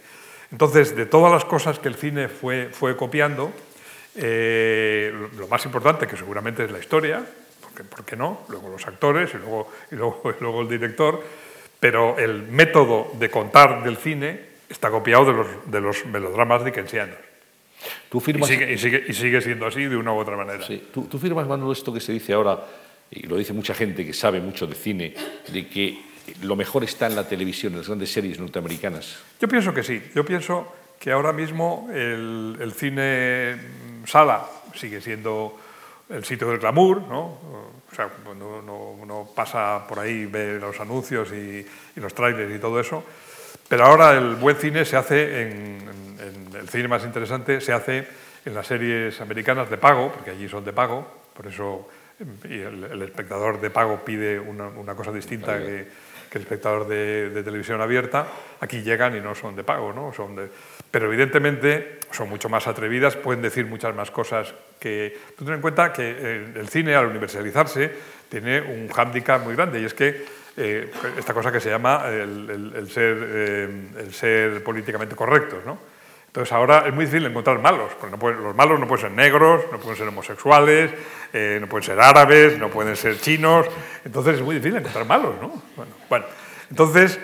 [0.53, 3.53] Entonces, de todas las cosas que el cine fue, fue copiando,
[4.15, 7.27] eh, lo más importante, que seguramente es la historia,
[7.61, 8.45] porque, ¿por qué no?
[8.49, 11.23] Luego los actores y luego, y luego, y luego el director,
[11.81, 17.17] pero el método de contar del cine está copiado de los, de los melodramas dickensianos.
[18.09, 18.51] Tú firmas...
[18.51, 20.65] y, sigue, siendo así de una u otra manera.
[20.67, 20.89] Sí.
[20.93, 22.65] ¿Tú, ¿Tú, firmas, Manuel, esto que se dice ahora,
[23.11, 25.15] y lo dice mucha gente que sabe mucho de cine,
[25.49, 26.01] de que
[26.43, 29.19] lo mejor está en la televisión, en las grandes series norteamericanas?
[29.41, 30.03] Yo pienso que sí.
[30.15, 33.57] Yo pienso que ahora mismo el, el cine
[34.07, 35.59] sala sigue siendo
[36.09, 37.39] el sitio del glamour, ¿no?
[37.97, 38.59] Sea, cuando
[39.01, 41.67] uno, pasa por ahí, ve los anuncios y,
[41.97, 43.03] y los trailers y todo eso,
[43.69, 45.79] pero ahora el buen cine se hace en,
[46.59, 48.07] el cine más interesante se hace
[48.45, 51.89] en las series americanas de pago, porque allí son de pago, por eso
[52.45, 55.87] el, espectador de pago pide una, cosa distinta que,
[56.33, 58.27] el espectador de, televisión abierta.
[58.61, 60.13] Aquí llegan y no son de pago, ¿no?
[60.13, 60.51] Son de,
[60.91, 65.19] pero evidentemente son mucho más atrevidas, pueden decir muchas más cosas que...
[65.37, 67.93] Tú ten en cuenta que el cine, al universalizarse,
[68.29, 70.25] tiene un hándicap muy grande y es que
[70.57, 75.65] eh, esta cosa que se llama el, ser, eh, el ser políticamente correctos.
[75.67, 75.79] ¿no?
[76.27, 79.79] Entonces ahora es muy difícil encontrar malos, porque los malos no pueden ser negros, no
[79.79, 80.91] pueden ser homosexuales,
[81.33, 83.67] eh, no pueden ser árabes, no pueden ser chinos,
[84.05, 85.35] entonces es muy difícil encontrar malos.
[85.41, 85.63] ¿no?
[86.09, 86.27] Bueno
[86.71, 87.21] entonces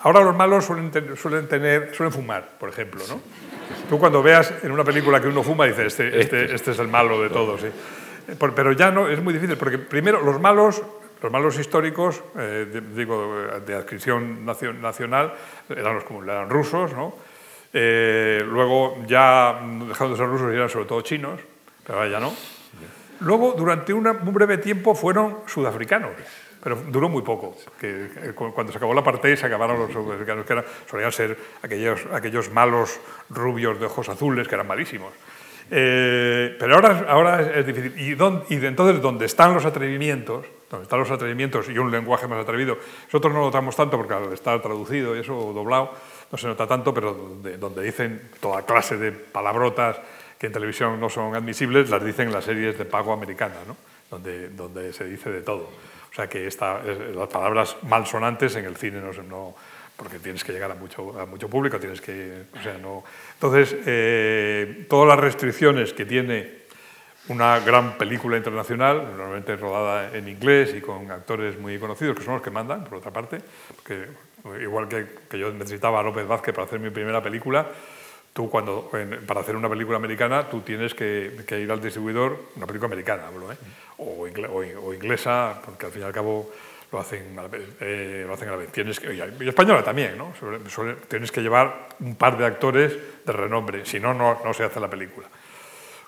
[0.00, 3.02] ahora los malos suelen, suelen, tener, suelen fumar, por ejemplo.
[3.08, 3.20] ¿no?
[3.88, 6.88] Tú cuando veas en una película que uno fuma dices, este, este, este es el
[6.88, 7.60] malo de todos.
[7.60, 7.68] ¿sí?
[8.38, 10.82] Pero ya no, es muy difícil, porque primero los malos,
[11.22, 15.34] los malos históricos, eh, digo, de adscripción nacional,
[15.68, 17.14] eran los eran rusos, ¿no?
[17.72, 21.40] Eh, luego ya dejando de ser rusos eran sobre todo chinos,
[21.86, 22.32] pero ahora ya no.
[23.20, 26.12] Luego, durante un breve tiempo, fueron sudafricanos,
[26.62, 27.56] pero duró muy poco.
[27.78, 32.06] Que, cuando se acabó la parte se acabaron los sudafricanos, que eran, solían ser aquellos,
[32.12, 33.00] aquellos malos
[33.30, 35.12] rubios de ojos azules, que eran malísimos.
[35.70, 37.94] Eh, pero ahora, ahora es, difícil.
[37.96, 42.42] Y, y entonces, donde están los atrevimientos, donde están los atrevimientos y un lenguaje más
[42.42, 45.92] atrevido, nosotros no lo notamos tanto porque al estar traducido y eso doblado,
[46.30, 50.00] no se nota tanto, pero donde, donde dicen toda clase de palabrotas
[50.38, 53.76] que en televisión no son admisibles, las dicen en las series de pago americanas, ¿no?
[54.10, 55.68] donde, donde se dice de todo.
[56.10, 59.54] O sea que esta, las palabras malsonantes en el cine no, no,
[59.96, 63.04] porque tienes que llegar a mucho, a mucho público, tienes que, o sea, no...
[63.34, 66.60] Entonces, eh, todas las restricciones que tiene
[67.28, 72.34] una gran película internacional, normalmente rodada en inglés y con actores muy conocidos, que son
[72.34, 73.38] los que mandan, por otra parte,
[73.76, 74.08] porque
[74.60, 77.68] igual que, que yo necesitaba a López Vázquez para hacer mi primera película,
[78.32, 78.90] tú cuando,
[79.26, 83.26] para hacer una película americana, tú tienes que, que ir al distribuidor, una película americana,
[83.26, 83.56] hablo, ¿eh?
[84.00, 86.50] O, inglesa, porque al fin y al cabo
[86.92, 87.36] lo hacen,
[87.80, 88.72] eh, lo hacen a la vez.
[88.72, 90.32] Tienes y española también, ¿no?
[91.08, 94.88] tienes que llevar un par de actores de renombre, si no, no se hace la
[94.88, 95.28] película.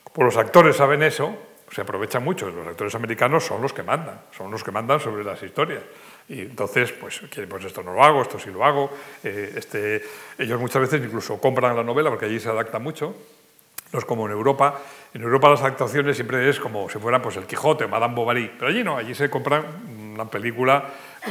[0.02, 1.36] Como los actores saben eso,
[1.72, 2.50] se aprovechan mucho.
[2.50, 5.82] Los actores americanos son los que mandan, son los que mandan sobre las historias.
[6.28, 8.90] Y entonces, pues, pues esto no lo hago, esto sí lo hago.
[9.24, 10.02] Eh, este,
[10.38, 13.14] ellos muchas veces incluso compran la novela porque allí se adapta mucho.
[13.90, 14.80] No es como en Europa.
[15.14, 18.50] En Europa las adaptaciones siempre es como si fuera pues, el Quijote, Madame Bovary.
[18.58, 19.64] Pero allí no, allí se compran
[20.14, 20.84] una película,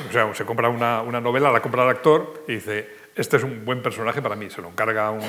[0.10, 3.44] o sea, se compra una, una novela, la compra el actor y dice, este es
[3.44, 4.50] un buen personaje para mí.
[4.50, 5.24] Se lo encarga a un,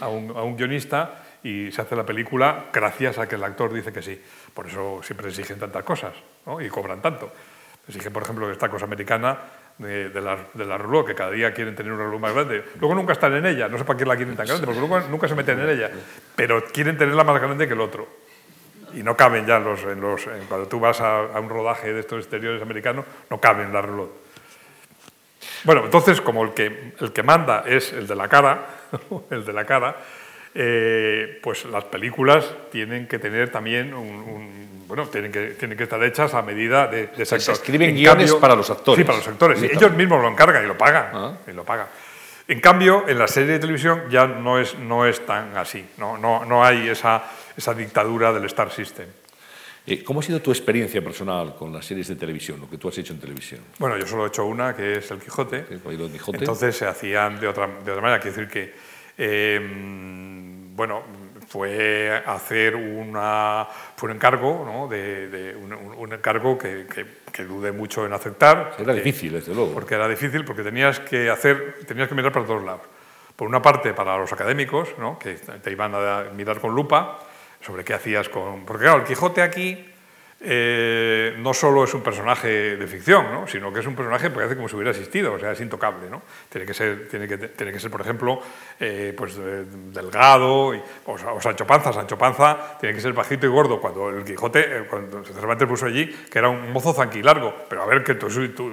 [0.00, 4.02] a un, guionista y se hace la película gracias a que el actor dice que
[4.02, 4.20] sí.
[4.54, 6.14] Por eso siempre exigen tantas cosas
[6.60, 7.30] y cobran tanto.
[7.86, 9.38] Exigen, por ejemplo, esta cosa americana
[9.78, 12.64] de, la, de la reloj, que cada día quieren tener una reloj más grande.
[12.80, 15.00] Luego nunca están en ella, no sé para qué la quieren tan grande, porque luego
[15.08, 15.90] nunca se meten en ella,
[16.34, 18.08] pero quieren tenerla más grande que el otro.
[18.94, 22.00] Y no caben ya los, en los, cuando tú vas a, a, un rodaje de
[22.00, 24.08] estos exteriores americanos, no caben la reloj.
[25.64, 28.66] Bueno, entonces, como el que, el que manda es el de la cara,
[29.30, 29.96] el de la cara,
[30.60, 36.02] eh, pues las películas tienen que tener también un, bueno, tienen que, tienen que estar
[36.02, 37.40] hechas a medida de, de sector.
[37.40, 38.98] Se escriben guiones para los actores.
[38.98, 39.62] Sí, para los actores.
[39.62, 41.10] ellos mismos lo encargan y lo pagan.
[41.12, 41.36] Ah.
[41.46, 41.86] Y lo pagan.
[42.48, 45.86] En cambio, en la serie de televisión ya no es, no es tan así.
[45.96, 47.22] No, no, no hay esa,
[47.56, 49.06] esa dictadura del Star System.
[49.86, 52.88] Eh, ¿Cómo ha sido tu experiencia personal con las series de televisión, lo que tú
[52.88, 53.60] has hecho en televisión?
[53.78, 55.66] Bueno, yo solo he hecho una, que es El Quijote.
[55.70, 55.80] el
[56.10, 56.38] Quijote.
[56.38, 58.20] Entonces se hacían de otra, de otra manera.
[58.20, 58.74] Quiero decir que
[59.18, 61.02] Em, bueno,
[61.48, 63.66] fue hacer una,
[63.96, 64.86] fue un encargo, ¿no?
[64.86, 66.86] de, un, encargo que,
[67.32, 68.76] que, dudé mucho en aceptar.
[68.78, 69.72] Era difícil, desde luego.
[69.72, 72.82] Porque era difícil, porque tenías que hacer, tenías que mirar para todos lados.
[73.34, 75.18] Por una parte, para los académicos, ¿no?
[75.18, 77.18] que te iban a mirar con lupa
[77.60, 78.64] sobre qué hacías con...
[78.64, 79.84] Porque claro, el Quijote aquí
[80.40, 83.46] eh, no solo es un personaje de ficción, ¿no?
[83.48, 86.08] sino que es un personaje que parece como si hubiera existido, o sea, es intocable.
[86.08, 86.22] ¿no?
[86.48, 88.40] Tiene, que ser, tiene, que, tiene que ser, por ejemplo,
[88.78, 89.36] eh, pues,
[89.92, 90.72] delgado,
[91.06, 91.92] o, Sancho Panza.
[91.92, 93.80] Sancho Panza tiene que ser bajito y gordo.
[93.80, 97.86] Cuando el Quijote, eh, cuando Cervantes puso allí, que era un mozo zanquilargo, pero a
[97.86, 98.28] ver, que tú,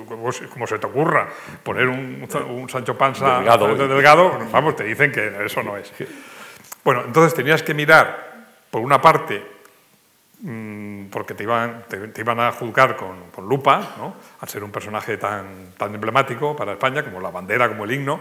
[0.05, 1.29] como se te ocurra
[1.63, 5.91] poner un, un Sancho Panza delgado, delgado, vamos, te dicen que eso no es.
[6.83, 9.54] Bueno, entonces tenías que mirar, por una parte,
[11.09, 14.15] porque te iban, te, iban a juzgar con, con lupa, ¿no?
[14.39, 18.19] al ser un personaje tan, tan emblemático para España, como la bandera, como el himno,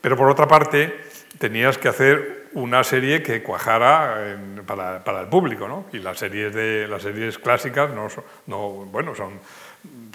[0.00, 1.04] pero por otra parte
[1.38, 4.36] tenías que hacer una serie que cuajara
[4.66, 5.86] para, para, el público, ¿no?
[5.92, 8.08] y las series, de, las series clásicas no,
[8.46, 9.40] no, bueno, son,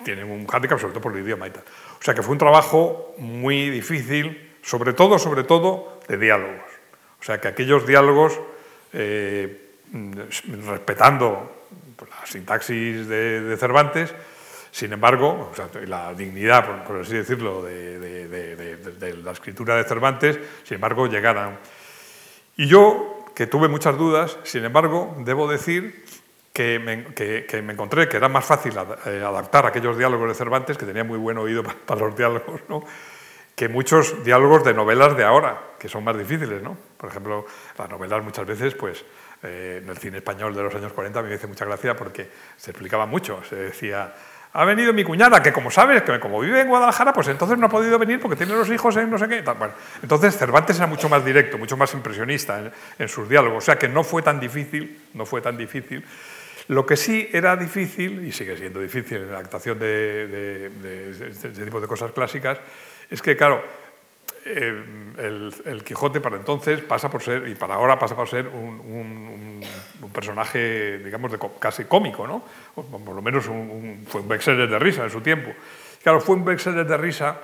[0.04, 1.64] tienen un hándicap, sobre todo por el idioma y tal.
[2.00, 6.70] O sea que fue un trabajo muy difícil, sobre todo, sobre todo, de diálogos.
[7.20, 8.40] O sea que aquellos diálogos...
[8.94, 9.68] Eh, Mm,
[10.66, 11.60] respetando
[12.00, 14.14] la sintaxis de, Cervantes,
[14.72, 15.52] sin embargo,
[15.88, 21.58] la dignidad, por, así decirlo, de, la escritura de Cervantes, sin embargo, llegaran.
[22.56, 26.06] Y yo, que tuve muchas dudas, sin embargo, debo decir
[26.54, 28.74] que me, encontré que era más fácil
[29.06, 32.62] eh, adaptar aquellos diálogos de Cervantes, que tenía muy buen oído para, los diálogos,
[33.56, 36.62] que muchos diálogos de novelas de ahora, que son más difíciles.
[36.62, 36.78] ¿no?
[36.98, 37.46] Por ejemplo,
[37.78, 39.04] las novelas muchas veces, pues,
[39.44, 42.72] eh, en el cine español de los años 40 me hizo mucha gracia porque se
[42.72, 43.42] explicaba mucho.
[43.44, 44.14] Se decía,
[44.52, 47.68] ha venido mi cuñada, que como sabes, que como vive en Guadalajara, pues entonces no
[47.68, 49.42] ha podido venir porque tiene los hijos en no sé qué.
[49.42, 53.78] Bueno, entonces Cervantes era mucho más directo, mucho más impresionista en, sus diálogos, o sea
[53.78, 56.04] que no fue tan difícil, no fue tan difícil.
[56.68, 61.28] Lo que sí era difícil, y sigue siendo difícil en la actuación de, de, de
[61.30, 62.60] este tipo de cosas clásicas,
[63.10, 63.64] es que, claro,
[64.50, 69.64] eh, el, Quijote para entonces pasa por ser, y para ahora pasa por ser un,
[70.14, 72.43] personaje, digamos, de, casi cómico, ¿no?
[72.74, 75.52] Por lo menos fue un bestseller de risa en su tiempo.
[76.02, 77.38] Claro, fue un bestseller de risa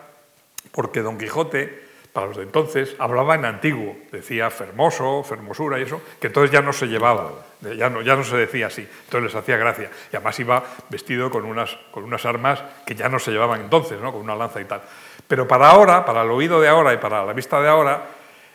[0.71, 6.01] porque Don Quijote, para los de entonces, hablaba en antiguo, decía fermoso, fermosura y eso,
[6.19, 7.31] que entonces ya no se llevaba,
[7.77, 9.91] ya no, ya no se decía así, entonces les hacía gracia.
[10.11, 13.99] Y además iba vestido con unas, con unas armas que ya no se llevaban entonces,
[13.99, 14.11] ¿no?
[14.11, 14.81] con una lanza y tal.
[15.27, 18.03] Pero para ahora, para el oído de ahora y para la vista de ahora,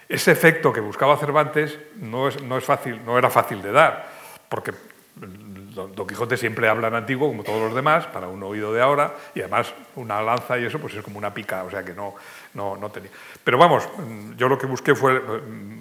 [0.08, 4.08] ese efecto que buscaba Cervantes no, es, no, es fácil, no era fácil de dar,
[4.48, 4.72] porque
[5.14, 9.14] Don Quijote siempre habla en antiguo, como todos los demás, para un oído de ahora,
[9.34, 12.14] y además una lanza y eso pues es como una pica, o sea que no,
[12.54, 13.10] no, no tenía.
[13.44, 13.88] Pero vamos,
[14.36, 15.20] yo lo que busqué fue eh,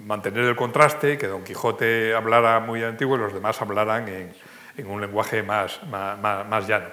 [0.06, 4.32] mantener el contraste, que Don Quijote hablara muy antiguo y los demás hablaran en,
[4.86, 6.86] un lenguaje más, más, más llano.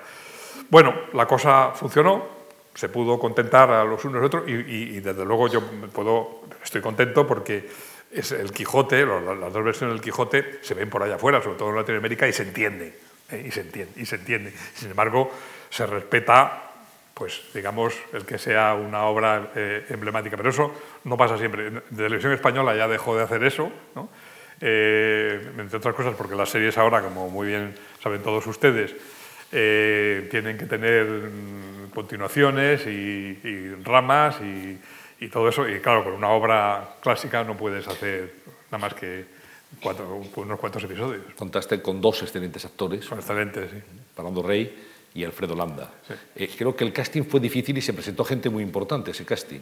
[0.69, 2.36] Bueno, la cosa funcionó,
[2.78, 7.25] se pudo contentar a los unos y otros y, desde luego yo puedo, estoy contento
[7.25, 7.67] porque
[8.11, 11.71] es el Quijote, las dos versiones del Quijote se ven por allá afuera, sobre todo
[11.71, 12.93] en Latinoamérica, y se entiende,
[13.32, 13.45] ¿eh?
[13.47, 14.53] y se entiende, y se entiende.
[14.75, 15.32] Sin embargo,
[15.71, 16.65] se respeta
[17.15, 20.38] pues digamos, el que sea una obra eh, emblemática.
[20.38, 20.71] Pero eso
[21.05, 21.71] no pasa siempre.
[21.95, 23.71] Televisión Española ya dejó de hacer eso,
[24.61, 27.73] eh, entre otras cosas porque las series ahora, como muy bien
[28.03, 28.95] saben todos ustedes,
[29.49, 34.77] tienen que tener mm, continuaciones y, ramas y,
[35.19, 35.67] y, todo eso.
[35.67, 38.35] Y claro, con una obra clásica no puedes hacer
[38.69, 39.25] nada más que
[39.81, 41.23] cuatro, unos cuantos episodios.
[41.35, 43.03] Contaste con dos excelentes actores.
[43.03, 43.77] Son excelentes, sí.
[44.15, 44.77] Fernando Rey
[45.15, 45.89] y Alfredo Landa.
[46.35, 49.61] Eh, creo que el casting fue difícil y se presentó gente muy importante ese casting.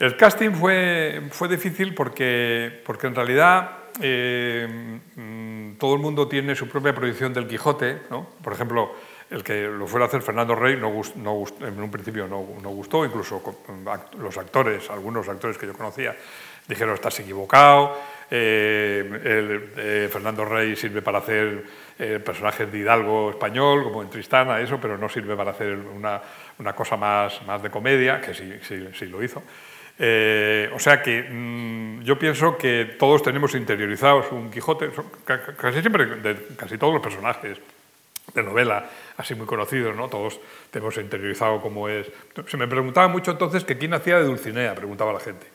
[0.00, 4.66] El casting fue, fue difícil porque, porque en realidad eh,
[5.14, 7.98] mm, todo el mundo tiene su propia proyección del Quijote.
[8.10, 8.28] ¿no?
[8.42, 8.90] Por ejemplo,
[9.30, 13.04] el que lo fuera a hacer Fernando Rey no, no en un principio no, gustó,
[13.04, 13.42] incluso
[14.18, 16.16] los actores, algunos actores que yo conocía,
[16.66, 17.96] dijeron estás equivocado,
[18.28, 21.64] eh, Fernando Rey sirve para hacer
[21.98, 26.20] eh, personajes de Hidalgo español, como en Tristana, eso, pero no sirve para hacer una,
[26.74, 29.42] cosa más, más de comedia, que sí, lo hizo.
[30.02, 34.90] Eh, o sea que mm, yo pienso que todos tenemos interiorizados un Quijote,
[35.24, 37.60] casi siempre, de, casi todos los personajes
[38.34, 40.08] de novela, así muy conocidos, ¿no?
[40.08, 42.06] Todos tenemos interiorizado cómo es.
[42.46, 45.46] Se me preguntaba mucho entonces que quién hacía de Dulcinea, preguntaba la gente.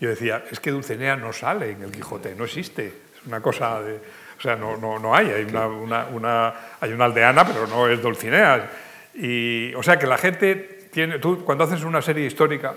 [0.00, 2.86] Yo decía, es que Dulcinea no sale en el Quijote, no existe.
[2.86, 4.00] Es una cosa de
[4.38, 8.00] o sea, no, no, no hay, hay una, una, hay una aldeana, pero no es
[8.00, 8.70] Dulcinea.
[9.14, 12.74] Y, o sea, que la gente tiene, tú cuando haces una serie histórica,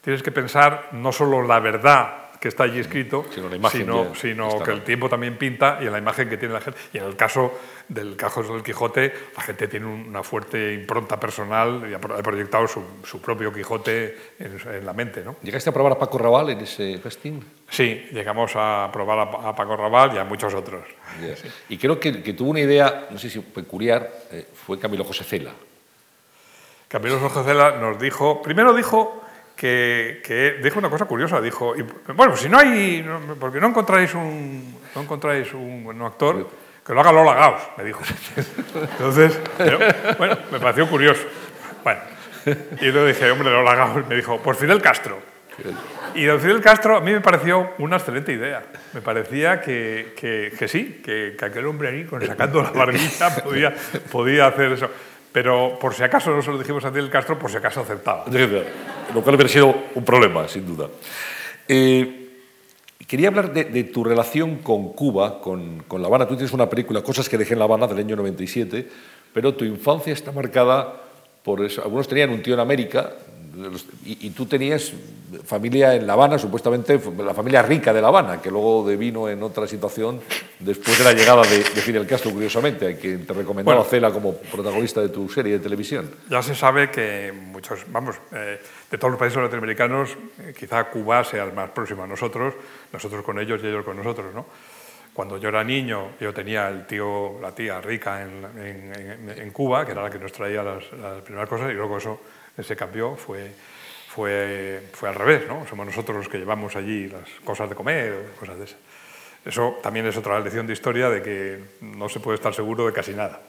[0.00, 3.24] tienes que pensar no solo la verdad que está allí escrito,
[3.70, 6.76] sino, sino, que el tiempo también pinta y en la imagen que tiene la gente.
[6.92, 11.86] Y en el caso del caso del Quijote, la gente tiene una fuerte impronta personal
[11.88, 15.22] y ha proyectado su, su propio Quijote en, la mente.
[15.22, 15.36] ¿no?
[15.40, 17.40] ¿Llegaste a probar a Paco Raval en ese casting?
[17.70, 20.82] Sí, llegamos a probar a, Paco Raval y a muchos otros.
[21.68, 25.22] Y creo que, que, tuvo una idea, no sé si peculiar, eh, fue Camilo José
[25.22, 25.52] Cela.
[26.88, 29.21] Camilo José Cela nos dijo, primero dijo
[29.62, 31.74] que, dijo una cosa curiosa, dijo,
[32.16, 33.06] bueno, si no hay,
[33.38, 36.48] porque no encontráis un, no encontráis un, actor,
[36.84, 38.02] que lo haga Lola Gauss, me dijo.
[38.74, 39.38] Entonces,
[40.18, 41.22] bueno, me pareció curioso.
[41.84, 42.00] Bueno,
[42.80, 45.20] y luego dije, hombre, Lola Gauss, me dijo, pues Fidel Castro.
[46.14, 48.64] Y don Fidel Castro a mí me pareció una excelente idea.
[48.92, 53.74] Me parecía que, que, sí, que, aquel hombre ahí, con, sacando la barbilla, podía,
[54.10, 54.90] podía hacer eso.
[55.32, 58.24] Pero por si acaso no se lo dijimos a Fidel Castro, por si acaso aceptaba.
[59.14, 60.88] Lo cual hubiera sido un problema, sin duda.
[61.66, 62.28] Eh,
[63.06, 66.26] quería hablar de, tu relación con Cuba, con, con, La Habana.
[66.26, 68.88] Tú tienes una película, Cosas que dejé en La Habana, del año 97,
[69.32, 71.02] pero tu infancia está marcada
[71.42, 71.82] por eso.
[71.82, 73.12] Algunos tenían un tío en América,
[74.04, 74.92] y, tú tenías
[75.44, 79.42] familia en La Habana, supuestamente la familia rica de La Habana, que luego devino en
[79.42, 80.20] otra situación
[80.58, 84.34] después de la llegada de, Fidel Castro, curiosamente, a quien te recomendaba bueno, Cela como
[84.34, 86.10] protagonista de tu serie de televisión.
[86.30, 91.22] Ya se sabe que muchos, vamos, eh, de todos los países latinoamericanos, eh, quizá Cuba
[91.24, 92.54] sea el más próximo a nosotros,
[92.92, 94.46] nosotros con ellos y ellos con nosotros, ¿no?
[95.12, 99.92] Cuando yo era niño, yo tenía el tío, la tía rica en, en, Cuba, que
[99.92, 102.18] era la que nos traía las, las primeras cosas, y luego eso
[102.60, 103.52] se cambió, fue,
[104.08, 105.66] fue, fue al revés, ¿no?
[105.68, 108.78] Somos nosotros los que llevamos allí las cosas de comer, cosas de esas.
[109.44, 112.92] Eso también es otra lección de historia de que no se puede estar seguro de
[112.92, 113.40] casi nada.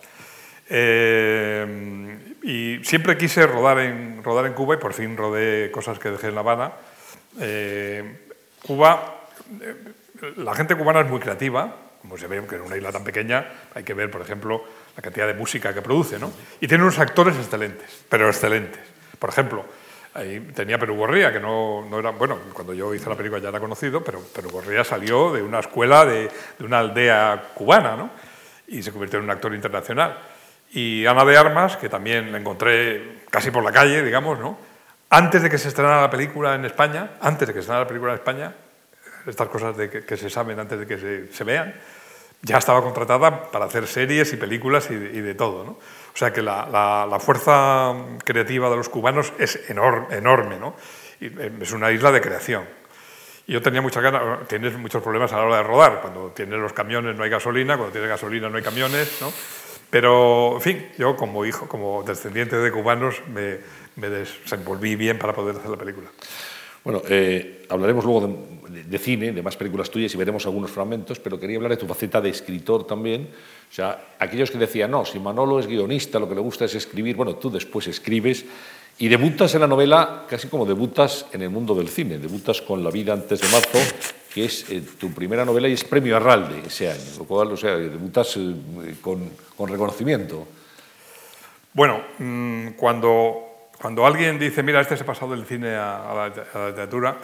[0.70, 6.10] Eh, y siempre quise rodar en, rodar en Cuba y por fin rodé cosas que
[6.10, 6.72] dejé en La Habana.
[7.40, 8.28] Eh,
[8.66, 9.28] Cuba,
[9.62, 9.76] eh,
[10.38, 13.46] la gente cubana es muy creativa, como se ve que en una isla tan pequeña
[13.76, 14.64] hay que ver, por ejemplo,
[14.96, 16.32] la cantidad de música que produce, ¿no?
[16.60, 18.93] Y tiene unos actores excelentes, pero excelentes.
[19.24, 19.64] Por ejemplo,
[20.16, 23.48] ahí tenía Perú Gorría, que no, no, era, bueno, cuando yo hice la película ya
[23.48, 28.10] era conocido, pero Perú Gorría salió de una escuela de, de una aldea cubana, ¿no?
[28.68, 30.18] Y se convirtió en un actor internacional.
[30.74, 34.58] Y Ana de Armas, que también la encontré casi por la calle, digamos, ¿no?
[35.10, 37.88] Antes de que se estrenara la película en España, antes de que se estrenara la
[37.88, 38.54] película en España,
[39.26, 41.74] estas cosas de que, se saben antes de que se, se vean,
[42.42, 45.78] ya estaba contratada para hacer series y películas y de, y de todo, ¿no?
[46.14, 47.94] O sea que la, fuerza
[48.24, 50.76] creativa de los cubanos es enorme, ¿no?
[51.20, 52.66] Eh, es una isla de creación.
[53.48, 56.02] yo tenía muchas ganas, tienes muchos problemas a la hora de rodar.
[56.02, 59.34] Cuando tienes los camiones no hay gasolina, cuando tienes gasolina no hay camiones, ¿no?
[59.90, 63.60] Pero, en fin, yo como hijo, como descendiente de cubanos, me,
[63.96, 66.10] me desenvolví bien para poder hacer la película.
[66.84, 68.28] Bueno, eh, hablaremos luego
[68.68, 71.88] de, cine, de más películas tuyas y veremos algunos fragmentos, pero quería hablar de tu
[71.88, 73.30] faceta de escritor también.
[73.72, 76.76] O sea, aquellos que decían, no, si Manolo es guionista, lo que le gusta es
[76.76, 78.46] escribir, bueno, tú después escribes
[78.98, 82.84] y debutas en la novela casi como debutas en el mundo del cine, debutas con
[82.84, 83.80] La vida antes de marzo,
[84.34, 87.58] que es eh, tu primera novela y es premio Arralde ese año, lo cual, o
[87.58, 90.46] sea, debutas eh, con, con, reconocimiento.
[91.74, 93.53] Bueno, mm, cuando
[93.84, 97.18] cuando alguien dice, mira, este se ha pasado del cine a, la, literatura,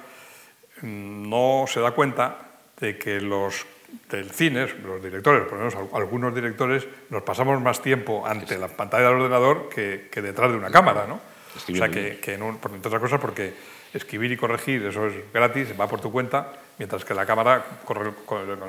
[0.82, 2.36] mm, no se da cuenta
[2.78, 3.66] de que los
[4.10, 8.68] del cine, los directores, por lo menos algunos directores, nos pasamos más tiempo ante la
[8.68, 11.22] pantalla del ordenador que, detrás de una cámara, ¿no?
[11.56, 13.54] O sea, que, que por, entre otras cosas porque
[13.94, 18.12] escribir y corregir, eso es gratis, va por tu cuenta, mientras que la cámara, corre,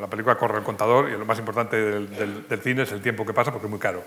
[0.00, 3.26] la película corre el contador y lo más importante del, del cine es el tiempo
[3.26, 4.04] que pasa porque es muy caro.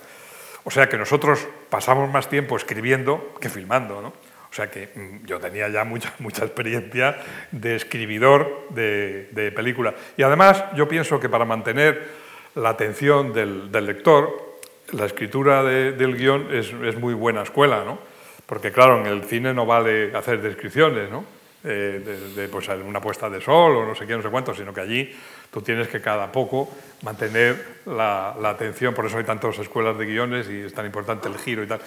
[0.64, 4.10] O sea que nosotros pasamos más tiempo escribiendo que filmando, ¿no?
[4.10, 7.18] O sea que mm, yo tenía ya mucha, mucha experiencia
[7.52, 9.96] de escribidor de, de película.
[10.16, 12.24] Y además yo pienso que para mantener
[12.56, 14.58] la atención del, lector,
[14.92, 17.98] la escritura del guion es, es, muy buena escuela, ¿no?
[18.46, 21.26] Porque claro, en el cine no vale hacer descripciones, ¿no?
[21.66, 24.74] Eh, de, pues, una puesta de sol o no sé qué, no sé cuánto, sino
[24.74, 25.16] que allí
[25.50, 26.70] tú tienes que cada poco
[27.04, 31.38] mantener la, atención, por eso hay tantas escuelas de guiones y es tan importante el
[31.38, 31.80] giro y tal.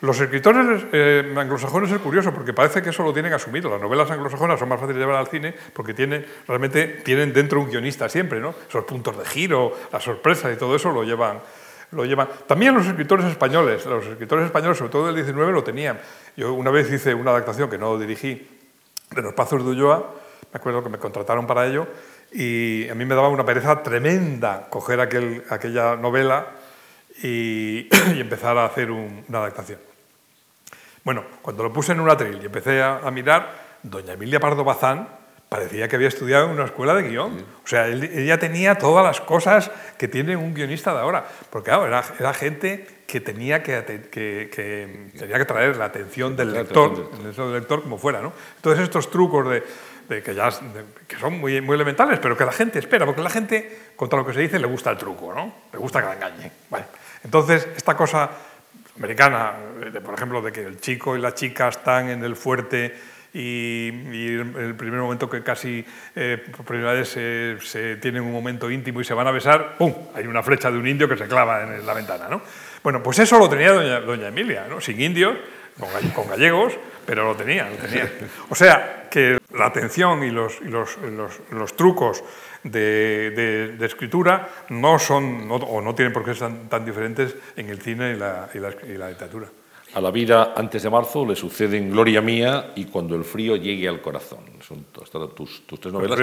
[0.00, 3.68] Los escritores eh, anglosajones es curioso porque parece que eso lo tienen asumido.
[3.68, 7.60] Las novelas anglosajonas son más fáciles de llevar al cine porque tienen, realmente tienen dentro
[7.60, 8.54] un guionista siempre, ¿no?
[8.66, 11.40] Esos puntos de giro, la sorpresa y todo eso lo llevan,
[11.92, 12.26] lo llevan.
[12.46, 16.00] También los escritores españoles, los escritores españoles, sobre todo del 19, lo tenían.
[16.38, 18.59] Yo una vez hice una adaptación que no dirigí
[19.14, 20.14] de Los Pazos de Ulloa,
[20.52, 21.86] me acuerdo que me contrataron para ello,
[22.32, 26.46] y a mí me daba una pereza tremenda coger aquel, aquella novela
[27.22, 27.88] y,
[28.20, 29.80] empezar a hacer una adaptación.
[31.04, 35.08] Bueno, cuando lo puse en un atril y empecé a, mirar, doña Emilia Pardo Bazán
[35.50, 37.44] parecía que había estudiado en una escuela de guion.
[37.64, 41.26] O sea, ella tenía todas las cosas que tiene un guionista de ahora.
[41.50, 47.52] Porque claro, era, gente que tenía que, tenía que traer la atención del lector, del
[47.52, 48.22] lector como fuera.
[48.22, 48.32] ¿no?
[48.56, 50.50] Entonces estos trucos de, que ya
[51.08, 54.24] que son muy, muy elementales, pero que la gente espera, porque la gente, contra lo
[54.24, 55.52] que se dice, le gusta el truco, ¿no?
[55.72, 56.52] Le gusta que la engañe.
[57.24, 58.30] Entonces, esta cosa
[58.96, 59.54] americana,
[60.04, 62.94] por ejemplo, de que el chico y la chica están en el fuerte
[63.32, 65.84] y, en el primer momento que casi
[66.16, 69.94] eh, por primera vez se, tienen un momento íntimo y se van a besar, ¡pum!
[70.14, 72.42] Hay una flecha de un indio que se clava en la ventana, ¿no?
[72.82, 74.80] Bueno, pues eso lo tenía doña, Emilia, ¿no?
[74.80, 75.36] Sin indios,
[76.14, 76.74] con, gallegos,
[77.06, 78.10] pero lo tenía, lo tenía.
[78.48, 80.98] O sea, que la atención y los, los,
[81.50, 82.22] los, trucos
[82.62, 87.80] de, de, escritura no son, o no tienen por qué ser tan, diferentes en el
[87.80, 89.48] cine y la, y la, literatura.
[89.92, 93.88] A la vida antes de marzo le suceden Gloria Mía y Cuando el frío llegue
[93.88, 94.38] al corazón.
[94.60, 94.84] Son
[95.34, 96.18] tus, tus tres novelas.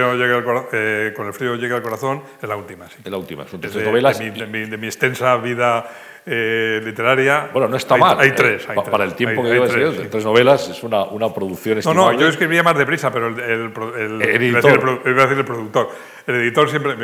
[0.71, 2.97] Eh, con el frío llegue al corazón es la última, sí.
[3.03, 4.19] Es la última, son tres novelas.
[4.19, 5.85] De mi, de mi extensa vida
[6.29, 7.49] eh, literaria.
[7.53, 8.19] Bueno, no está mal.
[8.19, 8.33] Hay ¿eh?
[8.33, 8.65] tres.
[8.65, 12.01] para el tiempo que lleva tres, tres novelas es una, una producción estimable.
[12.01, 15.01] No, no, yo escribía más deprisa, pero el, el, el, editor.
[15.05, 15.89] Iba a decir el productor.
[16.25, 16.95] El editor siempre.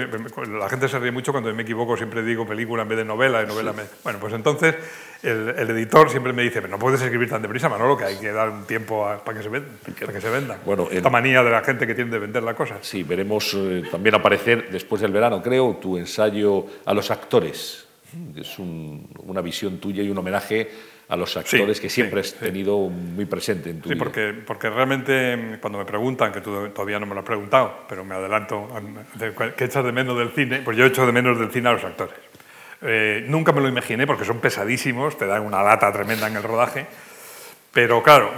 [0.59, 3.41] la gente se ríe mucho cuando me equivoco, siempre digo película en vez de novela.
[3.41, 4.75] Y novela Bueno, pues entonces
[5.23, 8.49] el, editor siempre me dice: no puedes escribir tan deprisa, Manolo, que hay que dar
[8.49, 9.69] un tiempo para, que se venda,
[9.99, 10.59] para que se venda.
[10.65, 12.77] Bueno, Esta manía de la gente que tiene de vender la cosa.
[12.81, 17.87] Sí, veremos eh, también aparecer después del verano, creo, tu ensayo a los actores
[18.35, 20.69] es una visión tuya y un homenaje
[21.09, 23.95] a los actores que siempre has tenido muy presente en tu vida.
[23.95, 27.25] Sí, porque, porque realmente mm, cuando me preguntan, que tú todavía no me lo has
[27.25, 28.69] preguntado, pero me adelanto,
[29.55, 30.61] ¿qué echas de menos del cine?
[30.63, 32.15] Pues yo echo de menos del cine a los actores.
[32.83, 36.43] Eh, nunca me lo imaginé porque son pesadísimos, te dan una lata tremenda en el
[36.43, 36.85] rodaje.
[37.71, 38.33] Pero claro,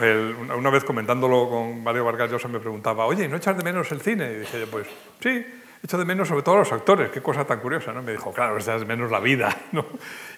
[0.57, 3.99] una vez comentándolo con Mario Vargas Llosa me preguntaba, oye, ¿no echas de menos el
[3.99, 4.31] cine?
[4.31, 4.87] Y dije pues
[5.19, 5.45] sí,
[5.83, 8.01] echo de menos sobre todo a los actores, qué cosa tan curiosa, ¿no?
[8.01, 9.85] Me dijo, claro, echas de menos la vida, ¿no?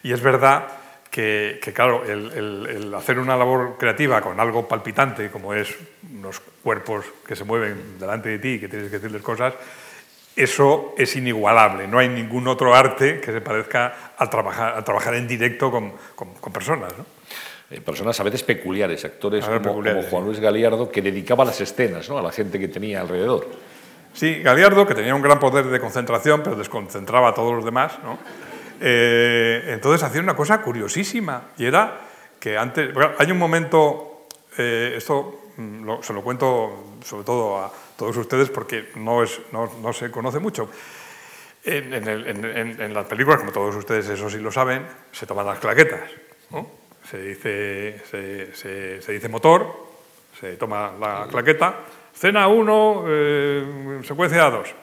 [0.01, 0.67] Y es verdad
[1.11, 5.75] que, claro, el, hacer una labor creativa con algo palpitante, como es
[6.11, 9.53] unos cuerpos que se mueven delante de ti y que tienes que decirles cosas,
[10.37, 11.87] eso es inigualable.
[11.87, 15.93] No hay ningún otro arte que se parezca a trabajar, a trabajar en directo con,
[16.15, 17.05] con, personas, ¿no?
[17.69, 22.07] Eh, personas a veces peculiares, actores como, como, Juan Luis Galiardo, que dedicaba las escenas
[22.09, 22.17] ¿no?
[22.17, 23.45] a la gente que tenía alrededor.
[24.13, 27.99] Sí, Galiardo, que tenía un gran poder de concentración, pero desconcentraba a todos los demás,
[28.03, 28.17] ¿no?
[28.79, 31.99] Eh, entonces hacía una cosa curiosísima, y era
[32.39, 32.91] que antes...
[33.17, 34.27] hay un momento,
[34.57, 39.71] eh, esto mm, se lo cuento sobre todo a todos ustedes porque no, es, no,
[39.81, 40.69] no se conoce mucho.
[41.63, 46.09] En, en, las películas, como todos ustedes eso sí lo saben, se toman las claquetas.
[47.09, 49.87] Se, dice, se, se, dice motor,
[50.39, 51.75] se toma la claqueta
[52.17, 54.75] Cena 1, eh, secuencia 2.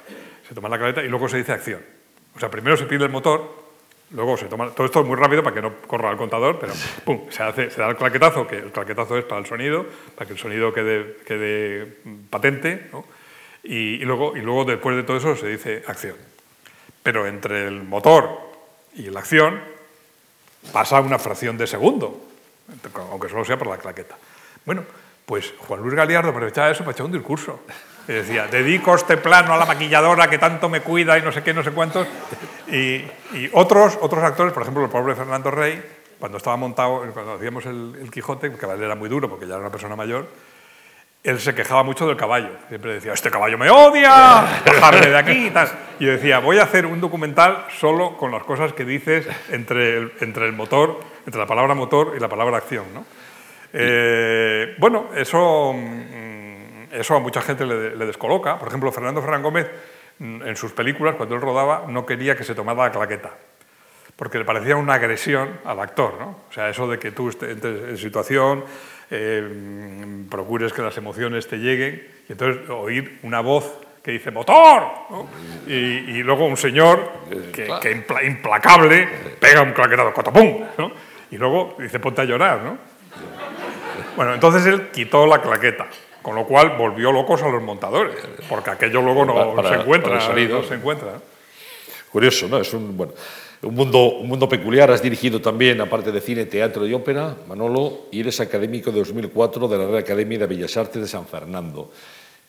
[0.47, 1.83] Se toma la caleta y luego se dice acción.
[2.37, 3.64] O sea, primero se pide el motor,
[4.11, 4.71] luego se toma.
[4.71, 6.73] Todo esto es muy rápido para que no corra el contador, pero
[7.05, 10.27] pum, se, hace, se da el claquetazo, que el claquetazo es para el sonido, para
[10.27, 11.99] que el sonido quede, quede
[12.31, 13.05] patente, ¿no?
[13.63, 16.17] y, luego, y luego, después de todo eso, se dice acción.
[17.03, 18.39] Pero entre el motor
[18.95, 19.61] y la acción
[20.73, 22.25] pasa una fracción de segundo,
[23.11, 24.17] aunque solo sea por la claqueta.
[24.65, 24.85] Bueno,
[25.27, 27.61] pues Juan Luis Galiardo aprovechaba eso para echar un discurso.
[28.07, 31.43] Y decía, dedico este plano a la maquilladora que tanto me cuida y no sé
[31.43, 32.07] qué, no sé cuántos.
[32.69, 33.05] Y,
[33.53, 35.83] otros, otros actores, por ejemplo, el pobre Fernando Rey,
[36.19, 39.61] cuando estaba montado, cuando hacíamos el, el Quijote, que era muy duro porque ya era
[39.61, 40.29] una persona mayor,
[41.25, 42.51] él se quejaba mucho del caballo.
[42.69, 45.69] Siempre decía, este caballo me odia, bajarme de aquí y tal.
[45.99, 49.97] Y yo decía, voy a hacer un documental solo con las cosas que dices entre
[49.97, 52.85] el, entre el motor, entre la palabra motor y la palabra acción.
[52.93, 53.07] ¿no?
[53.73, 56.44] Eh, bueno, eso, mm,
[56.95, 58.59] eso a mucha gente le, descoloca.
[58.59, 59.71] Por ejemplo, Fernando Ferran Gómez,
[60.19, 63.31] mm, en sus películas, cuando él rodaba, no quería que se tomara la claqueta
[64.17, 66.15] porque le parecía una agresión al actor.
[66.19, 66.39] ¿no?
[66.49, 68.65] O sea, eso de que tú estés en situación,
[69.11, 74.83] eh, procures que las emociones te lleguen y entonces oír una voz que dice motor
[75.67, 77.11] y, luego un señor
[77.53, 79.09] que, implacable
[79.41, 80.63] pega un claquetado, cotopum,
[81.31, 82.61] y luego dice ponte a llorar.
[82.63, 82.77] ¿no?
[84.15, 85.87] Bueno, entonces él quitó la claqueta,
[86.25, 88.17] con lo cual volvió locos a los montadores,
[88.49, 90.15] porque aquello luego no se encuentra.
[90.15, 91.21] no se encuentra.
[92.11, 92.57] Curioso, ¿no?
[92.59, 93.13] Es un, bueno,
[93.61, 94.91] un mundo, un mundo peculiar.
[94.91, 99.69] Has dirigido también, aparte de cine, teatro y ópera, Manolo, y eres académico de 2004
[99.69, 101.91] de la Real Academia de Bellas Artes de San Fernando.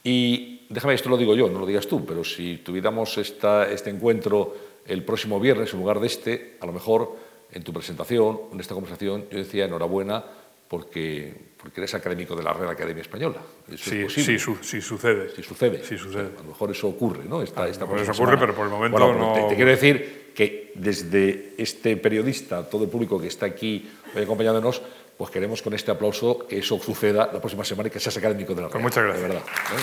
[0.02, 3.90] Y déjame, esto lo digo yo, no lo digas tú, pero si tuviéramos esta, este
[3.90, 4.56] encuentro
[4.88, 7.18] el próximo viernes en lugar de este, a lo mejor
[7.52, 10.24] en tu presentación, en esta conversación, yo decía enhorabuena
[10.70, 13.38] porque, porque eres académico de la Real Academia Española.
[13.76, 15.32] sí, sí, sí, sucede.
[15.36, 15.84] Sí sucede.
[15.84, 16.30] Sí sucede.
[16.38, 17.42] A lo mejor eso ocurre, ¿no?
[17.42, 19.48] Esta, esta eso ocurre, pero por el momento no...
[19.50, 24.80] te, quiero decir que desde este periodista, todo el público que está aquí hoy acompañándonos,
[25.18, 28.54] pues queremos con este aplauso que eso suceda la próxima semana y que seas académico
[28.54, 29.24] de la Pues muchas gracias.
[29.24, 29.44] De verdad.
[29.44, 29.82] ¿eh?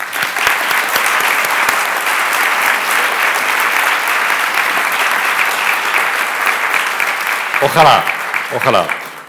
[7.61, 8.05] Ojalá,
[8.55, 8.87] ojalá.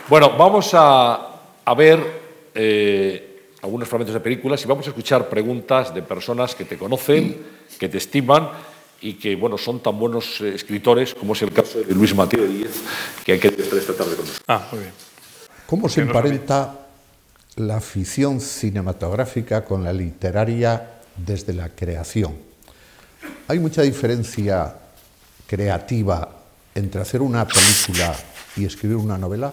[0.09, 1.31] Bueno, vamos a
[1.65, 2.24] a ver
[2.55, 7.37] eh, algunos fragmentos de películas y vamos a escuchar preguntas de personas que te conocen,
[7.79, 8.51] que te estiman
[9.01, 12.47] y que bueno, son tan buenos eh, escritores como es el caso de Luis Mateo
[12.47, 12.83] Díez,
[13.25, 14.45] que hay que estar esta tarde con nosotros.
[14.47, 14.93] Ah, muy bien.
[15.67, 16.87] ¿Cómo se emparenta
[17.57, 22.35] la ficción cinematográfica con la literaria desde la creación?
[23.49, 24.77] ¿Hay mucha diferencia
[25.47, 26.43] creativa
[26.75, 28.15] entre hacer una película
[28.57, 29.53] y escribir una novela?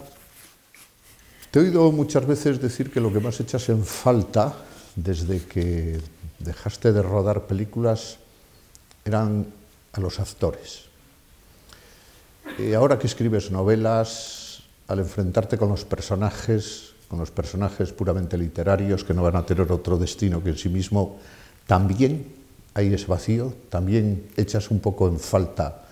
[1.52, 4.56] Te he oído muchas veces decir que lo que más echas en falta
[4.95, 5.99] desde que
[6.39, 8.20] dejaste de rodar películas
[9.04, 9.47] eran
[9.91, 10.84] a los actores.
[12.58, 19.04] Y ahora que escribes novelas, al enfrentarte con los personajes, con los personajes puramente literarios
[19.04, 21.20] que no van a tener otro destino que en sí mismo,
[21.68, 22.32] también
[22.74, 25.84] hay ese vacío, también echas un poco en falta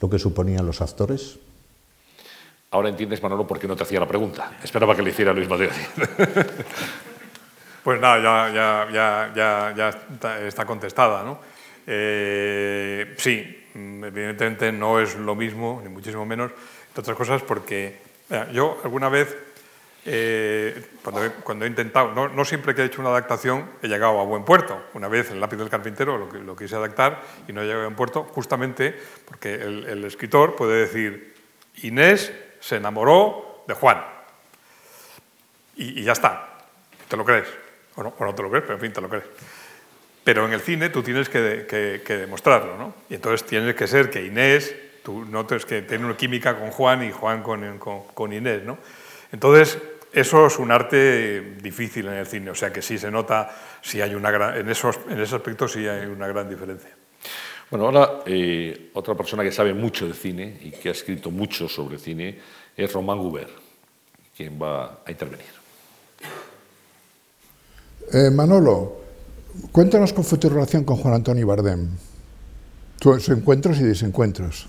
[0.00, 1.38] lo que suponían los actores.
[2.74, 4.50] Ahora entiendes, Manolo, por qué no te hacía la pregunta.
[4.60, 5.70] Esperaba que le hiciera Luis Mateo.
[7.84, 9.90] Pues nada, ya,
[10.46, 11.22] está contestada.
[11.22, 11.38] ¿no?
[11.86, 16.50] Eh, sí, evidentemente no es lo mismo, ni muchísimo menos,
[16.88, 17.98] entre otras cosas porque
[18.54, 19.36] yo alguna vez,
[20.06, 24.46] eh, cuando, he, intentado, no, siempre que he hecho una adaptación he llegado a buen
[24.46, 24.82] puerto.
[24.94, 27.96] Una vez el lápiz del carpintero lo, lo quise adaptar y no llegué a buen
[27.96, 31.34] puerto, justamente porque el escritor puede decir,
[31.82, 32.32] Inés
[32.64, 34.02] se enamoró de Juan.
[35.76, 36.48] Y, ya está.
[37.08, 37.46] ¿Te lo crees?
[37.96, 39.24] O no, no, te lo crees, pero en fin, te lo crees.
[40.24, 41.38] Pero en el cine tú tienes que,
[42.08, 42.94] demostrarlo, ¿no?
[43.10, 47.02] Y entonces tiene que ser que Inés, tú notes que tiene una química con Juan
[47.02, 48.78] y Juan con, Inés, ¿no?
[49.30, 49.78] Entonces,
[50.14, 54.00] eso es un arte difícil en el cine, o sea que sí se nota, sí
[54.00, 56.93] hay una en, esos, en ese aspecto sí hay una gran diferencia.
[57.74, 61.68] Bueno, ahora eh, otra persona que sabe mucho de cine y que ha escrito mucho
[61.68, 62.38] sobre cine
[62.76, 63.48] es Román Guber,
[64.36, 65.48] quien va a intervenir.
[68.12, 69.00] Eh, Manolo,
[69.72, 71.88] cuéntanos cómo fue tu relación con Juan Antonio Bardem,
[73.00, 74.68] tus encuentros y desencuentros.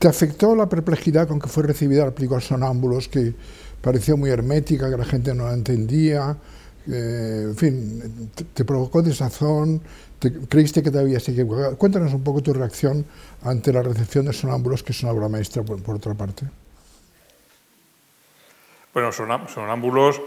[0.00, 3.32] ¿Te afectó la perplejidad con que fue recibida la película Sonámbulos, que
[3.80, 6.36] parecía muy hermética, que la gente no la entendía?
[6.88, 9.82] Eh, en fin, te, provocó desazón,
[10.18, 11.76] creíste que te habías equivocado.
[11.76, 13.04] Cuéntanos un poco tu reacción
[13.42, 16.46] ante la recepción de Sonámbulos, que es una obra maestra, por, otra parte.
[18.92, 20.20] Bueno, Sonámbulos,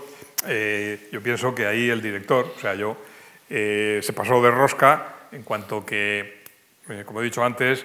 [0.47, 2.97] eh, yo pienso que ahí el director, o sea, yo,
[3.49, 6.43] eh, se pasó de rosca en cuanto que,
[6.87, 7.83] eh, como he dicho antes,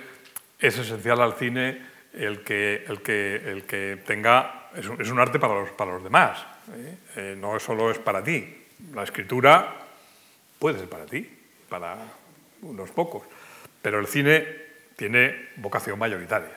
[0.58, 5.18] es esencial al cine el que, el que, el que tenga, es un, es un
[5.18, 6.46] arte para los, para los demás,
[7.38, 8.62] no solo es para ti.
[8.94, 9.74] La escritura
[10.58, 11.28] puede ser para ti,
[11.74, 11.96] para
[12.62, 13.24] unos pocos.
[13.82, 14.46] Pero el cine
[14.94, 16.56] tiene vocación mayoritaria.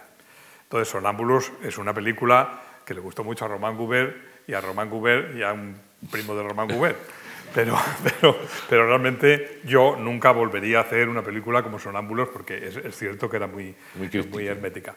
[0.61, 4.15] Entonces, Sonámbulos es una película que le gustó mucho a Román Gubert
[4.47, 5.76] y a Román Gubert y a un
[6.11, 6.97] primo de Román Gubert.
[7.55, 8.38] Pero, pero,
[8.70, 13.38] pero, realmente yo nunca volvería a hacer una película como Sonámbulos porque es, cierto que
[13.38, 14.95] era muy, muy, hermética.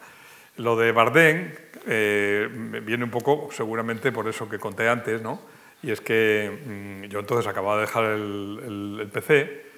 [0.57, 1.53] Lo de Bardem
[1.87, 2.49] eh,
[2.83, 5.41] viene un poco seguramente por eso que conté antes, ¿no?
[5.83, 9.70] Y es que mm, yo entonces acababa de dejar el, PC,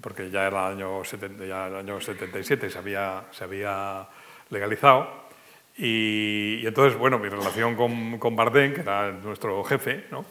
[0.00, 4.06] porque ya era el año, 70, ya el año 77 y se había, se había
[4.50, 5.28] legalizado.
[5.76, 10.24] Y, entonces, bueno, mi relación con, con Bardem, que era nuestro jefe, ¿no?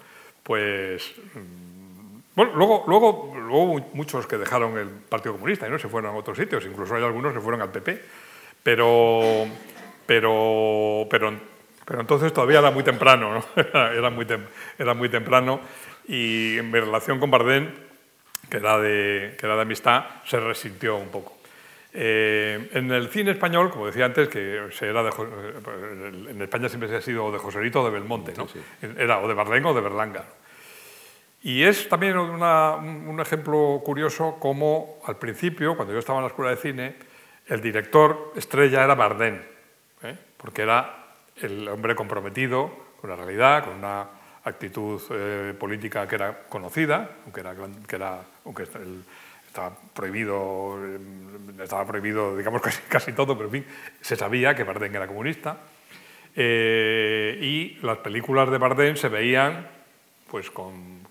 [0.50, 5.90] pues mm, bueno, luego, luego, luego muchos que dejaron el Partido Comunista y no se
[5.90, 8.02] fueron a otros sitios, incluso hay algunos que fueron al PP,
[8.64, 9.46] pero,
[10.08, 11.40] pero, pero,
[11.86, 13.46] pero entonces todavía era muy temprano, ¿no?
[13.92, 14.26] era, muy
[14.80, 15.60] era muy temprano
[16.08, 17.70] y mi relación con Bardem,
[18.50, 21.38] que era de, que era de amistad, se resintió un poco.
[21.92, 26.70] Eh, en el cine español, como decía antes, que se era de, eh, en España
[26.70, 28.48] siempre se ha sido de Joselito o de Belmonte, ¿no?
[28.98, 30.26] era o de Bardem o de Berlanga.
[31.42, 36.52] Y es también un ejemplo curioso como al principio, cuando yo estaba en la escuela
[36.52, 36.96] de cine,
[37.48, 39.42] el director estrella era Bardem,
[40.04, 40.16] ¿eh?
[40.38, 45.02] porque era el hombre comprometido con la realidad, con una actitud
[45.58, 47.56] política que era conocida, aunque, era,
[47.88, 49.04] que era, aunque el,
[49.50, 51.00] estaba prohibido, eh,
[51.64, 53.50] estaba prohibido, digamos, casi, casi todo, pero
[54.02, 55.58] se sabía que Bardem era comunista.
[56.36, 59.68] Eh, y las películas de Bardem se veían
[60.30, 61.04] pues, con,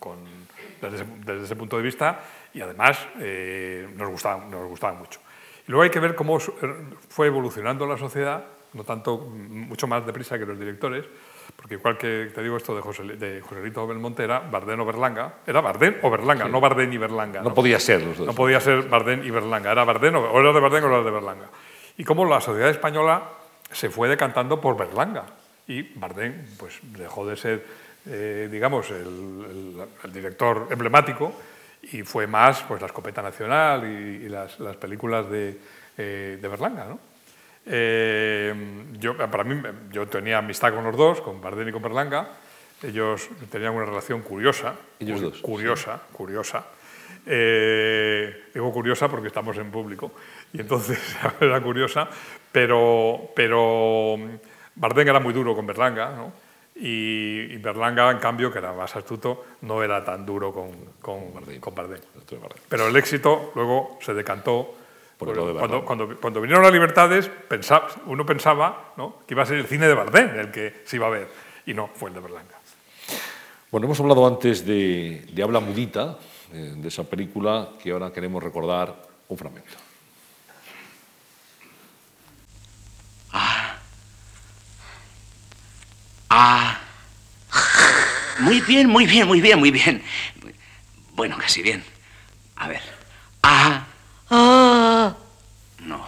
[0.80, 2.20] desde, ese, punto de vista
[2.54, 5.20] y además eh, nos, gustaban, nos gustaban mucho.
[5.66, 10.38] Y luego hay que ver cómo fue evolucionando la sociedad, no tanto, mucho más deprisa
[10.38, 11.04] que los directores,
[11.56, 15.34] porque igual que te digo esto de, José, de Joselito Belmonte era Bardén o Berlanga,
[15.46, 17.42] era Bardén o Berlanga, no Bardén y Berlanga.
[17.42, 18.26] No, podía ser los dos.
[18.26, 21.10] No podía ser Bardén y Berlanga, era Bardén o, era de Bardén o era de
[21.10, 21.48] Berlanga.
[21.96, 23.22] Y cómo la sociedad española
[23.70, 25.24] se fue decantando por Berlanga
[25.66, 27.66] y Bardén pues, dejó de ser,
[28.06, 31.32] eh, digamos, el, director emblemático
[31.82, 35.58] y fue más pues, la escopeta nacional y, las, películas de,
[35.96, 37.07] eh, de Berlanga, ¿no?
[37.68, 38.54] Eh,
[38.98, 39.60] yo, para mí,
[39.92, 42.28] yo tenía amistad con los dos, con Bardem y con Berlanga.
[42.82, 44.74] Ellos tenían una relación curiosa.
[44.98, 45.38] Ellos dos.
[45.38, 46.64] Curiosa, curiosa.
[47.26, 50.12] Eh, digo curiosa porque estamos en público.
[50.52, 50.98] Y entonces
[51.40, 52.08] era curiosa,
[52.50, 54.16] pero, pero
[54.74, 56.32] Bardem era muy duro con Berlanga, ¿no?
[56.80, 61.74] y, Berlanga, en cambio, que era más astuto, no era tan duro con, con, con
[61.74, 62.00] Bardem.
[62.68, 64.74] Pero el éxito luego se decantó
[65.18, 65.84] cuando,
[66.20, 67.28] cuando, vinieron las libertades,
[68.06, 68.94] uno pensaba
[69.26, 71.28] que iba a ser el cine de Bardem el que se iba a ver,
[71.66, 72.54] y no, fue el de Berlanga.
[73.70, 76.18] Bueno, hemos hablado antes de, Habla Mudita,
[76.52, 78.94] eh, de esa película, que ahora queremos recordar
[79.26, 79.76] un fragmento.
[83.32, 83.76] Ah.
[86.30, 86.80] Ah.
[88.38, 90.02] Muy bien, muy bien, muy bien, muy bien.
[91.14, 91.82] Bueno, casi bien.
[92.54, 92.82] A ver.
[93.42, 93.87] Ah.
[95.80, 96.04] No.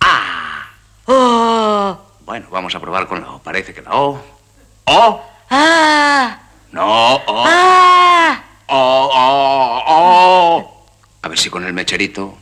[0.00, 0.68] Ah.
[1.06, 1.98] Oh.
[2.20, 3.42] Bueno, vamos a probar con la O.
[3.42, 4.24] Parece que la O.
[4.84, 5.24] O.
[5.50, 6.40] Ah.
[6.70, 7.14] No.
[7.16, 7.44] O.
[7.46, 8.42] Ah.
[8.66, 10.86] O, o, o.
[11.22, 12.38] A ver si con el mecherito.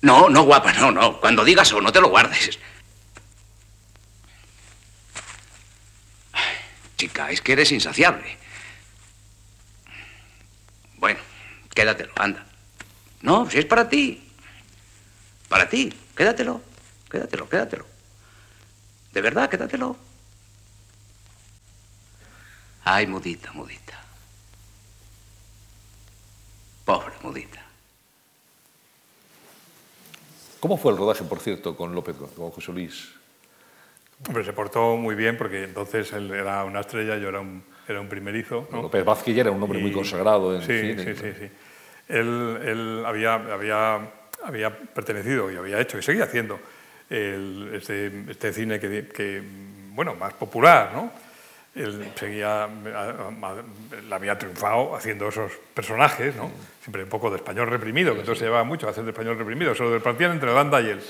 [0.00, 1.18] No, no, guapa, no, no.
[1.20, 2.58] Cuando digas O, no te lo guardes.
[6.96, 8.36] Chica, es que eres insaciable.
[10.98, 11.20] Bueno,
[11.74, 12.44] quédatelo, anda.
[13.22, 14.24] No, si es para ti.
[15.48, 16.60] Para ti, quédatelo,
[17.10, 17.86] quédatelo, quédatelo.
[19.12, 19.96] De verdad, quédatelo.
[22.84, 24.00] Ay, mudita, mudita.
[26.84, 27.62] Pobre mudita.
[30.60, 33.10] ¿Cómo fue el rodaje, por cierto, con López, con José Luis?
[34.26, 38.00] Hombre, se portó muy bien porque entonces él era una estrella, yo era un era
[38.00, 38.68] un primerizo.
[38.70, 38.82] ¿no?
[38.82, 41.04] López Vázquez era un hombre muy consagrado en sí, cine.
[41.04, 41.50] Sí, sí, sí.
[42.08, 44.00] Él, él había, había,
[44.42, 46.58] había, pertenecido y había hecho y seguía haciendo
[47.10, 49.42] el, este, este, cine que, que,
[49.90, 51.10] bueno, más popular, ¿no?
[51.74, 52.68] Él seguía,
[54.08, 56.50] la había triunfado haciendo esos personajes, ¿no?
[56.82, 59.38] Siempre un poco de español reprimido, que entonces se llevaba mucho a hacer de español
[59.38, 61.00] reprimido, solo repartían entre Landa y él.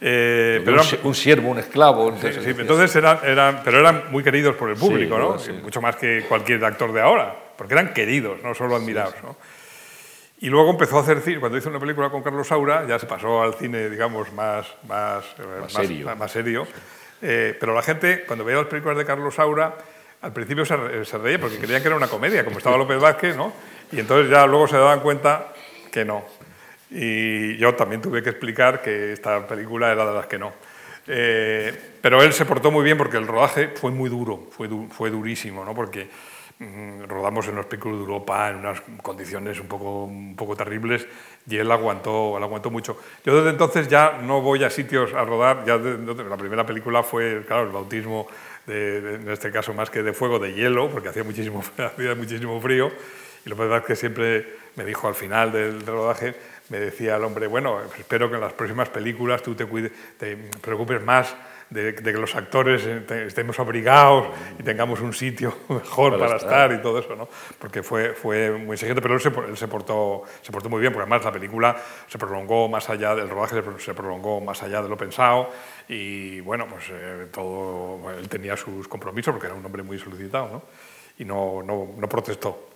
[0.00, 2.10] Eh, pero un, siervo, un esclavo.
[2.10, 5.36] Entonces, entonces eran, pero eran muy queridos por el público, ¿no?
[5.62, 9.14] mucho más que cualquier actor de ahora, porque eran queridos, no solo admirados.
[9.22, 9.36] ¿no?
[10.40, 13.06] Y luego empezó a hacer cine, cuando hizo una película con Carlos Saura, ya se
[13.06, 15.24] pasó al cine, digamos, más, más,
[15.68, 16.14] serio.
[16.16, 16.66] Más, serio.
[17.22, 19.74] Eh, pero la gente, cuando veía las películas de Carlos Saura,
[20.20, 23.36] al principio se, se reía porque creían que era una comedia, como estaba López Vázquez,
[23.36, 23.52] ¿no?
[23.92, 25.52] Y entonces ya luego se daban cuenta
[25.90, 26.24] que no,
[26.94, 30.52] y yo también tuve que explicar que esta película era de las que no.
[31.06, 35.10] Eh, pero él se portó muy bien porque el rodaje fue muy duro, fue, fue
[35.10, 35.74] durísimo, ¿no?
[35.74, 36.08] porque
[36.58, 41.06] mm, rodamos en los picos de Europa en unas condiciones un poco, un poco terribles
[41.46, 42.98] y él aguantó, él aguantó mucho.
[43.24, 47.42] Yo desde entonces ya no voy a sitios a rodar, ya la primera película fue,
[47.46, 48.28] claro, el bautismo,
[48.66, 52.58] de, en este caso más que de fuego, de hielo, porque hacía muchísimo, hacía muchísimo
[52.62, 52.90] frío,
[53.44, 56.34] y lo verdad es que siempre me dijo al final del rodaje,
[56.68, 59.66] me decía el hombre, bueno, espero que en las próximas películas tú te,
[60.18, 61.34] te preocupes más
[61.70, 64.28] de, que los actores estemos abrigados
[64.58, 66.72] y tengamos un sitio mejor para, estar.
[66.72, 67.28] y todo eso, ¿no?
[67.58, 70.92] Porque fue, fue muy exigente, pero él, se, él se, portó, se portó muy bien,
[70.92, 71.76] porque además la película
[72.06, 75.50] se prolongó más allá del rodaje, se prolongó más allá de lo pensado
[75.88, 80.48] y bueno, pues eh, todo, él tenía sus compromisos porque era un hombre muy solicitado,
[80.48, 80.62] ¿no?
[81.16, 82.73] Y no, no, no protestó.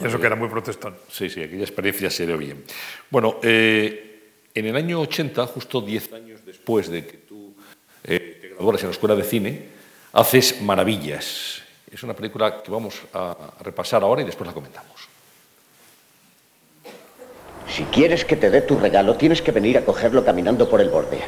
[0.00, 0.96] Y eso que era muy protestón.
[1.10, 2.64] Sí, sí, aquella experiencia se dio bien.
[3.10, 7.54] Bueno, eh, en el año 80, justo 10 años después de que tú
[8.02, 9.68] eh, te graduaras en la Escuela de Cine,
[10.12, 11.62] haces Maravillas.
[11.90, 15.08] Es una película que vamos a repasar ahora y después la comentamos.
[17.68, 20.90] Si quieres que te dé tu regalo, tienes que venir a cogerlo caminando por el
[20.90, 21.20] borde.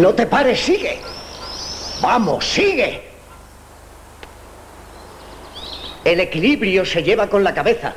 [0.00, 0.98] No te pares, sigue.
[2.00, 3.02] Vamos, sigue.
[6.02, 7.92] El equilibrio se lleva con la cabeza.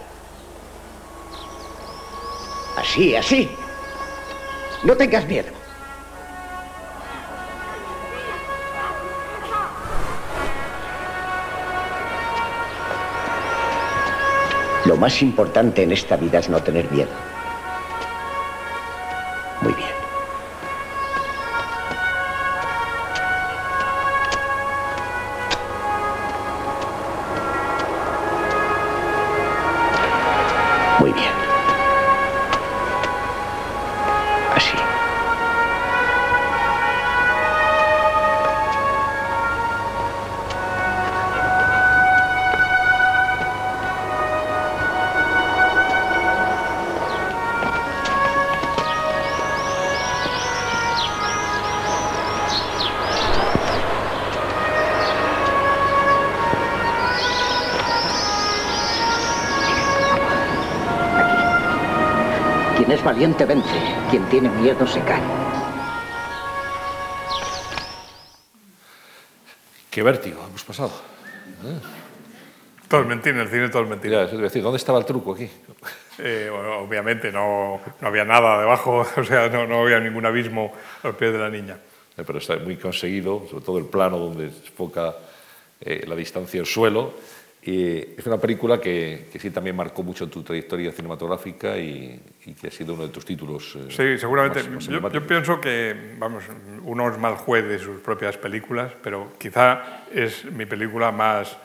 [2.76, 3.50] Así, así.
[4.84, 5.48] No tengas miedo.
[14.84, 17.33] Lo más importante en esta vida es no tener miedo.
[63.04, 63.70] Valiente vence,
[64.10, 65.22] quien tiene miedo se cae.
[69.90, 70.92] Qué vértigo hemos pasado.
[72.88, 74.26] Todo es mentira, en el cine todo es mentira.
[74.26, 75.50] decir, ¿dónde estaba el truco aquí?
[76.20, 81.08] Eh, obviamente no, no, había nada debajo, o sea, no, no había ningún abismo a
[81.08, 81.78] los pies de la niña.
[82.18, 85.16] Eh, pero está muy conseguido, sobre todo el plano donde se enfoca
[85.82, 87.14] eh, la distancia del suelo
[87.66, 92.22] y es una película que, que, sí también marcó mucho tu trayectoria cinematográfica y,
[92.60, 93.78] que ha sido uno de tus títulos.
[93.78, 94.62] Eh, sí, seguramente.
[94.80, 96.44] yo, yo, pienso que, vamos,
[96.84, 101.58] uno es mal juez de sus propias películas, pero quizá es mi película más,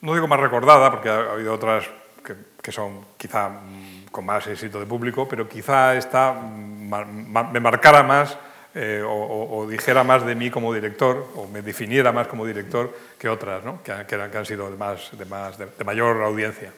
[0.00, 1.86] no digo más recordada, porque ha, habido otras
[2.24, 7.60] que, que, son quizá mm, con más éxito de público, pero quizá esta mm, me
[7.60, 8.38] marcara más
[8.78, 13.26] eh, o, dijera más de mí como director, o me definiera más como director que
[13.26, 13.82] otras, ¿no?
[13.82, 16.70] que, que, han sido de, más, de, más, de, mayor audiencia.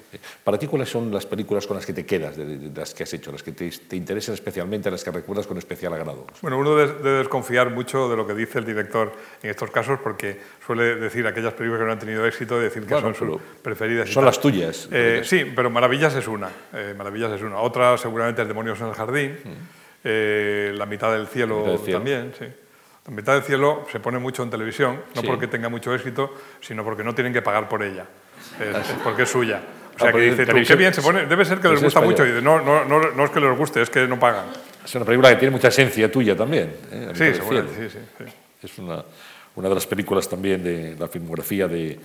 [0.45, 3.13] Para ti, ¿cuáles son las películas con las que te quedas, de, las que has
[3.15, 6.25] hecho, las que te, te, interesan especialmente, las que recuerdas con especial agrado?
[6.41, 9.13] Bueno, uno debe desconfiar mucho de lo que dice el director
[9.43, 13.01] en estos casos, porque suele decir aquellas películas que no han tenido éxito, decir que
[13.01, 14.09] son sus preferidas.
[14.09, 14.89] Son las tuyas.
[14.93, 16.49] Eh, sí, pero Maravillas es una.
[16.73, 17.59] Eh, Maravillas es una.
[17.59, 19.37] Otra seguramente es Demonios en el Jardín.
[19.43, 19.78] Mm.
[20.05, 22.47] Eh, la mitad del cielo, también, sí.
[23.07, 26.85] La mitad del cielo se pone mucho en televisión, no porque tenga mucho éxito, sino
[26.85, 28.07] porque no tienen que pagar por ella,
[28.61, 29.63] es, porque es suya.
[29.97, 32.01] O sea, ah, que dice, tú, qué bien se pone, debe ser que les gusta
[32.01, 32.25] mucho.
[32.25, 34.47] Y dice, no, no, no, no, es que les guste, es que no pagan.
[34.85, 36.73] Es una película que tiene mucha esencia tuya también.
[36.93, 37.11] ¿eh?
[37.15, 37.99] Sí, sí, sí,
[38.63, 39.05] Es una,
[39.57, 41.99] una de las películas también de la filmografía de,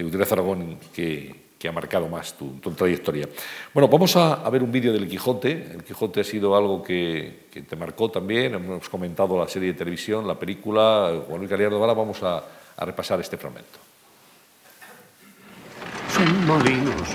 [0.00, 3.28] de Gutiérrez Aragón que, que ha marcado más tu, trayectoria.
[3.74, 5.72] Bueno, vamos a, ver un vídeo del Quijote.
[5.74, 8.54] El Quijote ha sido algo que, te marcó también.
[8.54, 11.12] Hemos comentado la serie de televisión, la película.
[11.26, 12.42] Juan Luis Galeardo Vara, vamos a,
[12.76, 13.78] a repasar este fragmento.
[16.08, 17.08] Son molinos.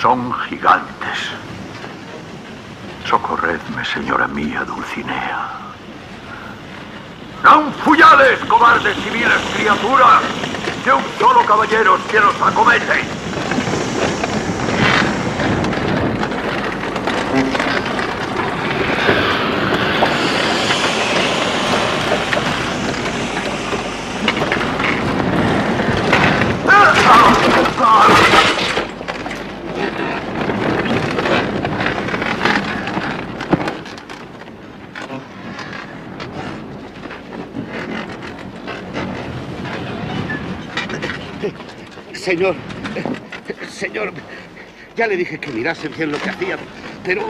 [0.00, 1.49] Son gigantes.
[3.06, 4.64] Socorredme, señora mía
[7.42, 10.22] ¡Non fuyales, cobardes civiles criaturas!
[10.84, 12.34] que un solo caballero es quien los
[42.30, 42.54] Señor,
[43.68, 44.12] señor,
[44.94, 46.56] ya le dije que mirase bien lo que hacía,
[47.04, 47.28] pero...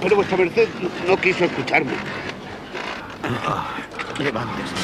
[0.00, 0.68] Pero vuestra merced
[1.06, 1.92] no quiso escucharme.
[4.18, 4.74] Levántese.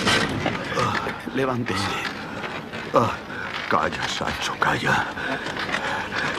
[1.34, 1.88] Levántese.
[2.92, 3.12] Ah,
[3.70, 5.06] calla, Sancho, calla.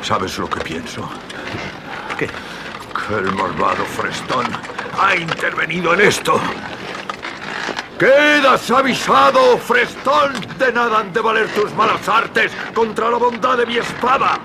[0.04, 1.10] ¿Sabes lo que pienso?
[2.20, 2.28] ¿Qué?
[2.28, 4.46] Que el malvado Frestón
[5.00, 6.40] ha intervenido en esto.
[8.00, 10.32] ¡Quedas avisado, Frestón!
[10.58, 14.40] De nada han de valer tus malas artes contra la bondad de mi espada.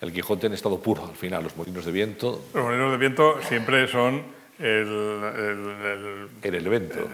[0.00, 2.44] El Quijote en estado puro, al final, los molinos de viento.
[2.54, 4.88] Los molinos de viento siempre son el,
[5.36, 7.08] el, el, el evento.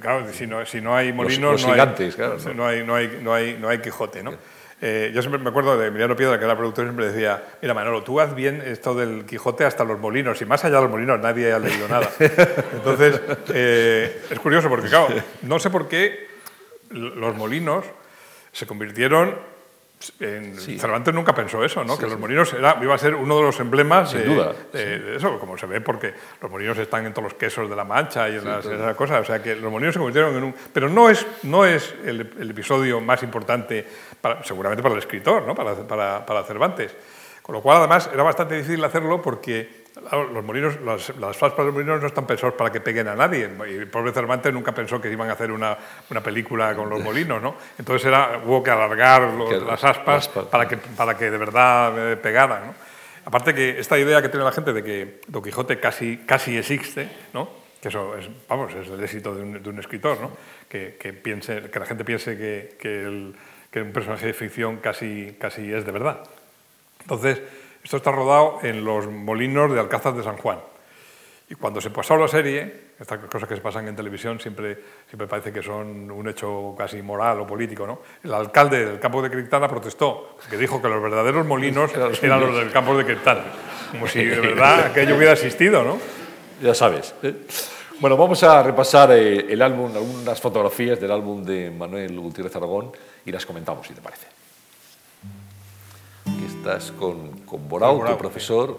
[0.00, 2.54] Claro, si no, si no hay molinos, los, los no, gigantes, hay, claro, no.
[2.54, 4.32] no, hay, no, hay, no, hay, no hay Quijote, ¿no?
[4.80, 8.02] Eh, yo siempre me acuerdo de Emiliano Piedra, que era productor, siempre decía, mira Manolo,
[8.02, 11.20] tú haz bien esto del Quijote hasta los molinos, y más allá de los molinos
[11.20, 12.10] nadie ha leído nada.
[12.18, 13.20] Entonces,
[13.54, 15.08] eh, es curioso porque, claro,
[15.42, 16.26] no sé por qué
[16.90, 17.84] los molinos
[18.52, 19.38] se convirtieron
[20.20, 20.78] en, sí.
[20.78, 21.94] Cervantes nunca pensó eso, ¿no?
[21.94, 24.98] Sí, que los molinos era, iba a ser uno de los emblemas de, duda, de,
[24.98, 27.84] de, eso, como se ve, porque los molinos están en todos los quesos de la
[27.84, 29.20] Mancha y en las, esas cosas.
[29.20, 30.54] O sea, que los molinos se convirtieron en un.
[30.72, 33.86] Pero no es, no es el, el episodio más importante,
[34.20, 35.54] para, seguramente para el escritor, ¿no?
[35.54, 36.96] Para, para, para Cervantes.
[37.42, 41.64] Con lo cual, además, era bastante difícil hacerlo porque los molinos, las, las aspas de
[41.64, 43.48] los molinos no están pensados para que peguen a nadie.
[43.68, 45.76] Y el pobre Cervantes nunca pensó que iban a hacer una,
[46.10, 47.54] una película con los molinos, ¿no?
[47.78, 52.12] Entonces era, hubo que alargar los, que las aspas para que, para que de verdad
[52.12, 52.74] eh, pegaran, ¿no?
[53.26, 57.08] Aparte que esta idea que tiene la gente de que Don Quijote casi, casi existe,
[57.32, 57.64] ¿no?
[57.80, 60.30] que eso es, vamos, es el éxito de un, de un escritor, ¿no?
[60.68, 63.34] que, que, piense, que la gente piense que, que, el,
[63.70, 66.24] que un personaje de ficción casi, casi es de verdad.
[67.00, 67.40] Entonces,
[67.84, 70.58] esto está rodado en los molinos de Alcázar de San Juan.
[71.50, 75.28] Y cuando se pasó la serie, estas cosas que se pasan en televisión siempre, siempre
[75.28, 78.00] parece que son un hecho casi moral o político, ¿no?
[78.22, 81.90] El alcalde del campo de Criptana protestó, que dijo que los verdaderos molinos
[82.22, 83.44] eran los del campo de Criptana.
[83.90, 85.98] Como si de verdad aquello hubiera existido, ¿no?
[86.62, 87.14] Ya sabes.
[88.00, 92.92] Bueno, vamos a repasar el álbum, algunas fotografías del álbum de Manuel Gutiérrez Aragón
[93.26, 94.26] y las comentamos, si te parece.
[96.46, 98.78] Estás con, con Borau, Borau, tu profesor,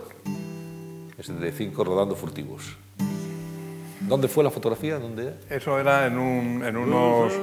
[1.17, 2.77] es de cinco rodando furtivos.
[4.01, 4.99] ¿Dónde fue la fotografía?
[4.99, 5.33] ¿Dónde?
[5.49, 7.33] Eso era en un, en unos,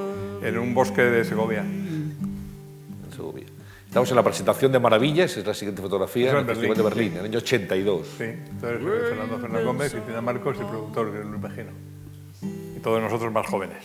[0.41, 1.61] en un bosque de Segovia.
[1.61, 3.45] En Segovia.
[3.85, 7.11] Estamos en la presentación de Maravillas, es la siguiente fotografía, en el Festival de Berlín,
[7.13, 8.07] en el año 82.
[8.17, 11.71] Sí, entonces Fernando Fernández Gómez, Cristina Marcos y el productor, que es Luis Mejino.
[12.75, 13.83] Y todos nosotros más jóvenes.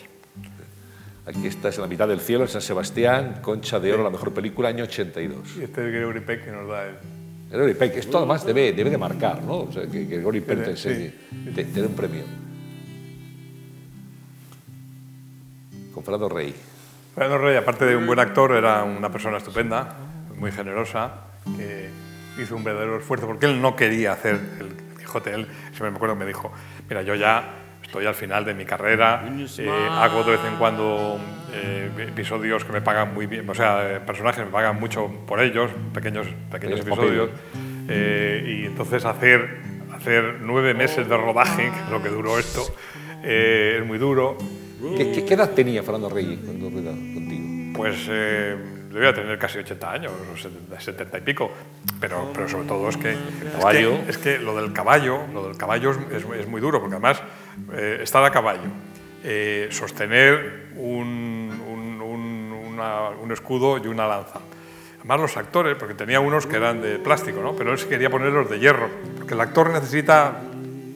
[1.25, 4.33] Aquí estás en la mitad del cielo, en San Sebastián, Concha de Oro, la mejor
[4.33, 5.57] película, año 82.
[5.57, 6.95] Y este es Gregory Peck que nos da el...
[7.49, 9.61] Gregory Peck, esto además debe, debe de marcar, ¿no?
[9.61, 11.13] O sea, que Gregory Peck te, sí.
[11.53, 12.23] te, te dé un premio.
[15.93, 16.55] Con Fernando Rey.
[17.13, 19.97] Fernando Rey, aparte de un buen actor, era una persona estupenda,
[20.37, 21.11] muy generosa,
[21.57, 21.89] que
[22.41, 25.33] hizo un verdadero esfuerzo, porque él no quería hacer el Quijote.
[25.33, 26.51] Él, siempre me acuerdo, me dijo,
[26.87, 27.58] mira, yo ya
[27.89, 29.25] estoy al final de mi carrera,
[29.57, 31.19] eh, hago de vez en cuando
[31.51, 35.41] eh, episodios que me pagan muy bien, o sea, eh, personajes me pagan mucho por
[35.41, 37.31] ellos, pequeños, pequeños episodios,
[37.89, 39.57] y entonces hacer,
[39.91, 42.61] hacer nueve meses de rodaje, que es lo que duró esto,
[43.23, 44.37] es muy duro.
[44.95, 47.73] ¿Qué, ¿Qué, edad tenía Fernando Reyes cuando rueda contigo?
[47.73, 50.11] Pues debía tener casi 80 años,
[50.77, 51.51] 70 y pico,
[51.99, 53.15] pero, pero sobre todo es que,
[53.59, 53.93] caballo.
[54.07, 56.95] Es, que, es que lo del caballo, lo del caballo es, es muy duro, porque
[56.95, 57.21] además
[57.73, 58.69] eh, estar a caballo,
[59.23, 61.29] eh, sostener un,
[63.31, 64.39] escudo y una lanza.
[64.97, 67.55] Además los actores, porque tenía unos que eran de plástico, ¿no?
[67.55, 70.41] pero él quería ponerlos de hierro, porque el actor necesita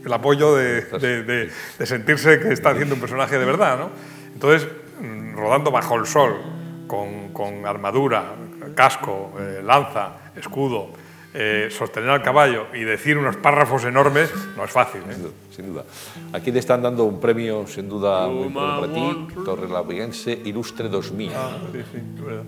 [0.04, 1.52] el apoyo de,
[1.84, 3.78] sentirse que está haciendo un personaje de verdad.
[3.78, 3.92] ¿no?
[4.34, 4.68] Entonces,
[5.00, 6.42] mm, rodando bajo el sol,
[6.88, 8.34] con, con armadura,
[8.76, 10.90] casco, eh, lanza, escudo,
[11.34, 15.02] eh, sostener al caballo y decir unos párrafos enormes no es fácil.
[15.02, 15.14] ¿eh?
[15.14, 15.84] Sin, duda, sin, duda,
[16.32, 20.90] Aquí te están dando un premio, sin duda, muy importante para ti, Torre Laviense Ilustre
[20.90, 21.32] 2000.
[21.36, 22.44] Ah, sí, sí, verdad.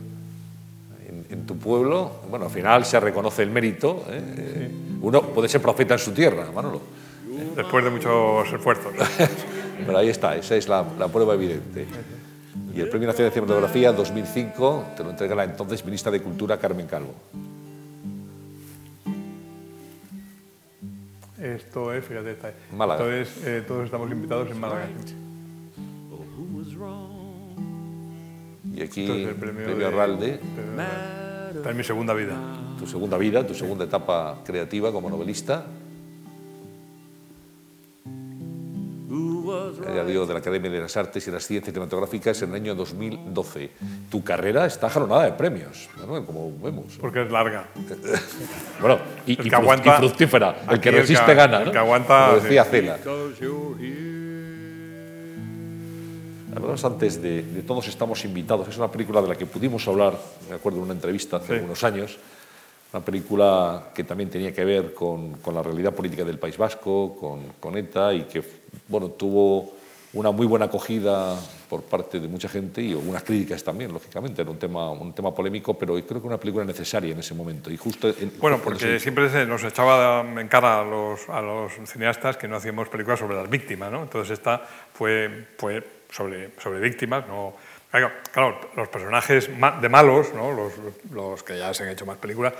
[1.07, 4.06] En, en tu pueblo, bueno, al final se reconoce el mérito.
[4.10, 4.70] ¿eh?
[5.02, 6.82] Uno puede ser profeta en su tierra, Manolo.
[7.56, 8.94] Después de muchos esfuerzos.
[9.86, 11.86] Pero ahí está, esa es la, prueba evidente.
[12.74, 16.57] Y el Premio Nacional de Cinematografía 2005 te lo entrega la entonces ministra de Cultura
[16.57, 17.14] Carmen Calvo.
[21.45, 23.03] Esto es, fíjate, está, Málaga.
[23.03, 24.88] Esto es, eh, todos estamos invitados en Málaga.
[28.73, 30.39] Y aquí, el premio, premio Arralde.
[31.55, 32.35] Está en mi segunda vida.
[32.80, 35.67] Tu segunda vida, tu segunda etapa creativa como novelista.
[40.06, 43.72] Digo, de la Academia de las Artes y las Ciencias Cinematográficas en el año 2012.
[44.10, 45.90] Tu carrera está jalonada de premios,
[46.26, 46.98] como vemos.
[46.99, 47.68] Porque es larga.
[48.82, 50.56] bueno, y, el que aguanta, fructífera.
[50.69, 51.61] El que resiste gana.
[51.61, 52.27] El que aguanta.
[52.27, 52.98] Como decía Cela.
[56.56, 58.68] Hablamos antes de, Todos estamos invitados.
[58.69, 60.18] Es una película de la que pudimos hablar,
[60.49, 62.18] me acuerdo, en una entrevista hace unos años.
[62.94, 67.16] Una película que también tenía que ver con, con la realidad política del País Vasco,
[67.20, 68.41] con, con, ETA y que
[68.88, 69.74] bueno, tuvo
[70.14, 71.36] una muy buena acogida
[71.70, 74.41] por parte de mucha gente y algunas críticas también, lógicamente.
[74.41, 77.70] Era un tema, un tema polémico, pero creo que una película necesaria en ese momento.
[77.70, 82.38] Y justo bueno, porque siempre se nos echaba en cara a los, a los cineastas
[82.38, 83.91] que no hacíamos películas sobre las víctimas.
[83.91, 84.03] ¿no?
[84.03, 87.28] Entonces esta fue, fue sobre, sobre víctimas.
[87.28, 87.53] ¿no?
[88.31, 89.49] Claro, los personajes
[89.81, 90.51] de malos, ¿no?
[90.51, 90.73] los,
[91.11, 92.53] los, que ya se han hecho más películas,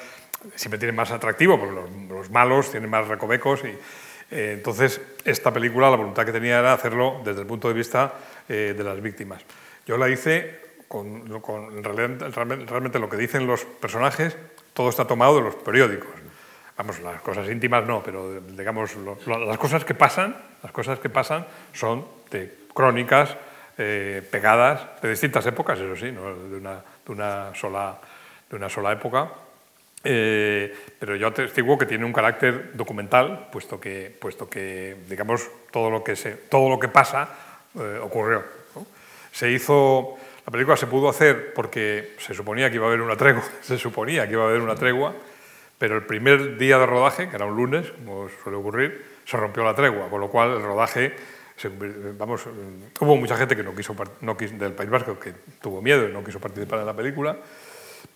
[0.56, 3.78] siempre tienen más atractivo, porque los, los malos tienen más recovecos y
[4.32, 8.14] eh, entonces, esta película, la voluntad que tenía era hacerlo desde el punto de vista
[8.50, 9.44] eh, de las víctimas.
[9.86, 11.26] Yo la hice con,
[11.84, 14.38] realmente, lo que dicen los personajes,
[14.74, 16.10] todo está tomado de los periódicos.
[16.78, 18.96] Vamos, las cosas íntimas no, pero digamos,
[19.26, 23.38] las cosas que pasan, las cosas que pasan son de crónicas
[23.78, 26.34] eh, pegadas de distintas épocas, eso sí, ¿no?
[26.34, 26.76] de, una,
[27.06, 27.98] de, una sola,
[28.50, 29.30] de una sola época
[30.08, 35.90] eh, pero yo atestiguo que tiene un carácter documental, puesto que, puesto que digamos, todo
[35.90, 37.28] lo que, se, todo lo que pasa
[37.74, 38.44] eh, ocurrió.
[39.32, 40.16] Se hizo,
[40.46, 43.80] la película se pudo hacer porque se suponía que iba a haber una tregua, se
[43.80, 45.16] suponía que iba a haber una tregua,
[45.80, 49.64] pero el primer día de rodaje, que era un lunes, como suele ocurrir, se rompió
[49.64, 51.16] la tregua, con lo cual el rodaje,
[52.18, 52.42] vamos,
[53.00, 56.12] hubo mucha gente que no quiso, no quiso, del País Vasco que tuvo miedo y
[56.12, 57.38] no quiso participar en la película,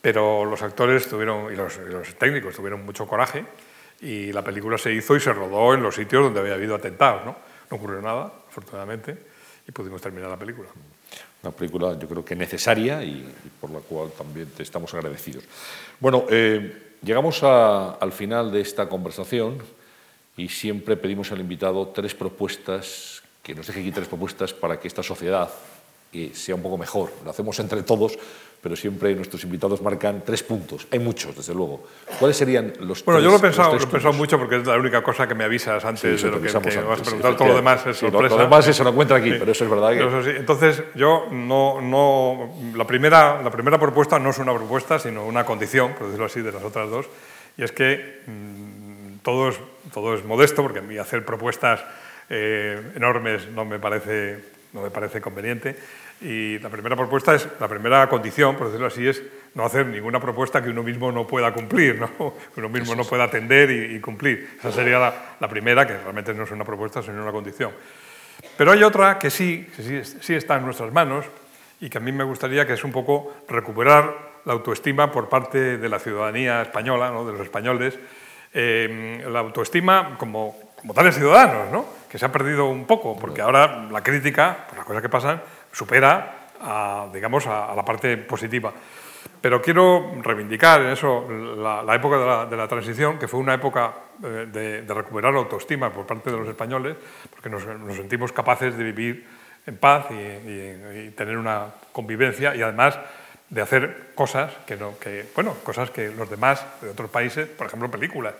[0.01, 1.79] pero los actores tuvieron, y los,
[2.17, 3.45] técnicos tuvieron mucho coraje
[4.01, 7.25] y la película se hizo y se rodó en los sitios donde había habido atentados.
[7.25, 7.35] No,
[7.69, 9.17] no ocurrió nada, afortunadamente,
[9.67, 10.69] y pudimos terminar la película.
[11.41, 15.43] Una película yo creo que necesaria y, por la cual también te estamos agradecidos.
[15.99, 19.57] Bueno, eh, llegamos al final de esta conversación
[20.35, 24.87] y siempre pedimos al invitado tres propuestas, que nos deje aquí tres propuestas para que
[24.87, 25.49] esta sociedad
[26.11, 27.11] eh, sea un poco mejor.
[27.23, 28.17] Lo hacemos entre todos,
[28.61, 30.87] pero siempre nuestros invitados marcan tres puntos.
[30.89, 31.83] Hay muchos, desde luego.
[32.17, 34.77] ¿Cuáles serían los Bueno, yo lo he pensado, lo he pensado mucho porque es la
[34.77, 37.37] única cosa que me avisas antes de lo que, que vas a preguntar.
[37.37, 38.35] todo lo demás es sorpresa.
[38.35, 39.91] lo, demás se lo encuentra aquí, pero eso es verdad.
[39.91, 40.37] Que...
[40.37, 42.55] Entonces, yo no, no...
[42.75, 46.41] La, primera, la primera propuesta no es una propuesta, sino una condición, por decirlo así,
[46.41, 47.05] de las otras dos,
[47.55, 49.59] y es que mmm, todo, es,
[49.93, 51.81] todo es modesto, porque a mí hacer propuestas
[52.30, 54.39] eh, enormes no me parece,
[54.73, 55.76] no me parece conveniente.
[56.22, 59.23] Y la primera propuesta es, la primera condición, por decirlo así, es
[59.56, 62.34] no hacer ninguna propuesta que uno mismo no pueda cumplir, ¿no?
[62.53, 64.57] que uno mismo no pueda atender y, cumplir.
[64.60, 64.99] Esa sería
[65.39, 67.72] la, primera, que realmente no es una propuesta, sino una condición.
[68.57, 71.26] Pero hay otra que sí, que sí, sí, está en nuestras manos
[71.80, 75.77] y que a mí me gustaría que es un poco recuperar la autoestima por parte
[75.77, 77.26] de la ciudadanía española, ¿no?
[77.26, 77.97] de los españoles,
[78.53, 81.85] eh, la autoestima como, como tales ciudadanos, ¿no?
[82.10, 85.41] que se ha perdido un poco, porque ahora la crítica, por las cosas que pasan,
[85.72, 88.73] supera a, digamos, a, la parte positiva.
[89.41, 93.93] Pero quiero reivindicar en eso la, época de la, transición, que fue una época
[94.23, 96.97] eh, de, recuperar la autoestima por parte de los españoles,
[97.30, 97.64] porque nos,
[97.95, 99.27] sentimos capaces de vivir
[99.68, 102.97] en paz y, tener una convivencia y además
[103.49, 107.68] de hacer cosas que, no, que, bueno, cosas que los demás de otros países, por
[107.68, 108.34] ejemplo películas,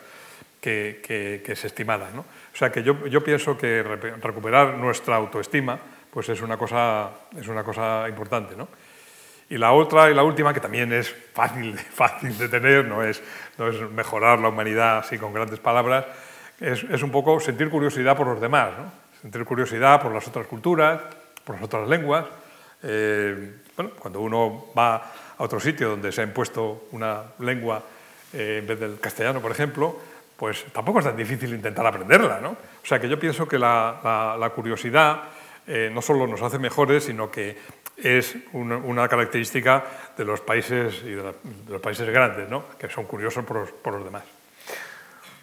[0.62, 2.16] que, que, se estimaran.
[2.16, 2.22] ¿no?
[2.22, 5.80] O sea que yo, yo pienso que recuperar nuestra autoestima
[6.12, 8.56] pues es una cosa, es una cosa importante.
[8.56, 8.68] ¿no?
[9.50, 13.22] Y la otra y la última, que también es fácil, fácil de tener, no es,
[13.58, 16.06] no es mejorar la humanidad así con grandes palabras,
[16.60, 18.92] es, es un poco sentir curiosidad por los demás, ¿no?
[19.22, 21.02] sentir curiosidad por las otras culturas,
[21.44, 22.26] por las otras lenguas.
[22.84, 27.84] Eh, bueno, cuando uno va a otro sitio donde se ha impuesto una lengua
[28.34, 30.00] eh, en vez del castellano, por ejemplo,
[30.40, 32.40] pues tampoco es tan difícil intentar aprenderla.
[32.40, 32.52] ¿no?
[32.52, 35.24] O sea que yo pienso que la, curiosidad
[35.68, 37.58] eh, no solo nos hace mejores, sino que
[37.98, 39.84] es una, característica
[40.18, 41.34] de los países y de,
[41.68, 42.64] los países grandes, ¿no?
[42.80, 44.24] que son curiosos por los, demás.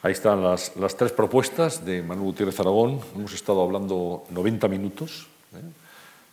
[0.03, 3.01] Ahí están las, tres propuestas de Manuel Gutiérrez Aragón.
[3.15, 5.29] Hemos estado hablando 90 minutos.
[5.55, 5.61] ¿eh?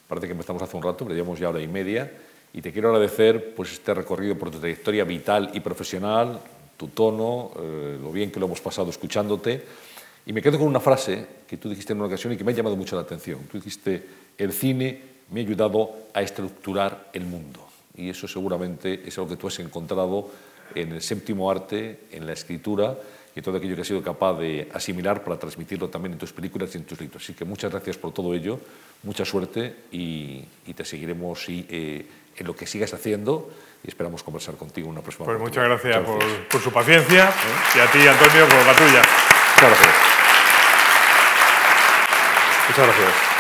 [0.07, 2.10] Parece que empezamos hace un rato, pero llevamos ya hora y media.
[2.53, 6.40] Y te quiero agradecer pues, este recorrido por tu trayectoria vital y profesional,
[6.77, 9.63] tu tono, eh, lo bien que lo hemos pasado escuchándote.
[10.25, 12.51] Y me quedo con una frase que tú dijiste en una ocasión y que me
[12.51, 13.39] ha llamado mucho la atención.
[13.51, 14.05] Tú dijiste,
[14.37, 15.01] el cine
[15.31, 17.59] me ha ayudado a estructurar el mundo.
[17.95, 20.29] Y eso seguramente es algo que tú has encontrado
[20.75, 22.97] en el séptimo arte, en la escritura
[23.35, 26.73] y todo aquello que has sido capaz de asimilar para transmitirlo también en tus películas
[26.73, 27.23] y en tus libros.
[27.23, 28.59] Así que muchas gracias por todo ello,
[29.03, 30.43] mucha suerte y,
[30.75, 32.05] te seguiremos eh,
[32.35, 33.49] en lo que sigas haciendo
[33.84, 35.99] y esperamos conversar contigo en una próxima Pues muchas gracias,
[36.49, 37.31] Por, su paciencia
[37.76, 39.01] y a ti, Antonio, por la tuya.
[39.55, 39.95] Muchas gracias.
[42.69, 43.32] Muchas gracias.